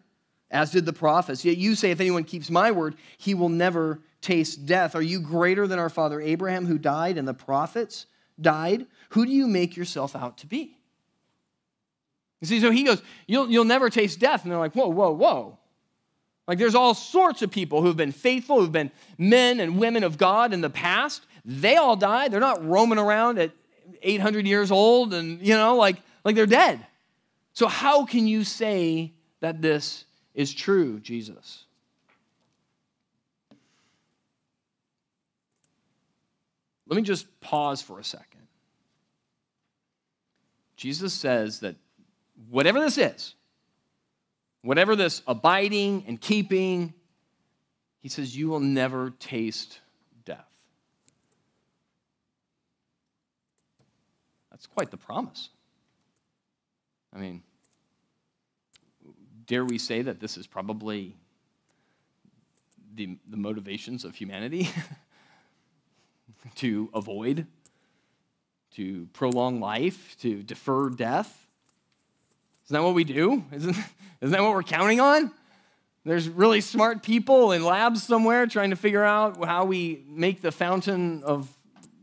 as 0.50 0.70
did 0.70 0.84
the 0.84 0.92
prophets. 0.92 1.46
Yet 1.46 1.56
you 1.56 1.74
say, 1.74 1.90
If 1.90 2.00
anyone 2.00 2.24
keeps 2.24 2.50
my 2.50 2.72
word, 2.72 2.96
he 3.16 3.32
will 3.32 3.48
never 3.48 4.00
taste 4.24 4.66
death. 4.66 4.96
Are 4.96 5.02
you 5.02 5.20
greater 5.20 5.66
than 5.66 5.78
our 5.78 5.90
father 5.90 6.20
Abraham, 6.20 6.66
who 6.66 6.78
died, 6.78 7.18
and 7.18 7.28
the 7.28 7.34
prophets 7.34 8.06
died? 8.40 8.86
Who 9.10 9.26
do 9.26 9.32
you 9.32 9.46
make 9.46 9.76
yourself 9.76 10.16
out 10.16 10.38
to 10.38 10.46
be? 10.46 10.76
You 12.40 12.48
see, 12.48 12.60
so 12.60 12.70
he 12.70 12.82
goes, 12.84 13.02
You'll, 13.26 13.48
you'll 13.50 13.64
never 13.64 13.90
taste 13.90 14.18
death. 14.18 14.42
And 14.42 14.50
they're 14.50 14.58
like, 14.58 14.74
Whoa, 14.74 14.88
whoa, 14.88 15.12
whoa. 15.12 15.58
Like 16.46 16.58
there's 16.58 16.74
all 16.74 16.94
sorts 16.94 17.42
of 17.42 17.50
people 17.50 17.80
who've 17.80 17.96
been 17.96 18.12
faithful, 18.12 18.60
who've 18.60 18.72
been 18.72 18.90
men 19.16 19.60
and 19.60 19.78
women 19.78 20.04
of 20.04 20.18
God 20.18 20.52
in 20.52 20.60
the 20.60 20.70
past. 20.70 21.24
They 21.44 21.76
all 21.76 21.96
died. 21.96 22.32
They're 22.32 22.40
not 22.40 22.66
roaming 22.66 22.98
around 22.98 23.38
at 23.38 23.52
800 24.02 24.46
years 24.46 24.70
old 24.70 25.14
and, 25.14 25.40
you 25.40 25.54
know, 25.54 25.76
like, 25.76 25.96
like 26.24 26.34
they're 26.34 26.46
dead. 26.46 26.84
So 27.52 27.66
how 27.66 28.04
can 28.04 28.26
you 28.26 28.44
say 28.44 29.12
that 29.40 29.62
this 29.62 30.04
is 30.34 30.52
true, 30.52 31.00
Jesus? 31.00 31.63
Let 36.94 37.00
me 37.00 37.06
just 37.06 37.40
pause 37.40 37.82
for 37.82 37.98
a 37.98 38.04
second. 38.04 38.46
Jesus 40.76 41.12
says 41.12 41.58
that 41.58 41.74
whatever 42.48 42.78
this 42.78 42.98
is, 42.98 43.34
whatever 44.62 44.94
this 44.94 45.20
abiding 45.26 46.04
and 46.06 46.20
keeping, 46.20 46.94
he 47.98 48.08
says, 48.08 48.36
you 48.36 48.46
will 48.46 48.60
never 48.60 49.10
taste 49.10 49.80
death. 50.24 50.46
That's 54.52 54.68
quite 54.68 54.92
the 54.92 54.96
promise. 54.96 55.48
I 57.12 57.18
mean, 57.18 57.42
dare 59.46 59.64
we 59.64 59.78
say 59.78 60.02
that 60.02 60.20
this 60.20 60.36
is 60.36 60.46
probably 60.46 61.16
the, 62.94 63.18
the 63.28 63.36
motivations 63.36 64.04
of 64.04 64.14
humanity 64.14 64.68
to 66.56 66.90
avoid, 66.94 67.46
to 68.76 69.08
prolong 69.12 69.60
life, 69.60 70.16
to 70.20 70.42
defer 70.42 70.90
death? 70.90 71.46
Isn't 72.66 72.74
that 72.74 72.82
what 72.82 72.94
we 72.94 73.04
do? 73.04 73.44
Isn't, 73.52 73.76
isn't 74.20 74.32
that 74.32 74.42
what 74.42 74.52
we're 74.52 74.62
counting 74.62 75.00
on? 75.00 75.30
There's 76.06 76.28
really 76.28 76.60
smart 76.60 77.02
people 77.02 77.52
in 77.52 77.64
labs 77.64 78.02
somewhere 78.02 78.46
trying 78.46 78.70
to 78.70 78.76
figure 78.76 79.04
out 79.04 79.42
how 79.42 79.64
we 79.64 80.04
make 80.06 80.42
the 80.42 80.52
fountain 80.52 81.22
of 81.24 81.48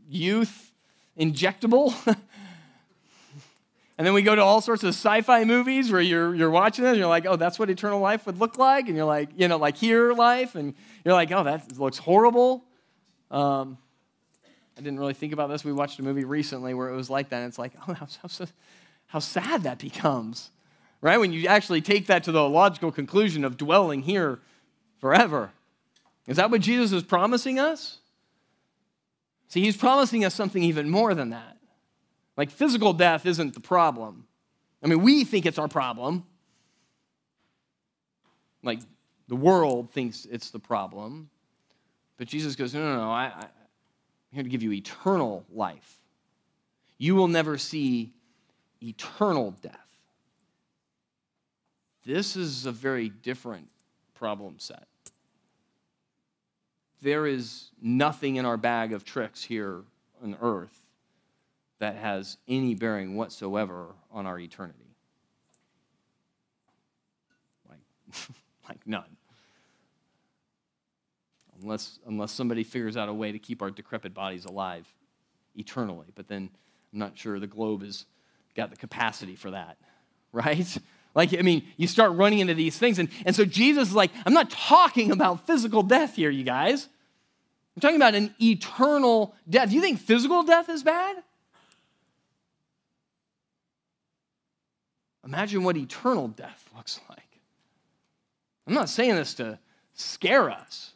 youth 0.08 0.72
injectable. 1.18 1.94
and 3.98 4.06
then 4.06 4.12
we 4.12 4.22
go 4.22 4.34
to 4.34 4.42
all 4.42 4.60
sorts 4.60 4.82
of 4.82 4.88
sci-fi 4.88 5.44
movies 5.44 5.92
where 5.92 6.00
you're, 6.00 6.34
you're 6.34 6.50
watching 6.50 6.84
it 6.84 6.88
and 6.88 6.98
you're 6.98 7.06
like, 7.06 7.26
oh, 7.26 7.36
that's 7.36 7.60
what 7.60 7.70
eternal 7.70 8.00
life 8.00 8.26
would 8.26 8.38
look 8.38 8.58
like. 8.58 8.88
And 8.88 8.96
you're 8.96 9.06
like, 9.06 9.28
you 9.36 9.46
know, 9.46 9.56
like 9.56 9.76
here 9.76 10.12
life. 10.12 10.56
And 10.56 10.74
you're 11.04 11.14
like, 11.14 11.30
oh, 11.30 11.44
that 11.44 11.78
looks 11.78 11.98
horrible. 11.98 12.64
Um, 13.30 13.78
I 14.76 14.80
didn't 14.80 14.98
really 14.98 15.14
think 15.14 15.32
about 15.32 15.50
this. 15.50 15.64
We 15.64 15.72
watched 15.72 15.98
a 15.98 16.02
movie 16.02 16.24
recently 16.24 16.74
where 16.74 16.88
it 16.88 16.96
was 16.96 17.10
like 17.10 17.28
that. 17.30 17.38
And 17.38 17.48
it's 17.48 17.58
like, 17.58 17.72
oh, 17.86 17.92
how, 17.94 18.06
how, 18.22 18.46
how 19.06 19.18
sad 19.18 19.64
that 19.64 19.78
becomes, 19.78 20.50
right? 21.00 21.18
When 21.18 21.32
you 21.32 21.46
actually 21.48 21.80
take 21.80 22.06
that 22.06 22.24
to 22.24 22.32
the 22.32 22.48
logical 22.48 22.90
conclusion 22.90 23.44
of 23.44 23.56
dwelling 23.56 24.02
here 24.02 24.40
forever. 24.98 25.52
Is 26.26 26.36
that 26.36 26.50
what 26.50 26.60
Jesus 26.60 26.92
is 26.92 27.02
promising 27.02 27.58
us? 27.58 27.98
See, 29.48 29.60
he's 29.60 29.76
promising 29.76 30.24
us 30.24 30.34
something 30.34 30.62
even 30.62 30.88
more 30.88 31.14
than 31.14 31.30
that. 31.30 31.58
Like 32.36 32.50
physical 32.50 32.92
death 32.92 33.26
isn't 33.26 33.54
the 33.54 33.60
problem. 33.60 34.26
I 34.82 34.86
mean, 34.86 35.02
we 35.02 35.24
think 35.24 35.44
it's 35.44 35.58
our 35.58 35.68
problem. 35.68 36.24
Like 38.62 38.80
the 39.28 39.36
world 39.36 39.90
thinks 39.90 40.24
it's 40.24 40.50
the 40.50 40.58
problem. 40.58 41.28
But 42.16 42.28
Jesus 42.28 42.56
goes, 42.56 42.72
no, 42.72 42.80
no, 42.80 42.96
no, 42.96 43.10
I, 43.10 43.46
I'm 44.32 44.36
here 44.36 44.42
to 44.44 44.48
give 44.48 44.62
you 44.62 44.72
eternal 44.72 45.44
life. 45.52 45.98
You 46.96 47.14
will 47.14 47.28
never 47.28 47.58
see 47.58 48.12
eternal 48.82 49.50
death. 49.60 49.98
This 52.06 52.34
is 52.36 52.64
a 52.64 52.72
very 52.72 53.10
different 53.10 53.68
problem 54.14 54.54
set. 54.58 54.86
There 57.02 57.26
is 57.26 57.70
nothing 57.80 58.36
in 58.36 58.46
our 58.46 58.56
bag 58.56 58.92
of 58.92 59.04
tricks 59.04 59.42
here 59.42 59.82
on 60.22 60.36
earth 60.40 60.86
that 61.80 61.96
has 61.96 62.38
any 62.48 62.74
bearing 62.74 63.16
whatsoever 63.16 63.88
on 64.10 64.24
our 64.26 64.38
eternity. 64.38 64.78
like 68.68 68.80
none. 68.86 69.16
Unless, 71.62 71.98
unless 72.06 72.32
somebody 72.32 72.64
figures 72.64 72.96
out 72.96 73.08
a 73.08 73.14
way 73.14 73.32
to 73.32 73.38
keep 73.38 73.62
our 73.62 73.70
decrepit 73.70 74.14
bodies 74.14 74.44
alive 74.44 74.86
eternally. 75.54 76.06
But 76.14 76.28
then 76.28 76.50
I'm 76.92 76.98
not 76.98 77.16
sure 77.16 77.38
the 77.38 77.46
globe 77.46 77.82
has 77.82 78.06
got 78.56 78.70
the 78.70 78.76
capacity 78.76 79.36
for 79.36 79.50
that, 79.52 79.76
right? 80.32 80.78
Like, 81.14 81.34
I 81.38 81.42
mean, 81.42 81.64
you 81.76 81.86
start 81.86 82.12
running 82.12 82.38
into 82.38 82.54
these 82.54 82.78
things. 82.78 82.98
And, 82.98 83.08
and 83.26 83.36
so 83.36 83.44
Jesus 83.44 83.88
is 83.88 83.94
like, 83.94 84.10
I'm 84.24 84.32
not 84.32 84.50
talking 84.50 85.10
about 85.10 85.46
physical 85.46 85.82
death 85.82 86.16
here, 86.16 86.30
you 86.30 86.44
guys. 86.44 86.88
I'm 87.76 87.80
talking 87.80 87.96
about 87.96 88.14
an 88.14 88.34
eternal 88.40 89.34
death. 89.48 89.70
Do 89.70 89.74
You 89.74 89.80
think 89.80 89.98
physical 89.98 90.42
death 90.42 90.68
is 90.68 90.82
bad? 90.82 91.16
Imagine 95.24 95.62
what 95.62 95.76
eternal 95.76 96.28
death 96.28 96.68
looks 96.76 97.00
like. 97.08 97.18
I'm 98.66 98.74
not 98.74 98.88
saying 98.88 99.16
this 99.16 99.34
to 99.34 99.58
scare 99.94 100.50
us, 100.50 100.92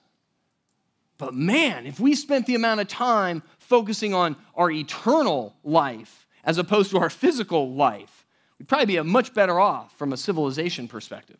but 1.18 1.34
man, 1.34 1.86
if 1.86 1.98
we 1.98 2.14
spent 2.14 2.46
the 2.46 2.54
amount 2.54 2.80
of 2.80 2.88
time 2.88 3.42
focusing 3.58 4.14
on 4.14 4.36
our 4.54 4.70
eternal 4.70 5.56
life 5.64 6.26
as 6.44 6.58
opposed 6.58 6.90
to 6.90 6.98
our 6.98 7.10
physical 7.10 7.74
life, 7.74 8.26
we'd 8.58 8.68
probably 8.68 8.86
be 8.86 8.96
a 8.96 9.04
much 9.04 9.34
better 9.34 9.58
off 9.58 9.96
from 9.96 10.12
a 10.12 10.16
civilization 10.16 10.88
perspective. 10.88 11.38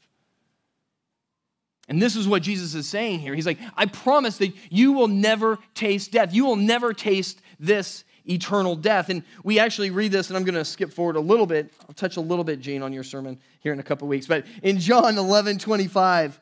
And 1.88 2.02
this 2.02 2.16
is 2.16 2.26
what 2.26 2.42
Jesus 2.42 2.74
is 2.74 2.88
saying 2.88 3.20
here. 3.20 3.34
He's 3.34 3.46
like, 3.46 3.58
I 3.76 3.86
promise 3.86 4.38
that 4.38 4.52
you 4.70 4.92
will 4.92 5.08
never 5.08 5.58
taste 5.74 6.10
death. 6.10 6.34
You 6.34 6.44
will 6.44 6.56
never 6.56 6.92
taste 6.92 7.40
this 7.60 8.04
eternal 8.28 8.74
death. 8.74 9.08
And 9.08 9.22
we 9.44 9.60
actually 9.60 9.90
read 9.90 10.10
this, 10.10 10.28
and 10.28 10.36
I'm 10.36 10.42
going 10.42 10.56
to 10.56 10.64
skip 10.64 10.92
forward 10.92 11.14
a 11.14 11.20
little 11.20 11.46
bit. 11.46 11.72
I'll 11.88 11.94
touch 11.94 12.16
a 12.16 12.20
little 12.20 12.42
bit, 12.42 12.60
Gene, 12.60 12.82
on 12.82 12.92
your 12.92 13.04
sermon 13.04 13.38
here 13.60 13.72
in 13.72 13.78
a 13.78 13.84
couple 13.84 14.08
weeks. 14.08 14.26
But 14.26 14.46
in 14.64 14.80
John 14.80 15.16
11 15.16 15.58
25, 15.58 16.40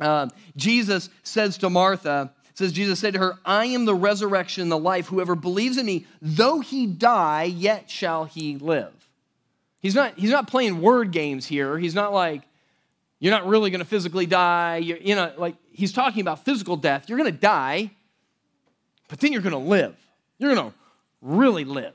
uh, 0.00 0.28
Jesus 0.56 1.10
says 1.22 1.58
to 1.58 1.70
Martha, 1.70 2.32
says, 2.54 2.72
Jesus 2.72 2.98
said 3.00 3.14
to 3.14 3.18
her, 3.18 3.38
I 3.44 3.66
am 3.66 3.84
the 3.84 3.94
resurrection 3.94 4.62
and 4.62 4.72
the 4.72 4.78
life. 4.78 5.06
Whoever 5.06 5.34
believes 5.34 5.78
in 5.78 5.86
me, 5.86 6.06
though 6.20 6.60
he 6.60 6.86
die, 6.86 7.44
yet 7.44 7.90
shall 7.90 8.24
he 8.24 8.56
live. 8.56 8.92
He's 9.80 9.94
not, 9.94 10.18
he's 10.18 10.30
not 10.30 10.46
playing 10.46 10.80
word 10.80 11.10
games 11.10 11.46
here. 11.46 11.78
He's 11.78 11.94
not 11.94 12.12
like, 12.12 12.42
you're 13.18 13.32
not 13.32 13.46
really 13.46 13.70
going 13.70 13.80
to 13.80 13.86
physically 13.86 14.26
die. 14.26 14.78
You're, 14.78 14.98
you 14.98 15.14
know, 15.14 15.32
like 15.36 15.56
he's 15.72 15.92
talking 15.92 16.20
about 16.20 16.44
physical 16.44 16.76
death. 16.76 17.08
You're 17.08 17.18
going 17.18 17.32
to 17.32 17.38
die, 17.38 17.90
but 19.08 19.20
then 19.20 19.32
you're 19.32 19.42
going 19.42 19.52
to 19.52 19.58
live. 19.58 19.96
You're 20.38 20.54
going 20.54 20.70
to 20.70 20.76
really 21.20 21.64
live. 21.64 21.94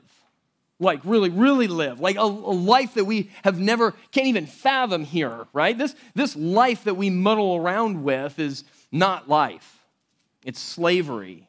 Like, 0.80 1.00
really, 1.04 1.30
really 1.30 1.66
live. 1.66 1.98
Like 1.98 2.16
a, 2.16 2.20
a, 2.20 2.22
life 2.22 2.94
that 2.94 3.04
we 3.04 3.30
have 3.42 3.58
never, 3.58 3.94
can't 4.12 4.28
even 4.28 4.46
fathom 4.46 5.04
here, 5.04 5.46
right? 5.52 5.76
This, 5.76 5.96
this 6.14 6.36
life 6.36 6.84
that 6.84 6.96
we 6.96 7.10
muddle 7.10 7.56
around 7.56 8.04
with 8.04 8.38
is 8.38 8.64
not 8.92 9.28
life, 9.28 9.80
it's 10.44 10.60
slavery, 10.60 11.48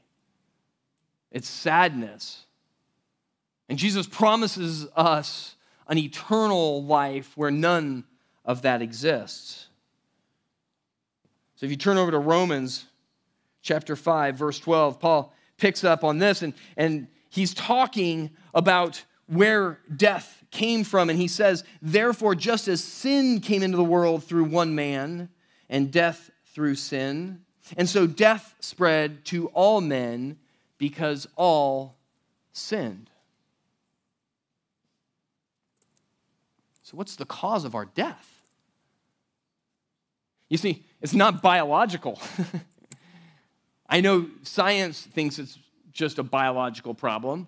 it's 1.31 1.47
sadness. 1.47 2.45
And 3.69 3.77
Jesus 3.77 4.07
promises 4.07 4.87
us 4.95 5.55
an 5.87 5.99
eternal 5.99 6.83
life 6.83 7.31
where 7.35 7.51
none 7.51 8.03
of 8.43 8.63
that 8.63 8.81
exists. 8.81 9.67
So 11.55 11.65
if 11.67 11.71
you 11.71 11.77
turn 11.77 11.97
over 11.97 12.09
to 12.09 12.17
Romans 12.17 12.85
chapter 13.61 13.95
5, 13.95 14.35
verse 14.35 14.57
12, 14.59 14.99
Paul 14.99 15.33
picks 15.57 15.83
up 15.83 16.03
on 16.03 16.17
this 16.17 16.41
and, 16.41 16.53
and 16.77 17.07
he's 17.29 17.53
talking 17.53 18.31
about 18.55 19.03
where 19.29 19.79
death 19.95 20.43
came 20.51 20.83
from. 20.83 21.09
And 21.09 21.19
he 21.19 21.27
says, 21.27 21.63
Therefore, 21.81 22.35
just 22.35 22.67
as 22.67 22.83
sin 22.83 23.39
came 23.39 23.63
into 23.63 23.77
the 23.77 23.83
world 23.83 24.23
through 24.23 24.45
one 24.45 24.75
man, 24.75 25.29
and 25.69 25.91
death 25.91 26.31
through 26.53 26.75
sin, 26.75 27.41
and 27.77 27.87
so 27.87 28.07
death 28.07 28.55
spread 28.59 29.23
to 29.25 29.47
all 29.47 29.81
men 29.81 30.37
because 30.79 31.27
all 31.35 31.95
sinned. 32.53 33.09
So, 36.81 36.97
what's 36.97 37.15
the 37.15 37.25
cause 37.25 37.65
of 37.65 37.75
our 37.75 37.85
death? 37.85 38.41
You 40.49 40.57
see, 40.57 40.83
it's 41.01 41.13
not 41.13 41.43
biological. 41.43 42.19
I 43.89 44.01
know 44.01 44.27
science 44.41 45.01
thinks 45.01 45.37
it's 45.37 45.59
just 45.91 46.17
a 46.17 46.23
biological 46.23 46.95
problem, 46.95 47.47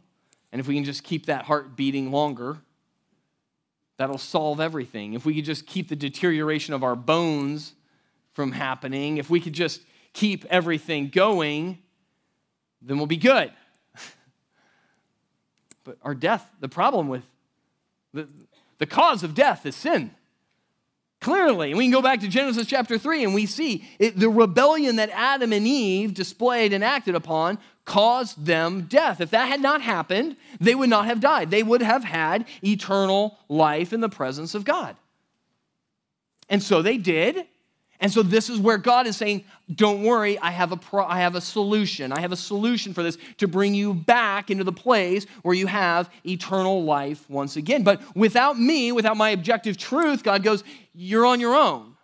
and 0.51 0.59
if 0.59 0.67
we 0.67 0.75
can 0.75 0.83
just 0.83 1.03
keep 1.03 1.27
that 1.27 1.45
heart 1.45 1.75
beating 1.75 2.11
longer, 2.11 2.57
that'll 3.97 4.17
solve 4.17 4.59
everything. 4.59 5.13
If 5.13 5.25
we 5.25 5.35
could 5.35 5.45
just 5.45 5.65
keep 5.65 5.87
the 5.87 5.95
deterioration 5.95 6.73
of 6.73 6.83
our 6.83 6.95
bones 6.95 7.73
from 8.33 8.51
happening, 8.51 9.17
if 9.17 9.29
we 9.29 9.39
could 9.39 9.53
just 9.53 9.81
keep 10.13 10.45
everything 10.45 11.09
going, 11.09 11.77
then 12.81 12.97
we'll 12.97 13.05
be 13.05 13.17
good. 13.17 13.51
but 15.83 15.97
our 16.01 16.15
death, 16.15 16.49
the 16.59 16.69
problem 16.69 17.07
with 17.07 17.23
the, 18.13 18.27
the 18.79 18.85
cause 18.85 19.23
of 19.23 19.35
death 19.35 19.65
is 19.65 19.75
sin. 19.75 20.11
Clearly, 21.21 21.69
and 21.69 21.77
we 21.77 21.83
can 21.83 21.91
go 21.91 22.01
back 22.01 22.21
to 22.21 22.27
Genesis 22.27 22.65
chapter 22.65 22.97
3 22.97 23.23
and 23.23 23.35
we 23.35 23.45
see 23.45 23.87
it, 23.99 24.17
the 24.17 24.27
rebellion 24.27 24.95
that 24.95 25.11
Adam 25.11 25.53
and 25.53 25.67
Eve 25.67 26.15
displayed 26.15 26.73
and 26.73 26.83
acted 26.83 27.13
upon 27.13 27.59
caused 27.85 28.45
them 28.45 28.83
death. 28.83 29.21
If 29.21 29.31
that 29.31 29.47
had 29.47 29.61
not 29.61 29.81
happened, 29.81 30.37
they 30.59 30.75
would 30.75 30.89
not 30.89 31.05
have 31.05 31.19
died. 31.19 31.49
They 31.49 31.63
would 31.63 31.81
have 31.81 32.03
had 32.03 32.45
eternal 32.63 33.37
life 33.49 33.91
in 33.93 34.01
the 34.01 34.09
presence 34.09 34.55
of 34.55 34.63
God. 34.63 34.95
And 36.49 36.61
so 36.61 36.81
they 36.81 36.97
did, 36.97 37.47
and 37.99 38.11
so 38.11 38.23
this 38.23 38.49
is 38.49 38.59
where 38.59 38.77
God 38.77 39.07
is 39.07 39.15
saying, 39.15 39.45
"Don't 39.73 40.03
worry, 40.03 40.37
I 40.39 40.51
have 40.51 40.71
a 40.71 40.77
pro- 40.77 41.05
I 41.05 41.19
have 41.19 41.35
a 41.35 41.41
solution. 41.41 42.11
I 42.11 42.19
have 42.19 42.31
a 42.31 42.35
solution 42.37 42.93
for 42.93 43.03
this 43.03 43.17
to 43.37 43.47
bring 43.47 43.75
you 43.75 43.93
back 43.93 44.49
into 44.49 44.63
the 44.63 44.71
place 44.71 45.25
where 45.43 45.55
you 45.55 45.67
have 45.67 46.09
eternal 46.25 46.83
life 46.83 47.29
once 47.29 47.57
again. 47.57 47.83
But 47.83 48.01
without 48.15 48.59
me, 48.59 48.91
without 48.91 49.17
my 49.17 49.29
objective 49.29 49.77
truth, 49.77 50.23
God 50.23 50.43
goes, 50.43 50.63
"You're 50.93 51.25
on 51.25 51.39
your 51.39 51.55
own." 51.55 51.95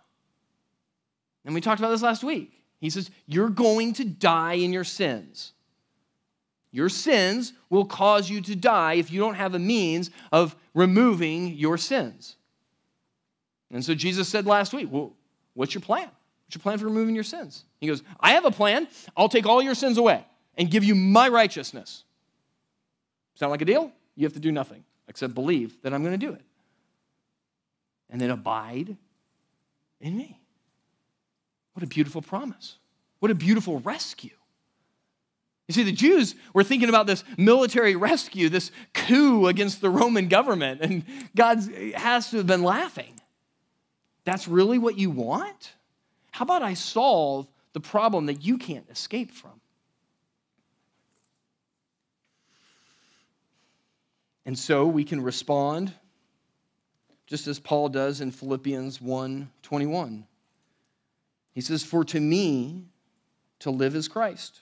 And 1.45 1.53
we 1.53 1.61
talked 1.61 1.79
about 1.79 1.89
this 1.89 2.03
last 2.03 2.23
week. 2.23 2.51
He 2.79 2.89
says, 2.89 3.09
"You're 3.25 3.49
going 3.49 3.93
to 3.93 4.05
die 4.05 4.53
in 4.53 4.71
your 4.71 4.83
sins." 4.83 5.53
Your 6.77 6.89
sins 6.89 7.53
will 7.69 7.85
cause 7.85 8.29
you 8.29 8.39
to 8.41 8.55
die 8.55 8.93
if 8.93 9.11
you 9.11 9.19
don't 9.19 9.35
have 9.35 9.55
a 9.55 9.59
means 9.59 10.11
of 10.31 10.55
removing 10.73 11.55
your 11.55 11.77
sins. 11.77 12.35
And 13.71 13.83
so 13.83 13.95
Jesus 13.95 14.29
said 14.29 14.45
last 14.45 14.73
week, 14.73 14.87
well, 14.89 15.17
What's 15.57 15.73
your 15.73 15.81
plan? 15.81 16.07
What's 16.45 16.53
your 16.53 16.61
plan 16.61 16.77
for 16.77 16.85
removing 16.85 17.15
your 17.15 17.23
sins? 17.23 17.65
He 17.81 17.87
goes, 17.87 18.03
I 18.19 18.33
have 18.33 18.45
a 18.45 18.51
plan. 18.51 18.87
I'll 19.17 19.27
take 19.27 19.47
all 19.47 19.59
your 19.59 19.73
sins 19.73 19.97
away 19.97 20.23
and 20.55 20.69
give 20.69 20.83
you 20.83 20.93
my 20.93 21.29
righteousness. 21.29 22.03
Sound 23.33 23.49
like 23.49 23.63
a 23.63 23.65
deal? 23.65 23.91
You 24.15 24.27
have 24.27 24.33
to 24.33 24.39
do 24.39 24.51
nothing 24.51 24.83
except 25.07 25.33
believe 25.33 25.81
that 25.81 25.95
I'm 25.95 26.03
going 26.03 26.17
to 26.17 26.23
do 26.23 26.31
it. 26.31 26.43
And 28.11 28.21
then 28.21 28.29
abide 28.29 28.95
in 29.99 30.15
me. 30.15 30.39
What 31.73 31.81
a 31.81 31.87
beautiful 31.87 32.21
promise. 32.21 32.77
What 33.17 33.31
a 33.31 33.35
beautiful 33.35 33.79
rescue. 33.79 34.36
You 35.67 35.73
see, 35.73 35.83
the 35.83 35.91
Jews 35.91 36.35
were 36.53 36.63
thinking 36.63 36.87
about 36.87 37.07
this 37.07 37.23
military 37.37 37.95
rescue, 37.95 38.47
this 38.47 38.71
coup 38.93 39.47
against 39.47 39.81
the 39.81 39.89
Roman 39.89 40.29
government, 40.29 40.81
and 40.81 41.03
God 41.35 41.59
has 41.95 42.29
to 42.31 42.37
have 42.37 42.47
been 42.47 42.63
laughing. 42.63 43.19
That's 44.23 44.47
really 44.47 44.77
what 44.77 44.97
you 44.97 45.09
want? 45.09 45.73
How 46.31 46.43
about 46.43 46.61
I 46.61 46.73
solve 46.73 47.47
the 47.73 47.79
problem 47.79 48.27
that 48.27 48.43
you 48.43 48.57
can't 48.57 48.89
escape 48.89 49.31
from? 49.31 49.59
And 54.45 54.57
so 54.57 54.85
we 54.85 55.03
can 55.03 55.21
respond 55.21 55.93
just 57.25 57.47
as 57.47 57.59
Paul 57.59 57.89
does 57.89 58.21
in 58.21 58.31
Philippians 58.31 59.01
1 59.01 59.49
21. 59.61 60.25
He 61.53 61.61
says, 61.61 61.83
For 61.83 62.05
to 62.05 62.19
me, 62.19 62.85
to 63.59 63.71
live 63.71 63.95
is 63.95 64.07
Christ, 64.07 64.61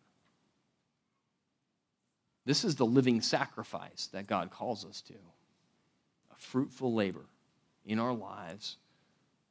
This 2.45 2.63
is 2.63 2.75
the 2.75 2.85
living 2.85 3.21
sacrifice 3.21 4.09
that 4.13 4.27
God 4.27 4.49
calls 4.49 4.85
us 4.85 5.01
to 5.01 5.13
a 5.13 6.35
fruitful 6.37 6.93
labor 6.93 7.25
in 7.85 7.99
our 7.99 8.13
lives 8.13 8.77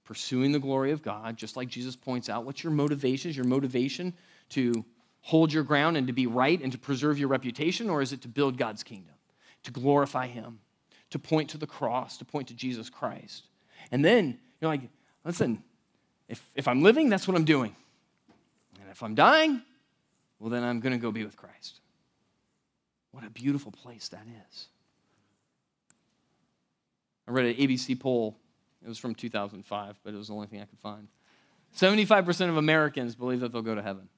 pursuing 0.05 0.51
the 0.51 0.59
glory 0.59 0.91
of 0.91 1.03
God, 1.03 1.37
just 1.37 1.57
like 1.57 1.69
Jesus 1.69 1.95
points 1.95 2.29
out. 2.29 2.45
What's 2.45 2.65
your 2.65 2.73
motivation? 2.73 3.31
Is 3.31 3.37
your 3.37 3.47
motivation 3.47 4.13
to 4.51 4.85
hold 5.21 5.53
your 5.53 5.63
ground 5.63 5.97
and 5.97 6.09
to 6.09 6.13
be 6.13 6.27
right 6.27 6.61
and 6.61 6.73
to 6.73 6.79
preserve 6.79 7.19
your 7.19 7.29
reputation, 7.29 7.89
or 7.89 8.03
is 8.03 8.13
it 8.13 8.23
to 8.23 8.29
build 8.29 8.57
God's 8.57 8.83
kingdom, 8.83 9.15
to 9.63 9.71
glorify 9.71 10.27
Him, 10.27 10.59
to 11.11 11.19
point 11.21 11.51
to 11.51 11.59
the 11.59 11.67
cross, 11.67 12.17
to 12.17 12.25
point 12.25 12.49
to 12.49 12.55
Jesus 12.55 12.91
Christ? 12.91 13.45
And 13.93 14.05
then 14.05 14.39
you're 14.61 14.71
like, 14.71 14.83
listen, 15.25 15.63
if, 16.29 16.45
if 16.57 16.67
I'm 16.67 16.83
living, 16.83 17.09
that's 17.09 17.29
what 17.29 17.37
I'm 17.37 17.45
doing. 17.45 17.77
And 18.81 18.91
if 18.91 19.03
I'm 19.03 19.15
dying, 19.15 19.63
well, 20.39 20.51
then 20.51 20.65
I'm 20.65 20.81
going 20.81 20.93
to 20.93 20.99
go 20.99 21.13
be 21.13 21.25
with 21.25 21.37
Christ. 21.37 21.80
What 23.13 23.25
a 23.25 23.31
beautiful 23.31 23.73
place 23.73 24.09
that 24.09 24.25
is. 24.51 24.69
I 27.27 27.33
read 27.33 27.47
an 27.47 27.55
ABC 27.55 27.99
poll 27.99 28.37
it 28.83 28.89
was 28.89 28.99
from 28.99 29.15
2005, 29.15 30.01
but 30.03 30.15
it 30.15 30.17
was 30.17 30.29
the 30.29 30.35
only 30.35 30.47
thing 30.47 30.61
I 30.61 30.65
could 30.65 30.79
find. 30.79 31.09
75% 31.77 32.49
of 32.49 32.57
Americans 32.57 33.15
believe 33.15 33.41
that 33.41 33.53
they'll 33.53 33.63
go 33.63 33.75
to 33.75 33.83
heaven. 33.83 34.09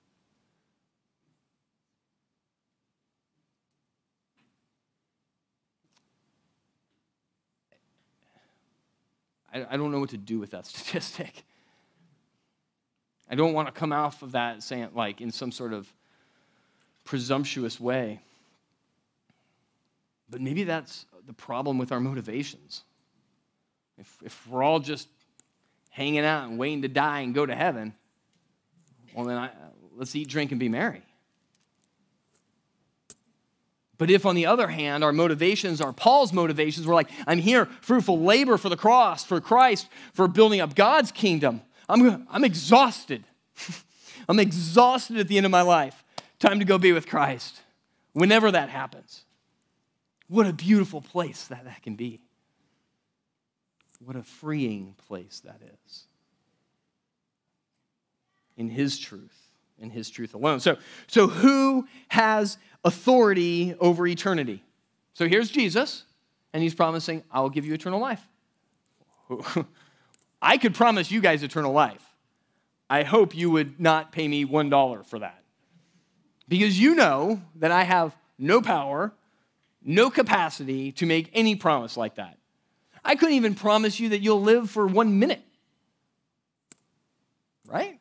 I, 9.54 9.76
don't 9.76 9.92
know 9.92 10.00
what 10.00 10.08
to 10.10 10.16
do 10.16 10.38
with 10.38 10.52
that 10.52 10.64
statistic. 10.66 11.44
I 13.28 13.34
don't 13.34 13.52
want 13.52 13.68
to 13.68 13.72
come 13.72 13.92
off 13.92 14.22
of 14.22 14.32
that 14.32 14.62
saying, 14.62 14.88
like, 14.94 15.20
in 15.20 15.30
some 15.30 15.52
sort 15.52 15.74
of 15.74 15.92
presumptuous 17.04 17.78
way. 17.78 18.22
But 20.32 20.40
maybe 20.40 20.64
that's 20.64 21.04
the 21.26 21.34
problem 21.34 21.76
with 21.76 21.92
our 21.92 22.00
motivations. 22.00 22.82
If, 23.98 24.16
if 24.24 24.48
we're 24.48 24.62
all 24.62 24.80
just 24.80 25.06
hanging 25.90 26.24
out 26.24 26.48
and 26.48 26.58
waiting 26.58 26.82
to 26.82 26.88
die 26.88 27.20
and 27.20 27.34
go 27.34 27.44
to 27.44 27.54
heaven, 27.54 27.92
well, 29.14 29.26
then 29.26 29.36
I, 29.36 29.50
let's 29.94 30.16
eat, 30.16 30.28
drink, 30.28 30.50
and 30.50 30.58
be 30.58 30.70
merry. 30.70 31.02
But 33.98 34.10
if, 34.10 34.24
on 34.24 34.34
the 34.34 34.46
other 34.46 34.68
hand, 34.68 35.04
our 35.04 35.12
motivations 35.12 35.82
are 35.82 35.92
Paul's 35.92 36.32
motivations, 36.32 36.86
we're 36.86 36.94
like, 36.94 37.10
I'm 37.26 37.38
here, 37.38 37.66
fruitful 37.82 38.18
labor 38.18 38.56
for 38.56 38.70
the 38.70 38.76
cross, 38.76 39.24
for 39.24 39.38
Christ, 39.38 39.86
for 40.14 40.26
building 40.28 40.62
up 40.62 40.74
God's 40.74 41.12
kingdom. 41.12 41.60
I'm, 41.90 42.26
I'm 42.30 42.42
exhausted. 42.42 43.22
I'm 44.30 44.40
exhausted 44.40 45.18
at 45.18 45.28
the 45.28 45.36
end 45.36 45.44
of 45.44 45.52
my 45.52 45.62
life. 45.62 46.02
Time 46.38 46.58
to 46.58 46.64
go 46.64 46.78
be 46.78 46.92
with 46.92 47.06
Christ. 47.06 47.60
Whenever 48.14 48.50
that 48.50 48.70
happens. 48.70 49.26
What 50.32 50.46
a 50.46 50.52
beautiful 50.54 51.02
place 51.02 51.48
that, 51.48 51.66
that 51.66 51.82
can 51.82 51.94
be. 51.94 52.18
What 54.02 54.16
a 54.16 54.22
freeing 54.22 54.94
place 55.06 55.42
that 55.44 55.60
is. 55.60 56.04
In 58.56 58.70
His 58.70 58.98
truth, 58.98 59.36
in 59.78 59.90
His 59.90 60.08
truth 60.08 60.32
alone. 60.32 60.60
So, 60.60 60.78
so 61.06 61.26
who 61.26 61.86
has 62.08 62.56
authority 62.82 63.74
over 63.78 64.06
eternity? 64.06 64.64
So 65.12 65.28
here's 65.28 65.50
Jesus, 65.50 66.04
and 66.54 66.62
He's 66.62 66.74
promising, 66.74 67.24
I'll 67.30 67.50
give 67.50 67.66
you 67.66 67.74
eternal 67.74 68.00
life. 68.00 68.26
I 70.42 70.56
could 70.56 70.74
promise 70.74 71.10
you 71.10 71.20
guys 71.20 71.42
eternal 71.42 71.74
life. 71.74 72.02
I 72.88 73.02
hope 73.02 73.36
you 73.36 73.50
would 73.50 73.78
not 73.78 74.12
pay 74.12 74.28
me 74.28 74.46
$1 74.46 75.06
for 75.06 75.18
that. 75.18 75.42
Because 76.48 76.80
you 76.80 76.94
know 76.94 77.42
that 77.56 77.70
I 77.70 77.82
have 77.82 78.16
no 78.38 78.62
power, 78.62 79.12
no 79.84 80.10
capacity 80.10 80.92
to 80.92 81.06
make 81.06 81.30
any 81.32 81.56
promise 81.56 81.96
like 81.96 82.16
that. 82.16 82.38
I 83.04 83.16
couldn't 83.16 83.34
even 83.34 83.54
promise 83.54 83.98
you 83.98 84.10
that 84.10 84.20
you'll 84.20 84.42
live 84.42 84.70
for 84.70 84.86
one 84.86 85.18
minute. 85.18 85.42
Right? 87.66 87.98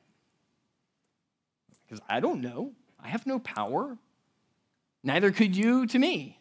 Because 1.84 2.04
I 2.08 2.20
don't 2.20 2.42
know. 2.42 2.74
I 3.00 3.08
have 3.08 3.26
no 3.26 3.40
power. 3.40 3.98
Neither 5.04 5.32
could 5.32 5.56
you 5.56 5.88
to 5.88 6.00
me. 6.00 6.38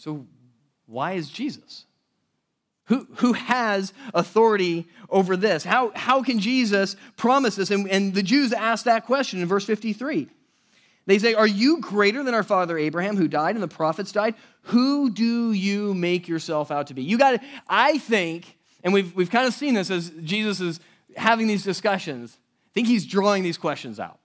So, 0.00 0.26
why 0.86 1.12
is 1.12 1.30
Jesus? 1.30 1.86
Who, 2.86 3.06
who 3.16 3.32
has 3.32 3.92
authority 4.12 4.88
over 5.08 5.36
this? 5.36 5.64
How, 5.64 5.92
how 5.94 6.22
can 6.22 6.40
Jesus 6.40 6.96
promise 7.16 7.56
this? 7.56 7.70
And, 7.70 7.88
and 7.88 8.12
the 8.12 8.22
Jews 8.22 8.52
asked 8.52 8.84
that 8.86 9.06
question 9.06 9.40
in 9.40 9.46
verse 9.46 9.64
53. 9.64 10.28
They 11.06 11.18
say, 11.18 11.34
Are 11.34 11.46
you 11.46 11.80
greater 11.80 12.22
than 12.22 12.34
our 12.34 12.42
father 12.42 12.78
Abraham, 12.78 13.16
who 13.16 13.28
died 13.28 13.54
and 13.54 13.62
the 13.62 13.68
prophets 13.68 14.12
died? 14.12 14.34
Who 14.66 15.10
do 15.10 15.52
you 15.52 15.94
make 15.94 16.28
yourself 16.28 16.70
out 16.70 16.88
to 16.88 16.94
be? 16.94 17.02
You 17.02 17.18
got 17.18 17.32
to, 17.32 17.40
I 17.68 17.98
think, 17.98 18.58
and 18.84 18.92
we've, 18.92 19.14
we've 19.14 19.30
kind 19.30 19.46
of 19.46 19.54
seen 19.54 19.74
this 19.74 19.90
as 19.90 20.10
Jesus 20.22 20.60
is 20.60 20.80
having 21.16 21.46
these 21.46 21.64
discussions. 21.64 22.38
I 22.38 22.70
think 22.74 22.86
he's 22.86 23.04
drawing 23.04 23.42
these 23.42 23.58
questions 23.58 23.98
out. 23.98 24.18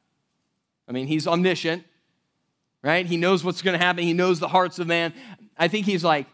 I 0.88 0.92
mean, 0.92 1.08
he's 1.08 1.28
omniscient, 1.28 1.84
right? 2.84 3.06
He 3.06 3.18
knows 3.18 3.44
what's 3.44 3.62
going 3.62 3.78
to 3.78 3.84
happen, 3.84 4.04
he 4.04 4.14
knows 4.14 4.40
the 4.40 4.48
hearts 4.48 4.80
of 4.80 4.88
man. 4.88 5.14
I 5.58 5.68
think 5.68 5.86
he's 5.86 6.04
like, 6.04 6.28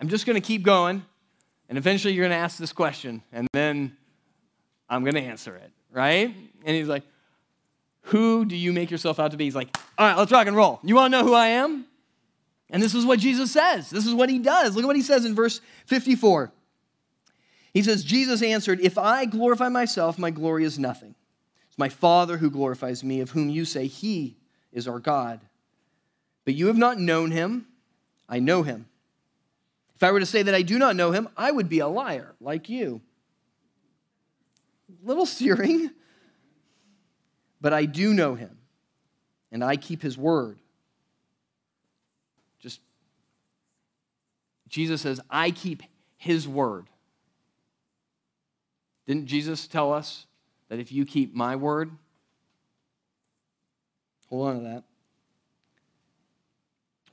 I'm 0.00 0.08
just 0.08 0.24
going 0.24 0.40
to 0.40 0.46
keep 0.46 0.62
going, 0.62 1.04
and 1.68 1.76
eventually 1.76 2.14
you're 2.14 2.22
going 2.22 2.36
to 2.36 2.42
ask 2.42 2.56
this 2.56 2.72
question, 2.72 3.22
and 3.32 3.46
then 3.52 3.96
I'm 4.88 5.02
going 5.02 5.14
to 5.14 5.22
answer 5.22 5.56
it, 5.56 5.70
right? 5.92 6.34
And 6.64 6.76
he's 6.76 6.88
like, 6.88 7.02
who 8.10 8.44
do 8.44 8.56
you 8.56 8.72
make 8.72 8.90
yourself 8.90 9.20
out 9.20 9.30
to 9.30 9.36
be? 9.36 9.44
He's 9.44 9.54
like, 9.54 9.76
All 9.96 10.06
right, 10.06 10.16
let's 10.16 10.32
rock 10.32 10.48
and 10.48 10.56
roll. 10.56 10.80
You 10.82 10.96
want 10.96 11.12
to 11.12 11.18
know 11.18 11.24
who 11.24 11.34
I 11.34 11.48
am? 11.48 11.86
And 12.68 12.82
this 12.82 12.94
is 12.94 13.04
what 13.04 13.20
Jesus 13.20 13.52
says. 13.52 13.88
This 13.88 14.06
is 14.06 14.14
what 14.14 14.28
he 14.28 14.38
does. 14.38 14.74
Look 14.74 14.84
at 14.84 14.86
what 14.88 14.96
he 14.96 15.02
says 15.02 15.24
in 15.24 15.34
verse 15.34 15.60
54. 15.86 16.52
He 17.72 17.82
says, 17.82 18.02
Jesus 18.02 18.42
answered, 18.42 18.80
If 18.80 18.98
I 18.98 19.26
glorify 19.26 19.68
myself, 19.68 20.18
my 20.18 20.30
glory 20.30 20.64
is 20.64 20.78
nothing. 20.78 21.14
It's 21.68 21.78
my 21.78 21.88
Father 21.88 22.38
who 22.38 22.50
glorifies 22.50 23.04
me, 23.04 23.20
of 23.20 23.30
whom 23.30 23.48
you 23.48 23.64
say 23.64 23.86
he 23.86 24.36
is 24.72 24.88
our 24.88 24.98
God. 24.98 25.40
But 26.44 26.54
you 26.54 26.66
have 26.66 26.78
not 26.78 26.98
known 26.98 27.30
him. 27.30 27.66
I 28.28 28.40
know 28.40 28.64
him. 28.64 28.86
If 29.94 30.02
I 30.02 30.10
were 30.10 30.20
to 30.20 30.26
say 30.26 30.42
that 30.42 30.54
I 30.54 30.62
do 30.62 30.78
not 30.78 30.96
know 30.96 31.12
him, 31.12 31.28
I 31.36 31.52
would 31.52 31.68
be 31.68 31.78
a 31.78 31.86
liar 31.86 32.34
like 32.40 32.68
you. 32.68 33.02
Little 35.04 35.26
searing 35.26 35.90
but 37.60 37.72
I 37.72 37.84
do 37.84 38.14
know 38.14 38.34
him, 38.34 38.58
and 39.52 39.62
I 39.62 39.76
keep 39.76 40.02
his 40.02 40.16
word. 40.16 40.58
Just, 42.60 42.80
Jesus 44.68 45.02
says, 45.02 45.20
I 45.28 45.50
keep 45.50 45.82
his 46.16 46.46
word. 46.48 46.86
Didn't 49.06 49.26
Jesus 49.26 49.66
tell 49.66 49.92
us 49.92 50.26
that 50.68 50.78
if 50.78 50.92
you 50.92 51.04
keep 51.04 51.34
my 51.34 51.56
word, 51.56 51.90
hold 54.28 54.48
on 54.48 54.56
to 54.58 54.62
that. 54.62 54.84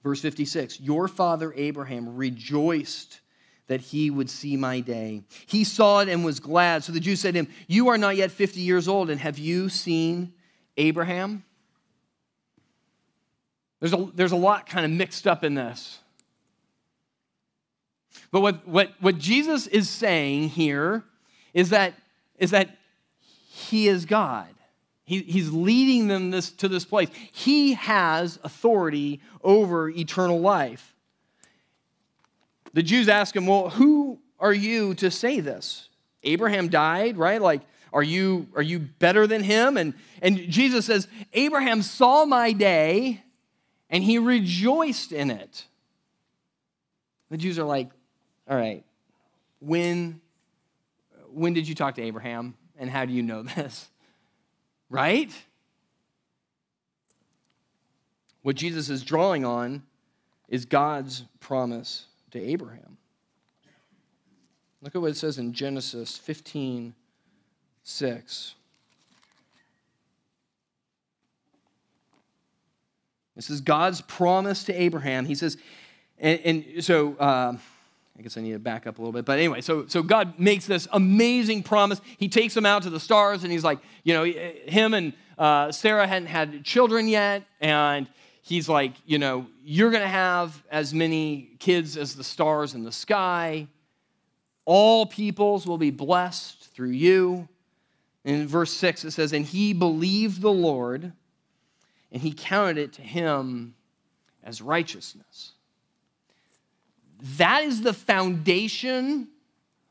Verse 0.04 0.22
56 0.22 0.80
Your 0.80 1.08
father 1.08 1.54
Abraham 1.56 2.16
rejoiced 2.16 3.20
that 3.68 3.82
he 3.82 4.10
would 4.10 4.30
see 4.30 4.56
my 4.56 4.80
day. 4.80 5.24
He 5.46 5.64
saw 5.64 6.00
it 6.00 6.10
and 6.10 6.24
was 6.24 6.40
glad. 6.40 6.84
So 6.84 6.92
the 6.92 7.00
Jews 7.00 7.20
said 7.20 7.34
to 7.34 7.42
him, 7.42 7.50
You 7.68 7.90
are 7.90 7.98
not 7.98 8.16
yet 8.16 8.32
50 8.32 8.62
years 8.62 8.88
old, 8.88 9.10
and 9.10 9.20
have 9.20 9.38
you 9.38 9.70
seen 9.70 10.34
Abraham. 10.78 11.44
There's 13.80 13.94
a, 13.94 14.10
there's 14.16 14.32
a 14.32 14.38
lot 14.38 14.68
kind 14.68 14.86
of 14.86 14.92
mixed 14.92 15.28
up 15.28 15.44
in 15.44 15.56
this. 15.56 16.00
But 18.32 18.42
what, 18.42 18.68
what, 18.68 18.94
what 19.00 19.18
Jesus 19.18 19.68
is 19.68 19.90
saying 19.90 20.50
here 20.50 21.04
is 21.54 21.70
that, 21.70 21.94
is 22.38 22.52
that 22.52 22.78
he 23.50 23.88
is 23.88 24.06
God. 24.06 24.48
He, 25.04 25.22
he's 25.22 25.52
leading 25.52 26.08
them 26.08 26.32
this, 26.32 26.52
to 26.52 26.68
this 26.68 26.84
place. 26.84 27.10
He 27.32 27.74
has 27.74 28.40
authority 28.44 29.22
over 29.42 29.90
eternal 29.90 30.42
life. 30.42 30.94
The 32.74 32.84
Jews 32.84 33.08
ask 33.08 33.36
him, 33.36 33.48
Well, 33.48 33.70
who 33.70 34.20
are 34.40 34.54
you 34.54 34.94
to 34.96 35.10
say 35.10 35.40
this? 35.40 35.88
Abraham 36.24 36.68
died, 36.68 37.18
right? 37.18 37.42
Like, 37.42 37.62
are 37.94 38.04
you, 38.04 38.48
are 38.56 38.62
you 38.62 38.80
better 38.80 39.28
than 39.28 39.44
him? 39.44 39.78
And, 39.78 39.94
and 40.22 40.38
Jesus 40.50 40.86
says, 40.86 41.08
Abraham 41.34 41.82
saw 41.82 42.26
my 42.26 42.52
day 42.52 43.24
and 43.90 44.04
he 44.04 44.18
rejoiced 44.18 45.12
in 45.12 45.32
it. 45.32 45.66
The 47.30 47.38
Jews 47.38 47.60
are 47.60 47.64
like, 47.64 47.90
all 48.50 48.58
right, 48.58 48.84
when, 49.60 50.22
when 51.32 51.54
did 51.54 51.68
you 51.68 51.76
talk 51.76 51.96
to 51.96 52.02
Abraham 52.02 52.56
and 52.78 52.90
how 52.90 53.06
do 53.06 53.14
you 53.14 53.24
know 53.24 53.44
this? 53.56 53.90
Right? 54.90 55.32
What 58.42 58.56
Jesus 58.56 58.90
is 58.90 59.04
drawing 59.04 59.44
on 59.44 59.84
is 60.48 60.66
God's 60.66 61.26
promise 61.40 62.06
to 62.32 62.40
Abraham. 62.40 62.98
Look 64.82 64.96
at 64.96 65.02
what 65.02 65.12
it 65.12 65.18
says 65.18 65.38
in 65.38 65.54
Genesis 65.54 66.18
15 66.18 66.94
6. 67.88 68.56
This 73.38 73.50
is 73.50 73.62
God's 73.62 74.02
promise 74.02 74.66
to 74.66 74.74
Abraham. 74.74 75.26
He 75.26 75.36
says, 75.36 75.58
and, 76.20 76.40
and 76.44 76.84
so 76.84 77.16
uh, 77.16 77.56
I 78.18 78.22
guess 78.22 78.36
I 78.36 78.42
need 78.42 78.52
to 78.52 78.60
back 78.60 78.88
up 78.88 78.98
a 78.98 79.02
little 79.02 79.14
bit. 79.14 79.24
But 79.24 79.40
anyway, 79.40 79.62
so, 79.62 79.88
so 79.88 80.04
God 80.04 80.38
makes 80.38 80.66
this 80.66 80.88
amazing 80.92 81.64
promise. 81.64 82.02
He 82.18 82.28
takes 82.28 82.58
him 82.58 82.66
out 82.66 82.84
to 82.84 82.90
the 82.90 83.00
stars, 83.00 83.44
and 83.44 83.52
he's 83.54 83.64
like, 83.64 83.80
you 84.04 84.14
know, 84.14 84.26
him 84.26 84.94
and 84.94 85.14
uh, 85.38 85.72
Sarah 85.72 86.08
hadn't 86.08 86.28
had 86.28 86.66
children 86.66 87.08
yet. 87.08 87.44
And 87.62 88.10
he's 88.42 88.68
like, 88.68 88.96
you 89.06 89.18
know, 89.18 89.48
you're 89.64 89.92
going 89.92 90.04
to 90.04 90.10
have 90.10 90.62
as 90.70 90.94
many 90.94 91.52
kids 91.60 91.96
as 91.96 92.16
the 92.16 92.24
stars 92.24 92.74
in 92.74 92.84
the 92.84 92.92
sky. 92.92 93.68
All 94.66 95.06
peoples 95.06 95.66
will 95.66 95.78
be 95.78 95.92
blessed 95.92 96.74
through 96.74 96.90
you. 96.90 97.48
In 98.28 98.46
verse 98.46 98.74
6, 98.74 99.06
it 99.06 99.12
says, 99.12 99.32
And 99.32 99.46
he 99.46 99.72
believed 99.72 100.42
the 100.42 100.52
Lord, 100.52 101.14
and 102.12 102.22
he 102.22 102.34
counted 102.34 102.78
it 102.78 102.94
to 102.94 103.02
him 103.02 103.74
as 104.44 104.62
righteousness. 104.62 105.54
That 107.38 107.64
is 107.64 107.82
the 107.82 107.94
foundation 107.94 109.30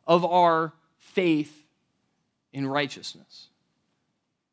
of 0.07 0.23
our 0.23 0.75
faith 0.99 1.65
in 2.53 2.67
righteousness. 2.67 3.49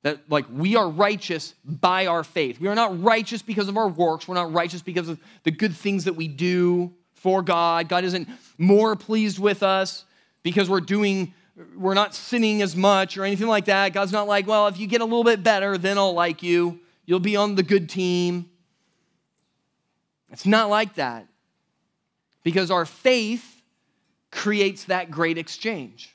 That, 0.04 0.20
like, 0.30 0.46
we 0.50 0.78
are 0.78 0.88
righteous 0.90 1.54
by 1.66 2.08
our 2.08 2.24
faith. 2.24 2.62
We 2.62 2.70
are 2.70 2.76
not 2.76 3.04
righteous 3.04 3.42
because 3.42 3.68
of 3.68 3.76
our 3.76 3.90
works. 3.90 4.30
We're 4.30 4.36
not 4.36 4.54
righteous 4.54 4.82
because 4.82 5.10
of 5.10 5.20
the 5.44 5.52
good 5.52 5.76
things 5.76 6.06
that 6.06 6.16
we 6.16 6.30
do 6.30 6.94
for 7.16 7.42
God. 7.42 7.90
God 7.90 8.06
isn't 8.06 8.30
more 8.58 8.96
pleased 8.96 9.40
with 9.40 9.62
us 9.62 10.06
because 10.42 10.70
we're 10.70 10.80
doing, 10.80 11.34
we're 11.78 11.94
not 11.94 12.16
sinning 12.16 12.62
as 12.62 12.76
much 12.76 13.18
or 13.18 13.24
anything 13.24 13.48
like 13.48 13.66
that. 13.66 13.94
God's 13.94 14.12
not 14.12 14.28
like, 14.28 14.48
well, 14.48 14.68
if 14.68 14.80
you 14.80 14.88
get 14.88 15.02
a 15.02 15.06
little 15.06 15.24
bit 15.24 15.44
better, 15.44 15.78
then 15.78 15.98
I'll 15.98 16.14
like 16.14 16.42
you. 16.42 16.80
You'll 17.06 17.20
be 17.20 17.36
on 17.36 17.56
the 17.56 17.64
good 17.64 17.90
team. 17.90 18.50
It's 20.32 20.46
not 20.46 20.70
like 20.70 20.96
that 20.96 21.28
because 22.44 22.72
our 22.72 22.86
faith 22.86 23.62
creates 24.32 24.86
that 24.86 25.12
great 25.12 25.38
exchange. 25.38 26.10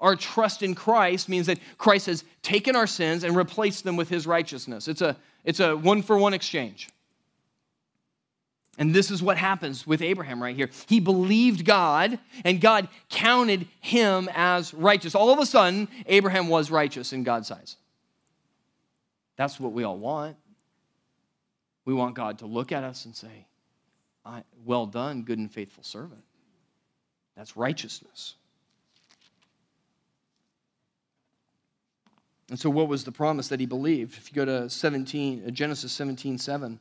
Our 0.00 0.16
trust 0.16 0.62
in 0.62 0.74
Christ 0.74 1.28
means 1.28 1.46
that 1.46 1.60
Christ 1.78 2.06
has 2.06 2.24
taken 2.42 2.74
our 2.74 2.86
sins 2.86 3.22
and 3.22 3.36
replaced 3.36 3.84
them 3.84 3.96
with 3.96 4.08
his 4.08 4.26
righteousness. 4.26 4.88
It's 4.88 5.02
a, 5.02 5.16
it's 5.44 5.60
a 5.60 5.76
one 5.76 6.02
for 6.02 6.18
one 6.18 6.34
exchange. 6.34 6.88
And 8.80 8.94
this 8.94 9.10
is 9.10 9.22
what 9.22 9.36
happens 9.36 9.86
with 9.86 10.00
Abraham 10.00 10.42
right 10.42 10.56
here. 10.56 10.70
He 10.88 11.00
believed 11.00 11.66
God, 11.66 12.18
and 12.46 12.62
God 12.62 12.88
counted 13.10 13.68
him 13.80 14.30
as 14.34 14.72
righteous. 14.72 15.14
All 15.14 15.30
of 15.30 15.38
a 15.38 15.44
sudden, 15.44 15.86
Abraham 16.06 16.48
was 16.48 16.70
righteous 16.70 17.12
in 17.12 17.22
God's 17.22 17.50
eyes. 17.50 17.76
That's 19.36 19.60
what 19.60 19.72
we 19.72 19.84
all 19.84 19.98
want. 19.98 20.36
We 21.84 21.92
want 21.92 22.14
God 22.14 22.38
to 22.38 22.46
look 22.46 22.72
at 22.72 22.82
us 22.82 23.04
and 23.04 23.14
say, 23.14 23.46
Well 24.64 24.86
done, 24.86 25.22
good 25.22 25.38
and 25.38 25.52
faithful 25.52 25.84
servant. 25.84 26.24
That's 27.36 27.58
righteousness. 27.58 28.36
And 32.48 32.58
so, 32.58 32.70
what 32.70 32.88
was 32.88 33.04
the 33.04 33.12
promise 33.12 33.48
that 33.48 33.60
he 33.60 33.66
believed? 33.66 34.16
If 34.16 34.30
you 34.30 34.36
go 34.36 34.44
to 34.46 34.70
17, 34.70 35.44
uh, 35.46 35.50
Genesis 35.50 35.92
17 35.92 36.38
7, 36.38 36.80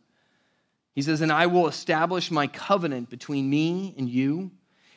he 0.99 1.03
says, 1.03 1.21
And 1.21 1.31
I 1.31 1.45
will 1.45 1.69
establish 1.69 2.29
my 2.29 2.47
covenant 2.47 3.09
between 3.09 3.49
me 3.49 3.95
and 3.97 4.09
you 4.09 4.51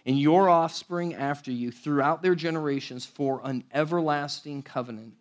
and 0.05 0.19
your 0.19 0.49
offspring 0.49 1.15
after 1.15 1.53
you 1.53 1.71
throughout 1.71 2.23
their 2.23 2.35
generations 2.35 3.07
for 3.07 3.41
an 3.45 3.63
everlasting 3.73 4.65
covenant 4.65 5.15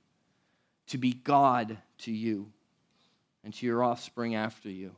to 0.88 0.98
be 0.98 1.14
God 1.14 1.78
to 2.00 2.12
you 2.12 2.52
and 3.44 3.54
to 3.54 3.66
your 3.68 3.84
offspring 3.84 4.34
after 4.34 4.72
you. 4.72 4.96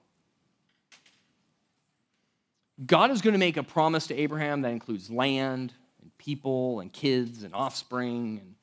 God 2.85 3.11
is 3.11 3.21
going 3.21 3.33
to 3.33 3.37
make 3.37 3.57
a 3.57 3.63
promise 3.63 4.07
to 4.07 4.15
Abraham 4.15 4.61
that 4.61 4.71
includes 4.71 5.11
land 5.11 5.73
and 6.01 6.17
people 6.17 6.79
and 6.79 6.93
kids 6.93 7.43
and 7.43 7.53
offspring 7.53 8.39
and 8.39 8.55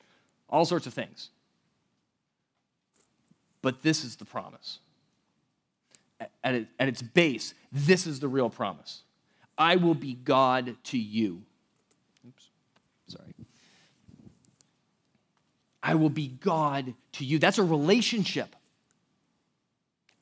all 0.49 0.65
sorts 0.65 0.87
of 0.87 0.95
things. 0.95 1.29
But 3.61 3.83
this 3.83 4.03
is 4.03 4.15
the 4.15 4.25
promise. 4.25 4.79
At, 6.43 6.55
it, 6.55 6.67
at 6.79 6.87
its 6.87 7.01
base, 7.01 7.53
this 7.71 8.05
is 8.05 8.19
the 8.19 8.27
real 8.27 8.49
promise. 8.49 9.01
I 9.57 9.75
will 9.77 9.95
be 9.95 10.13
God 10.13 10.75
to 10.85 10.97
you. 10.97 11.41
Oops, 12.27 12.49
sorry. 13.07 13.33
I 15.81 15.95
will 15.95 16.09
be 16.09 16.27
God 16.27 16.93
to 17.13 17.25
you. 17.25 17.39
That's 17.39 17.57
a 17.57 17.63
relationship. 17.63 18.55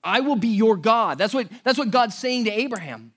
I 0.03 0.21
will 0.21 0.37
be 0.37 0.47
your 0.47 0.77
God. 0.77 1.17
That's 1.17 1.33
what, 1.33 1.47
that's 1.63 1.77
what 1.77 1.91
God's 1.91 2.17
saying 2.17 2.45
to 2.45 2.51
Abraham. 2.51 3.11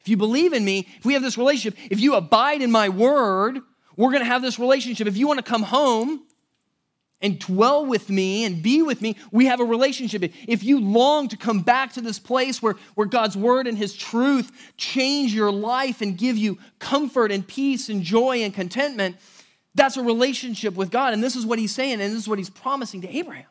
If 0.00 0.08
you 0.08 0.16
believe 0.16 0.52
in 0.52 0.64
me, 0.64 0.88
if 0.98 1.04
we 1.04 1.14
have 1.14 1.22
this 1.22 1.38
relationship, 1.38 1.78
if 1.90 2.00
you 2.00 2.14
abide 2.14 2.62
in 2.62 2.70
my 2.70 2.88
word, 2.88 3.60
we're 3.96 4.10
going 4.10 4.22
to 4.22 4.28
have 4.28 4.42
this 4.42 4.58
relationship. 4.58 5.06
If 5.06 5.16
you 5.16 5.26
want 5.26 5.38
to 5.38 5.44
come 5.44 5.62
home, 5.62 6.22
and 7.20 7.38
dwell 7.38 7.86
with 7.86 8.10
me 8.10 8.44
and 8.44 8.62
be 8.62 8.82
with 8.82 9.00
me, 9.00 9.16
we 9.32 9.46
have 9.46 9.60
a 9.60 9.64
relationship. 9.64 10.22
If 10.46 10.62
you 10.62 10.80
long 10.80 11.28
to 11.28 11.36
come 11.36 11.60
back 11.60 11.94
to 11.94 12.00
this 12.00 12.18
place 12.18 12.60
where, 12.60 12.76
where 12.94 13.06
God's 13.06 13.36
word 13.36 13.66
and 13.66 13.78
his 13.78 13.94
truth 13.94 14.74
change 14.76 15.34
your 15.34 15.50
life 15.50 16.02
and 16.02 16.16
give 16.16 16.36
you 16.36 16.58
comfort 16.78 17.32
and 17.32 17.46
peace 17.46 17.88
and 17.88 18.02
joy 18.02 18.42
and 18.42 18.52
contentment, 18.52 19.16
that's 19.74 19.96
a 19.96 20.02
relationship 20.02 20.74
with 20.74 20.90
God. 20.90 21.14
And 21.14 21.22
this 21.22 21.36
is 21.36 21.46
what 21.46 21.58
he's 21.58 21.74
saying, 21.74 22.00
and 22.00 22.12
this 22.12 22.18
is 22.18 22.28
what 22.28 22.38
he's 22.38 22.50
promising 22.50 23.02
to 23.02 23.16
Abraham 23.16 23.46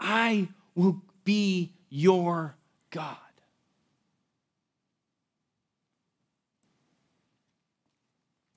I 0.00 0.48
will 0.74 1.02
be 1.24 1.74
your 1.90 2.56
God. 2.90 3.16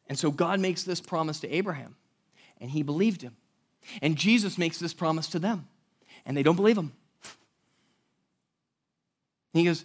And 0.07 0.19
so 0.19 0.29
God 0.29 0.59
makes 0.59 0.83
this 0.83 0.99
promise 0.99 1.39
to 1.39 1.49
Abraham 1.49 1.95
and 2.61 2.69
he 2.71 2.83
believed 2.83 3.21
him. 3.21 3.35
And 4.01 4.15
Jesus 4.15 4.57
makes 4.57 4.77
this 4.77 4.93
promise 4.93 5.27
to 5.29 5.39
them, 5.39 5.67
and 6.25 6.37
they 6.37 6.43
don't 6.43 6.55
believe 6.55 6.77
him. 6.77 6.93
He 9.53 9.65
goes, 9.65 9.83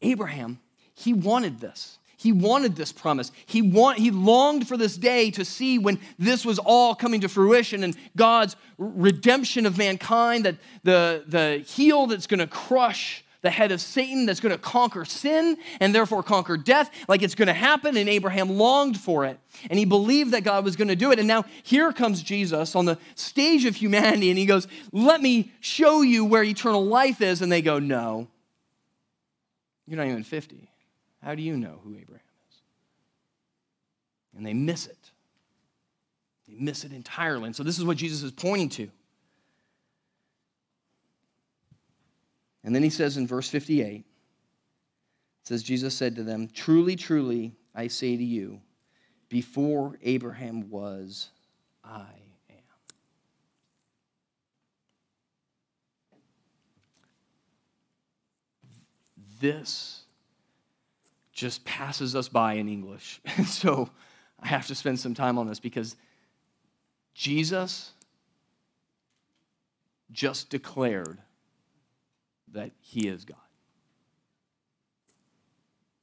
Abraham, 0.00 0.60
he 0.94 1.12
wanted 1.12 1.60
this. 1.60 1.98
He 2.16 2.30
wanted 2.30 2.76
this 2.76 2.92
promise. 2.92 3.32
He, 3.46 3.60
want, 3.60 3.98
he 3.98 4.12
longed 4.12 4.68
for 4.68 4.76
this 4.76 4.96
day 4.96 5.32
to 5.32 5.44
see 5.44 5.78
when 5.78 5.98
this 6.20 6.44
was 6.46 6.60
all 6.60 6.94
coming 6.94 7.20
to 7.22 7.28
fruition 7.28 7.82
and 7.82 7.96
God's 8.16 8.54
redemption 8.78 9.66
of 9.66 9.76
mankind, 9.76 10.44
that 10.44 10.56
the, 10.84 11.24
the 11.26 11.64
heel 11.66 12.06
that's 12.06 12.28
going 12.28 12.38
to 12.38 12.46
crush 12.46 13.21
the 13.42 13.50
head 13.50 13.72
of 13.72 13.80
Satan 13.80 14.24
that's 14.24 14.40
going 14.40 14.52
to 14.52 14.58
conquer 14.58 15.04
sin 15.04 15.58
and 15.80 15.94
therefore 15.94 16.22
conquer 16.22 16.56
death, 16.56 16.90
like 17.08 17.22
it's 17.22 17.34
going 17.34 17.48
to 17.48 17.52
happen. 17.52 17.96
And 17.96 18.08
Abraham 18.08 18.50
longed 18.50 18.98
for 18.98 19.24
it. 19.26 19.38
And 19.68 19.78
he 19.78 19.84
believed 19.84 20.30
that 20.30 20.44
God 20.44 20.64
was 20.64 20.76
going 20.76 20.88
to 20.88 20.96
do 20.96 21.12
it. 21.12 21.18
And 21.18 21.28
now 21.28 21.44
here 21.62 21.92
comes 21.92 22.22
Jesus 22.22 22.74
on 22.74 22.86
the 22.86 22.98
stage 23.16 23.64
of 23.64 23.76
humanity 23.76 24.30
and 24.30 24.38
he 24.38 24.46
goes, 24.46 24.66
Let 24.92 25.20
me 25.20 25.52
show 25.60 26.02
you 26.02 26.24
where 26.24 26.44
eternal 26.44 26.86
life 26.86 27.20
is. 27.20 27.42
And 27.42 27.52
they 27.52 27.62
go, 27.62 27.78
No. 27.78 28.28
You're 29.86 29.98
not 29.98 30.06
even 30.06 30.22
50. 30.22 30.70
How 31.22 31.34
do 31.34 31.42
you 31.42 31.56
know 31.56 31.80
who 31.84 31.90
Abraham 31.96 32.20
is? 32.50 32.56
And 34.36 34.46
they 34.46 34.54
miss 34.54 34.86
it. 34.86 35.10
They 36.48 36.54
miss 36.58 36.84
it 36.84 36.92
entirely. 36.92 37.46
And 37.46 37.56
so 37.56 37.62
this 37.64 37.78
is 37.78 37.84
what 37.84 37.96
Jesus 37.96 38.22
is 38.22 38.30
pointing 38.30 38.68
to. 38.70 38.90
And 42.64 42.74
then 42.74 42.82
he 42.82 42.90
says 42.90 43.16
in 43.16 43.26
verse 43.26 43.48
58, 43.48 43.96
it 43.96 44.04
says, 45.42 45.62
Jesus 45.62 45.94
said 45.94 46.16
to 46.16 46.22
them, 46.22 46.48
Truly, 46.52 46.94
truly, 46.94 47.56
I 47.74 47.88
say 47.88 48.16
to 48.16 48.24
you, 48.24 48.60
before 49.28 49.98
Abraham 50.02 50.70
was, 50.70 51.30
I 51.82 52.06
am. 52.50 52.56
This 59.40 60.02
just 61.32 61.64
passes 61.64 62.14
us 62.14 62.28
by 62.28 62.54
in 62.54 62.68
English. 62.68 63.20
And 63.36 63.46
so 63.46 63.90
I 64.38 64.46
have 64.46 64.66
to 64.68 64.74
spend 64.74 65.00
some 65.00 65.14
time 65.14 65.38
on 65.38 65.48
this 65.48 65.58
because 65.58 65.96
Jesus 67.14 67.92
just 70.12 70.50
declared 70.50 71.18
that 72.52 72.72
He 72.80 73.08
is 73.08 73.24
God. 73.24 73.36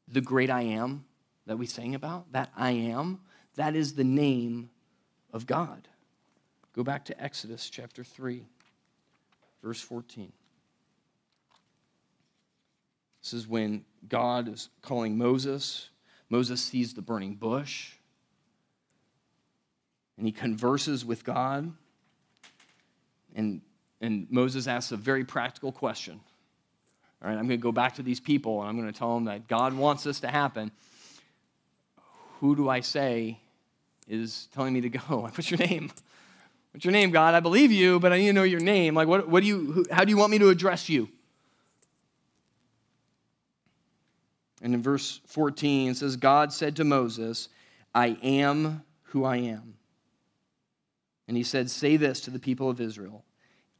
The 0.08 0.22
great 0.22 0.50
I 0.50 0.62
am 0.64 1.06
that 1.46 1.58
we 1.58 1.66
sang 1.66 1.96
about, 1.96 2.32
that 2.32 2.52
I 2.56 2.72
am, 2.72 3.22
that 3.56 3.76
is 3.76 3.94
the 3.94 4.04
name 4.04 4.70
of 5.34 5.46
God. 5.46 5.88
Go 6.74 6.84
back 6.84 7.06
to 7.06 7.22
Exodus 7.22 7.70
chapter 7.70 8.04
3, 8.04 8.46
verse 9.64 9.82
14. 9.82 10.32
This 13.22 13.34
is 13.34 13.48
when 13.48 13.84
God 14.08 14.48
is 14.48 14.70
calling 14.82 15.18
Moses. 15.18 15.90
Moses 16.30 16.62
sees 16.62 16.94
the 16.94 17.02
burning 17.02 17.36
bush 17.36 17.94
and 20.18 20.26
he 20.28 20.32
converses 20.32 21.06
with 21.06 21.24
God. 21.24 21.72
And, 23.36 23.62
and 24.02 24.28
Moses 24.30 24.68
asks 24.68 24.92
a 24.92 24.98
very 24.98 25.24
practical 25.24 25.72
question 25.72 26.20
All 27.22 27.30
right, 27.30 27.38
I'm 27.38 27.48
going 27.48 27.60
to 27.60 27.64
go 27.64 27.72
back 27.72 27.96
to 27.96 28.04
these 28.04 28.20
people 28.20 28.62
and 28.62 28.70
I'm 28.70 28.80
going 28.80 28.92
to 28.92 28.98
tell 28.98 29.14
them 29.14 29.26
that 29.26 29.48
God 29.48 29.74
wants 29.74 30.04
this 30.04 30.22
to 30.22 30.28
happen. 30.28 30.72
Who 32.40 32.56
do 32.56 32.70
I 32.70 32.80
say 32.80 33.40
is 34.08 34.48
telling 34.54 34.74
me 34.74 34.82
to 34.82 34.90
go? 34.90 35.00
What's 35.34 35.52
your 35.52 35.58
name? 35.58 35.92
What's 36.72 36.86
your 36.86 36.94
name, 36.94 37.12
God? 37.12 37.36
I 37.36 37.40
believe 37.40 37.72
you, 37.72 38.00
but 38.00 38.14
I 38.14 38.18
need 38.18 38.28
to 38.28 38.34
know 38.34 38.44
your 38.44 38.62
name. 38.62 38.96
Like, 38.96 39.08
what, 39.08 39.28
what 39.28 39.42
do 39.42 39.48
you, 39.48 39.72
who, 39.72 39.86
how 39.92 40.06
do 40.06 40.12
you 40.12 40.18
want 40.18 40.32
me 40.32 40.40
to 40.40 40.50
address 40.50 40.88
you? 40.88 41.10
And 44.62 44.74
in 44.74 44.82
verse 44.82 45.22
14, 45.28 45.92
it 45.92 45.98
says, 45.98 46.16
God 46.16 46.54
said 46.54 46.76
to 46.78 46.84
Moses, 46.84 47.50
I 47.94 48.18
am 48.22 48.84
who 49.04 49.26
I 49.26 49.38
am. 49.38 49.76
And 51.28 51.38
he 51.38 51.44
said, 51.44 51.70
Say 51.70 51.98
this 51.98 52.22
to 52.22 52.32
the 52.32 52.40
people 52.40 52.70
of 52.70 52.82
Israel 52.82 53.24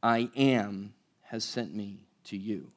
I 0.02 0.30
am 0.36 0.94
has 1.22 1.44
sent 1.44 1.74
me 1.74 2.00
to 2.24 2.36
you. 2.36 2.70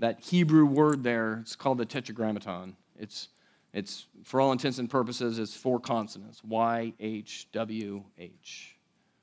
That 0.00 0.18
Hebrew 0.20 0.64
word 0.64 1.02
there, 1.04 1.38
it's 1.42 1.54
called 1.54 1.78
the 1.78 1.84
tetragrammaton. 1.84 2.74
It's, 2.98 3.28
it's 3.72 4.06
for 4.24 4.40
all 4.40 4.50
intents 4.50 4.78
and 4.78 4.88
purposes, 4.88 5.38
it's 5.38 5.54
four 5.54 5.78
consonants 5.78 6.42
Y, 6.42 6.92
H, 6.98 7.48
W, 7.52 8.02
H. 8.18 8.76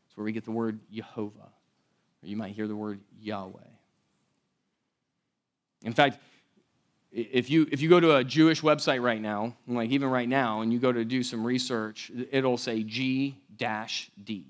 It's 0.08 0.16
where 0.16 0.24
we 0.24 0.32
get 0.32 0.46
the 0.46 0.52
word 0.52 0.80
Jehovah. 0.92 1.50
Or 2.24 2.28
you 2.28 2.38
might 2.38 2.54
hear 2.54 2.68
the 2.68 2.76
word 2.76 3.00
Yahweh. 3.20 3.60
In 5.84 5.94
fact, 5.94 6.20
if 7.12 7.50
you, 7.50 7.68
if 7.72 7.82
you 7.82 7.90
go 7.90 8.00
to 8.00 8.18
a 8.18 8.24
Jewish 8.24 8.62
website 8.62 9.02
right 9.02 9.22
now, 9.22 9.56
like 9.68 9.90
even 9.90 10.10
right 10.10 10.30
now, 10.30 10.62
and 10.62 10.72
you 10.72 10.78
go 10.78 10.92
to 10.92 11.04
do 11.04 11.24
some 11.24 11.44
research, 11.44 12.12
it'll 12.32 12.58
say 12.58 12.84
G 12.84 13.36
D 14.24 14.46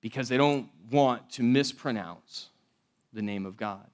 because 0.00 0.28
they 0.28 0.36
don't 0.36 0.68
want 0.92 1.28
to 1.30 1.42
mispronounce 1.42 2.50
the 3.12 3.22
name 3.22 3.46
of 3.46 3.56
God. 3.56 3.84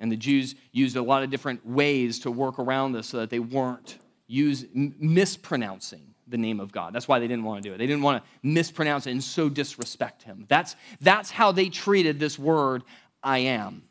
And 0.00 0.10
the 0.10 0.16
Jews 0.16 0.54
used 0.72 0.96
a 0.96 1.02
lot 1.02 1.22
of 1.22 1.30
different 1.30 1.64
ways 1.64 2.18
to 2.20 2.30
work 2.30 2.58
around 2.58 2.92
this 2.92 3.06
so 3.06 3.18
that 3.18 3.30
they 3.30 3.38
weren't 3.38 3.98
use, 4.26 4.64
mispronouncing 4.74 6.02
the 6.26 6.38
name 6.38 6.58
of 6.58 6.72
God. 6.72 6.92
That's 6.92 7.06
why 7.06 7.18
they 7.18 7.28
didn't 7.28 7.44
want 7.44 7.62
to 7.62 7.68
do 7.68 7.74
it. 7.74 7.78
They 7.78 7.86
didn't 7.86 8.02
want 8.02 8.22
to 8.22 8.30
mispronounce 8.42 9.06
it 9.06 9.10
and 9.10 9.22
so 9.22 9.48
disrespect 9.48 10.22
him. 10.22 10.46
That's, 10.48 10.74
that's 11.00 11.30
how 11.30 11.52
they 11.52 11.68
treated 11.68 12.18
this 12.18 12.38
word, 12.38 12.82
I 13.22 13.38
am. 13.38 13.82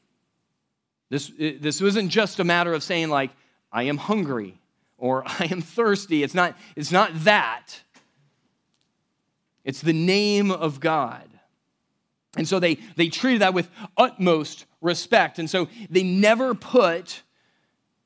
This, 1.10 1.32
this 1.38 1.82
wasn't 1.82 2.10
just 2.10 2.39
a 2.39 2.43
matter 2.43 2.74
of 2.74 2.84
saying, 2.84 3.10
like, 3.10 3.32
I 3.72 3.84
am 3.84 3.97
hungry 3.97 4.60
or 4.97 5.24
I 5.28 5.47
am 5.51 5.62
thirsty. 5.62 6.24
It's 6.24 6.34
not, 6.34 6.57
it's 6.76 6.91
not 6.91 7.12
that. 7.24 7.82
It's 9.64 9.82
the 9.82 9.93
name 9.93 10.49
of 10.49 10.80
God. 10.80 11.28
And 12.38 12.47
so 12.47 12.59
they, 12.59 12.75
they 12.95 13.09
treated 13.09 13.41
that 13.41 13.53
with 13.53 13.69
utmost 13.97 14.65
respect. 14.82 15.39
And 15.39 15.49
so 15.49 15.67
they 15.89 16.03
never 16.03 16.53
put 16.53 17.23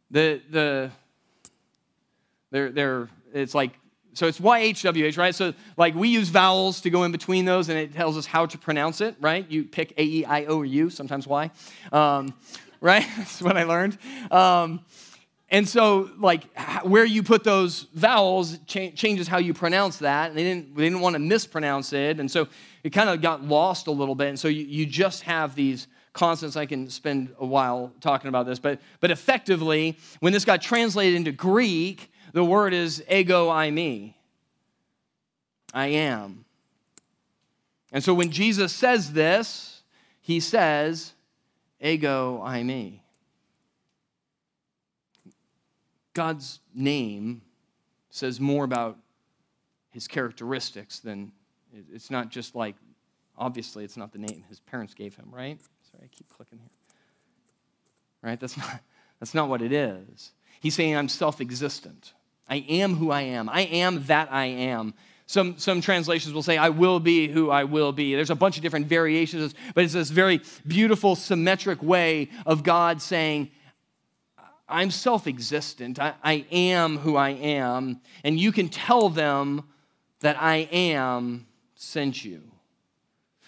the, 0.10 0.42
the 0.50 0.92
their, 2.52 2.72
their, 2.72 3.10
it's 3.34 3.56
like, 3.56 3.72
so 4.14 4.28
it's 4.28 4.40
YHWH, 4.40 5.18
right? 5.18 5.34
So 5.34 5.54
like 5.76 5.96
we 5.96 6.08
use 6.08 6.30
vowels 6.30 6.82
to 6.82 6.90
go 6.90 7.04
in 7.04 7.12
between 7.12 7.46
those 7.46 7.70
and 7.70 7.80
it 7.80 7.94
tells 7.94 8.16
us 8.16 8.28
how 8.28 8.46
to 8.46 8.58
pronounce 8.58 9.02
it, 9.02 9.16
right? 9.20 9.50
You 9.50 9.64
pick 9.64 9.92
A, 9.98 10.04
E, 10.04 10.26
I, 10.26 10.46
O, 10.46 10.60
or 10.60 10.66
U, 10.66 10.90
sometimes 10.90 11.28
Y. 11.28 11.50
Um, 11.92 12.34
right? 12.82 13.06
That's 13.18 13.42
what 13.42 13.58
I 13.58 13.64
learned. 13.64 13.98
Um, 14.30 14.82
and 15.50 15.68
so, 15.68 16.10
like, 16.20 16.46
where 16.84 17.06
you 17.06 17.22
put 17.22 17.44
those 17.44 17.84
vowels 17.94 18.58
cha- 18.66 18.90
changes 18.92 19.28
how 19.28 19.38
you 19.38 19.54
pronounce 19.54 19.98
that. 19.98 20.30
And 20.30 20.38
they 20.38 20.44
didn't, 20.44 20.76
they 20.76 20.84
didn't 20.84 21.00
want 21.00 21.14
to 21.14 21.20
mispronounce 21.20 21.94
it. 21.94 22.20
And 22.20 22.30
so 22.30 22.48
it 22.84 22.92
kind 22.92 23.10
of 23.10 23.22
got 23.22 23.44
lost 23.44 23.88
a 23.88 23.92
little 23.92 24.16
bit. 24.16 24.28
And 24.30 24.40
so 24.40 24.48
you, 24.48 24.66
you 24.66 24.86
just 24.86 25.24
have 25.24 25.56
these 25.56 25.88
constants. 26.12 26.58
I 26.58 26.66
can 26.66 26.90
spend 26.90 27.34
a 27.40 27.46
while 27.46 27.94
talking 28.02 28.28
about 28.28 28.46
this. 28.46 28.60
But, 28.60 28.82
but 29.00 29.10
effectively, 29.10 29.98
when 30.20 30.34
this 30.34 30.46
got 30.46 30.62
translated 30.62 31.16
into 31.16 31.32
Greek, 31.32 32.12
the 32.34 32.44
word 32.44 32.74
is 32.74 33.04
ego 33.10 33.50
eimi. 33.50 34.14
I 35.74 35.88
am. 35.88 36.46
And 37.92 38.04
so 38.04 38.14
when 38.14 38.32
Jesus 38.32 38.74
says 38.74 39.14
this, 39.14 39.84
he 40.22 40.40
says, 40.40 41.14
ego 41.80 42.42
eimi. 42.46 43.00
God's 46.14 46.60
name 46.76 47.42
says 48.10 48.40
more 48.40 48.66
about 48.66 48.98
his 49.92 50.08
characteristics 50.08 51.00
than 51.00 51.32
it's 51.92 52.12
not 52.12 52.30
just 52.30 52.56
like, 52.56 52.76
obviously, 53.38 53.84
it's 53.84 53.98
not 53.98 54.12
the 54.12 54.20
name 54.20 54.44
his 54.50 54.60
parents 54.60 54.94
gave 54.94 55.16
him, 55.16 55.28
right? 55.32 55.60
Sorry, 55.92 56.04
I 56.04 56.08
keep 56.16 56.30
clicking 56.30 56.60
here. 56.60 56.70
Right? 58.22 58.40
That's 58.40 58.58
not, 58.58 58.80
that's 59.20 59.34
not 59.34 59.50
what 59.50 59.62
it 59.62 59.72
is. 59.72 60.32
He's 60.60 60.76
saying, 60.76 60.96
I'm 60.96 61.10
self 61.10 61.42
existent. 61.42 62.14
I 62.50 62.58
am 62.68 62.96
who 62.96 63.12
I 63.12 63.22
am. 63.22 63.50
I 63.50 63.62
am 63.62 64.04
that 64.06 64.32
I 64.32 64.46
am. 64.46 64.94
Some, 65.26 65.58
some 65.58 65.82
translations 65.82 66.34
will 66.34 66.44
say, 66.44 66.58
I 66.58 66.70
will 66.70 67.00
be 67.00 67.28
who 67.30 67.50
I 67.50 67.64
will 67.64 67.94
be. 67.94 68.14
There's 68.14 68.30
a 68.30 68.36
bunch 68.36 68.58
of 68.58 68.64
different 68.64 68.88
variations, 68.88 69.56
but 69.74 69.84
it's 69.84 69.94
this 69.94 70.10
very 70.10 70.42
beautiful, 70.68 71.16
symmetric 71.16 71.82
way 71.82 72.30
of 72.46 72.64
God 72.64 73.02
saying, 73.02 73.50
I'm 74.68 74.92
self 74.92 75.28
existent. 75.28 76.00
I, 76.00 76.14
I 76.24 76.46
am 76.52 76.98
who 76.98 77.16
I 77.16 77.32
am. 77.32 78.02
And 78.24 78.40
you 78.40 78.52
can 78.52 78.70
tell 78.70 79.10
them 79.10 79.64
that 80.20 80.42
I 80.42 80.68
am 80.72 81.46
sent 81.84 82.24
you. 82.24 82.42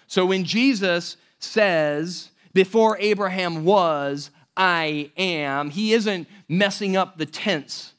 So 0.08 0.26
when 0.26 0.44
Jesus 0.44 1.18
says, 1.40 2.30
Before 2.54 2.98
Abraham 3.00 3.66
was, 3.66 4.30
I 4.56 5.12
am, 5.18 5.70
he 5.70 5.94
isn't 5.94 6.28
messing 6.48 6.96
up 6.96 7.18
the 7.18 7.26
tense. 7.26 7.94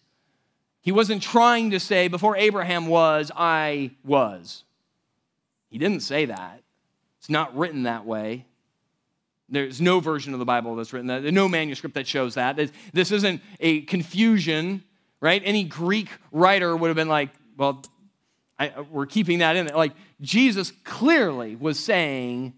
He 0.81 0.93
wasn't 0.93 1.23
trying 1.23 1.71
to 1.71 1.81
say, 1.81 2.09
Before 2.09 2.37
Abraham 2.37 2.87
was, 2.87 3.31
I 3.35 3.91
was. 4.05 4.65
He 5.69 5.79
didn't 5.79 6.01
say 6.01 6.27
that. 6.27 6.63
It's 7.19 7.31
not 7.31 7.57
written 7.57 7.85
that 7.85 8.07
way. 8.07 8.47
There's 9.49 9.81
no 9.81 10.01
version 10.01 10.33
of 10.33 10.39
the 10.39 10.45
Bible 10.45 10.75
that's 10.77 10.93
written 10.93 11.07
that. 11.09 11.23
There's 11.23 11.35
no 11.35 11.49
manuscript 11.49 11.95
that 11.95 12.07
shows 12.07 12.35
that. 12.35 12.59
This 12.93 13.13
isn't 13.13 13.41
a 13.61 13.83
confusion, 13.83 14.83
right? 15.21 15.41
Any 15.45 15.65
Greek 15.65 16.09
writer 16.33 16.77
would 16.77 16.89
have 16.89 16.97
been 16.97 17.09
like, 17.09 17.31
well, 17.57 17.85
I, 18.59 18.69
uh, 18.69 18.85
we're 18.91 19.07
keeping 19.07 19.41
that 19.41 19.57
in 19.57 19.67
there. 19.67 19.77
Like, 19.77 19.93
Jesus 20.21 20.73
clearly 20.85 21.57
was 21.57 21.79
saying, 21.79 22.55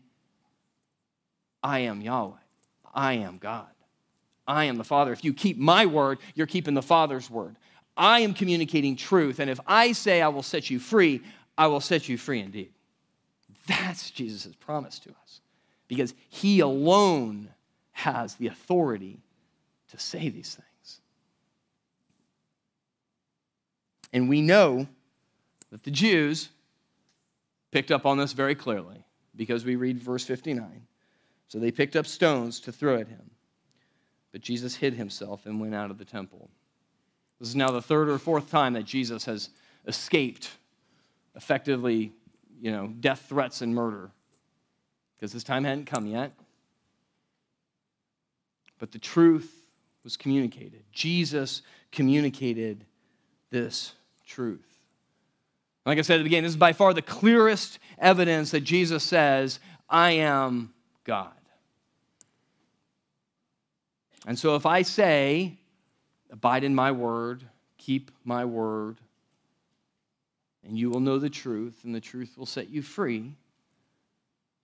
I 1.63 1.81
am 1.81 2.01
Yahweh. 2.01 2.37
I 2.95 3.15
am 3.15 3.39
God. 3.39 3.67
I 4.47 4.65
am 4.65 4.77
the 4.77 4.85
Father. 4.85 5.13
If 5.13 5.25
you 5.25 5.35
keep 5.35 5.59
my 5.59 5.87
word, 5.87 6.19
you're 6.35 6.47
keeping 6.47 6.75
the 6.75 6.83
Father's 6.83 7.29
word. 7.29 7.57
I 7.97 8.21
am 8.21 8.33
communicating 8.33 8.97
truth. 8.97 9.41
And 9.41 9.51
if 9.51 9.61
I 9.67 9.93
say 9.93 10.23
I 10.23 10.29
will 10.29 10.43
set 10.43 10.71
you 10.71 10.79
free, 10.79 11.21
I 11.57 11.67
will 11.67 11.81
set 11.81 12.09
you 12.09 12.17
free 12.17 12.41
indeed. 12.41 12.73
That's 13.67 14.11
Jesus' 14.11 14.55
promise 14.55 14.99
to 15.01 15.11
us 15.11 15.41
because 15.89 16.15
he 16.29 16.61
alone 16.61 17.51
has 17.93 18.37
the 18.37 18.47
authority 18.47 19.21
to 19.91 19.99
say 19.99 20.29
these 20.29 20.55
things. 20.55 21.01
And 24.13 24.29
we 24.29 24.41
know 24.41 24.87
that 25.71 25.85
the 25.85 25.91
Jews 25.91 26.49
picked 27.71 27.91
up 27.91 28.07
on 28.07 28.19
this 28.19 28.33
very 28.33 28.55
clearly 28.55 29.05
because 29.37 29.65
we 29.65 29.77
read 29.77 29.99
verse 29.99 30.25
59. 30.25 30.83
So 31.49 31.59
they 31.59 31.71
picked 31.71 31.97
up 31.97 32.07
stones 32.07 32.61
to 32.61 32.73
throw 32.73 32.97
at 32.97 33.09
him. 33.09 33.31
But 34.33 34.43
Jesus 34.43 34.77
hid 34.77 34.95
himself 34.95 35.47
and 35.47 35.61
went 35.61 35.75
out 35.75 35.91
of 35.91 35.99
the 35.99 36.05
temple. 36.05 36.51
This 37.41 37.49
is 37.49 37.57
now 37.57 37.71
the 37.71 37.83
third 37.83 38.09
or 38.09 38.19
fourth 38.19 38.51
time 38.51 38.75
that 38.75 38.85
Jesus 38.85 39.25
has 39.25 39.51
escaped 39.87 40.51
effectively, 41.37 42.13
you 42.61 42.73
know, 42.73 42.89
death 43.01 43.27
threats 43.29 43.63
and 43.63 43.75
murder 43.75 44.11
because 45.17 45.33
his 45.33 45.45
time 45.45 45.65
hadn't 45.65 45.87
come 45.87 46.07
yet. 46.07 46.33
But 48.79 48.93
the 48.93 48.99
truth 48.99 49.63
was 50.05 50.17
communicated. 50.17 50.83
Jesus 50.93 51.63
communicated 51.91 52.85
this 53.51 53.95
truth. 54.27 54.68
Like 55.89 55.99
I 55.99 56.03
said 56.03 56.23
the 56.23 56.29
this 56.29 56.51
is 56.51 56.57
by 56.57 56.73
far 56.73 56.93
the 56.93 57.03
clearest 57.03 57.79
evidence 57.99 58.51
that 58.51 58.61
Jesus 58.61 59.03
says, 59.03 59.59
I 59.89 60.13
am 60.13 60.73
God. 61.05 61.33
And 64.27 64.39
so 64.39 64.55
if 64.55 64.67
I 64.67 64.83
say, 64.83 65.59
abide 66.31 66.63
in 66.63 66.75
my 66.75 66.93
word, 66.93 67.43
keep 67.79 68.11
my 68.23 68.45
word, 68.45 68.99
and 70.63 70.79
you 70.79 70.91
will 70.91 71.01
know 71.01 71.19
the 71.19 71.31
truth, 71.31 71.81
and 71.85 71.95
the 71.95 72.01
truth 72.01 72.37
will 72.37 72.47
set 72.47 72.69
you 72.69 72.83
free 72.83 73.33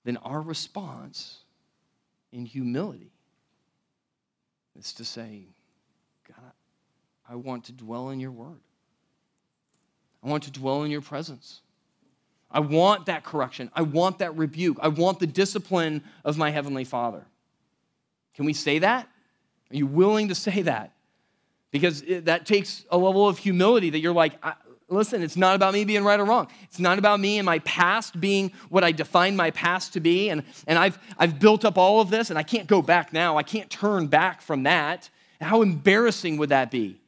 then 0.05 0.19
our 0.19 0.43
response 0.43 1.39
in 2.31 2.45
humility 2.45 3.11
is 4.79 4.93
to 4.93 5.05
say, 5.05 5.45
God, 6.29 6.53
I 7.27 7.37
want 7.37 7.65
to 7.65 7.73
dwell 7.73 8.11
in 8.11 8.21
your 8.21 8.31
word. 8.31 8.61
I 10.25 10.29
want 10.29 10.45
to 10.45 10.51
dwell 10.51 10.83
in 10.85 10.91
your 10.91 11.03
presence. 11.03 11.61
I 12.51 12.61
want 12.61 13.07
that 13.07 13.25
correction. 13.25 13.71
I 13.75 13.83
want 13.83 14.21
that 14.21 14.37
rebuke. 14.37 14.79
I 14.81 14.89
want 14.89 15.19
the 15.19 15.27
discipline 15.27 16.03
of 16.25 16.39
my 16.39 16.51
Heavenly 16.51 16.85
Father. 16.85 17.27
Can 18.35 18.45
we 18.45 18.53
say 18.53 18.79
that? 18.79 19.09
Are 19.71 19.77
you 19.77 19.87
willing 19.87 20.29
to 20.29 20.35
say 20.35 20.63
that? 20.63 20.93
Because 21.73 22.03
that 22.23 22.47
takes 22.47 22.85
a 22.91 22.97
level 22.97 23.29
of 23.29 23.39
humility 23.39 23.91
that 23.91 23.99
you're 23.99 24.15
like, 24.15 24.35
listen, 24.89 25.23
it's 25.23 25.37
not 25.37 25.57
about 25.57 25.75
me 25.75 25.85
being 25.85 26.05
right 26.05 26.21
or 26.21 26.25
wrong. 26.25 26.47
It's 26.63 26.79
not 26.79 26.99
about 26.99 27.19
me 27.19 27.39
and 27.39 27.45
my 27.45 27.59
past 27.61 28.21
being 28.21 28.53
what 28.69 28.85
I 28.85 28.93
defined 28.93 29.37
my 29.37 29.51
past 29.51 29.95
to 29.95 30.01
be. 30.01 30.31
And, 30.31 30.45
and 30.69 30.79
I've, 30.79 30.99
I've 31.19 31.41
built 31.41 31.65
up 31.65 31.77
all 31.77 32.01
of 32.01 32.11
this 32.11 32.31
and 32.31 32.39
I 32.39 32.45
can't 32.45 32.69
go 32.69 32.81
back 32.81 33.13
now. 33.13 33.37
I 33.37 33.43
can't 33.43 33.69
turn 33.69 34.07
back 34.07 34.41
from 34.41 34.63
that. 34.63 35.11
How 35.41 35.63
embarrassing 35.63 36.37
would 36.37 36.51
that 36.51 36.71
be? 36.71 37.01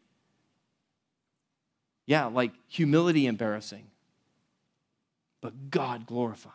Yeah, 2.06 2.26
like 2.26 2.52
humility 2.68 3.26
embarrassing, 3.26 3.86
but 5.40 5.70
God 5.70 6.06
glorifying. 6.06 6.54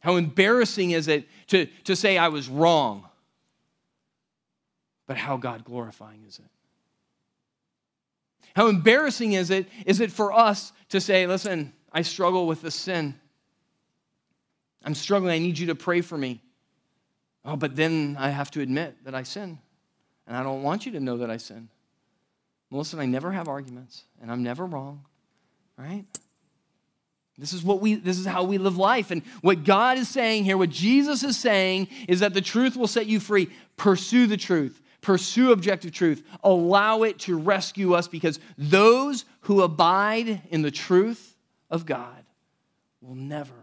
How 0.00 0.16
embarrassing 0.16 0.92
is 0.92 1.08
it 1.08 1.26
to, 1.48 1.66
to 1.84 1.96
say 1.96 2.18
I 2.18 2.28
was 2.28 2.48
wrong, 2.48 3.08
but 5.06 5.16
how 5.16 5.36
God 5.36 5.64
glorifying 5.64 6.24
is 6.28 6.38
it? 6.38 6.44
How 8.54 8.68
embarrassing 8.68 9.32
is 9.32 9.50
it 9.50 9.68
is 9.84 10.00
it 10.00 10.12
for 10.12 10.32
us 10.32 10.72
to 10.90 11.00
say, 11.00 11.26
listen, 11.26 11.72
I 11.92 12.02
struggle 12.02 12.46
with 12.46 12.62
this 12.62 12.74
sin. 12.74 13.14
I'm 14.84 14.94
struggling. 14.94 15.32
I 15.32 15.38
need 15.38 15.58
you 15.58 15.66
to 15.66 15.74
pray 15.74 16.00
for 16.00 16.16
me. 16.16 16.40
Oh, 17.44 17.56
but 17.56 17.76
then 17.76 18.16
I 18.18 18.30
have 18.30 18.50
to 18.52 18.60
admit 18.60 18.96
that 19.04 19.14
I 19.14 19.24
sin. 19.24 19.58
And 20.26 20.36
I 20.36 20.42
don't 20.42 20.62
want 20.62 20.86
you 20.86 20.92
to 20.92 21.00
know 21.00 21.18
that 21.18 21.30
I 21.30 21.36
sin. 21.36 21.68
Melissa 22.70 22.98
I 22.98 23.06
never 23.06 23.32
have 23.32 23.48
arguments, 23.48 24.04
and 24.20 24.30
I'm 24.30 24.42
never 24.42 24.66
wrong, 24.66 25.04
right? 25.78 26.04
This 27.38 27.52
is 27.52 27.62
what 27.62 27.80
we 27.80 27.94
this 27.94 28.18
is 28.18 28.26
how 28.26 28.44
we 28.44 28.58
live 28.58 28.78
life. 28.78 29.10
And 29.10 29.22
what 29.42 29.64
God 29.64 29.98
is 29.98 30.08
saying 30.08 30.44
here, 30.44 30.56
what 30.56 30.70
Jesus 30.70 31.22
is 31.22 31.36
saying, 31.36 31.88
is 32.08 32.20
that 32.20 32.34
the 32.34 32.40
truth 32.40 32.76
will 32.76 32.86
set 32.86 33.06
you 33.06 33.20
free. 33.20 33.50
Pursue 33.76 34.26
the 34.26 34.38
truth. 34.38 34.80
Pursue 35.02 35.52
objective 35.52 35.92
truth. 35.92 36.24
Allow 36.42 37.02
it 37.02 37.18
to 37.20 37.38
rescue 37.38 37.94
us 37.94 38.08
because 38.08 38.40
those 38.56 39.24
who 39.42 39.62
abide 39.62 40.42
in 40.50 40.62
the 40.62 40.70
truth 40.70 41.36
of 41.70 41.84
God 41.84 42.24
will 43.02 43.14
never 43.14 43.54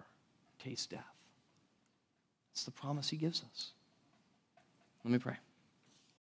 taste 0.64 0.92
death. 0.92 1.02
It's 2.54 2.64
the 2.64 2.72
promise 2.72 3.10
he 3.10 3.18
gives 3.18 3.42
us. 3.52 3.72
Let 5.04 5.12
me 5.12 5.18
pray. 5.18 5.36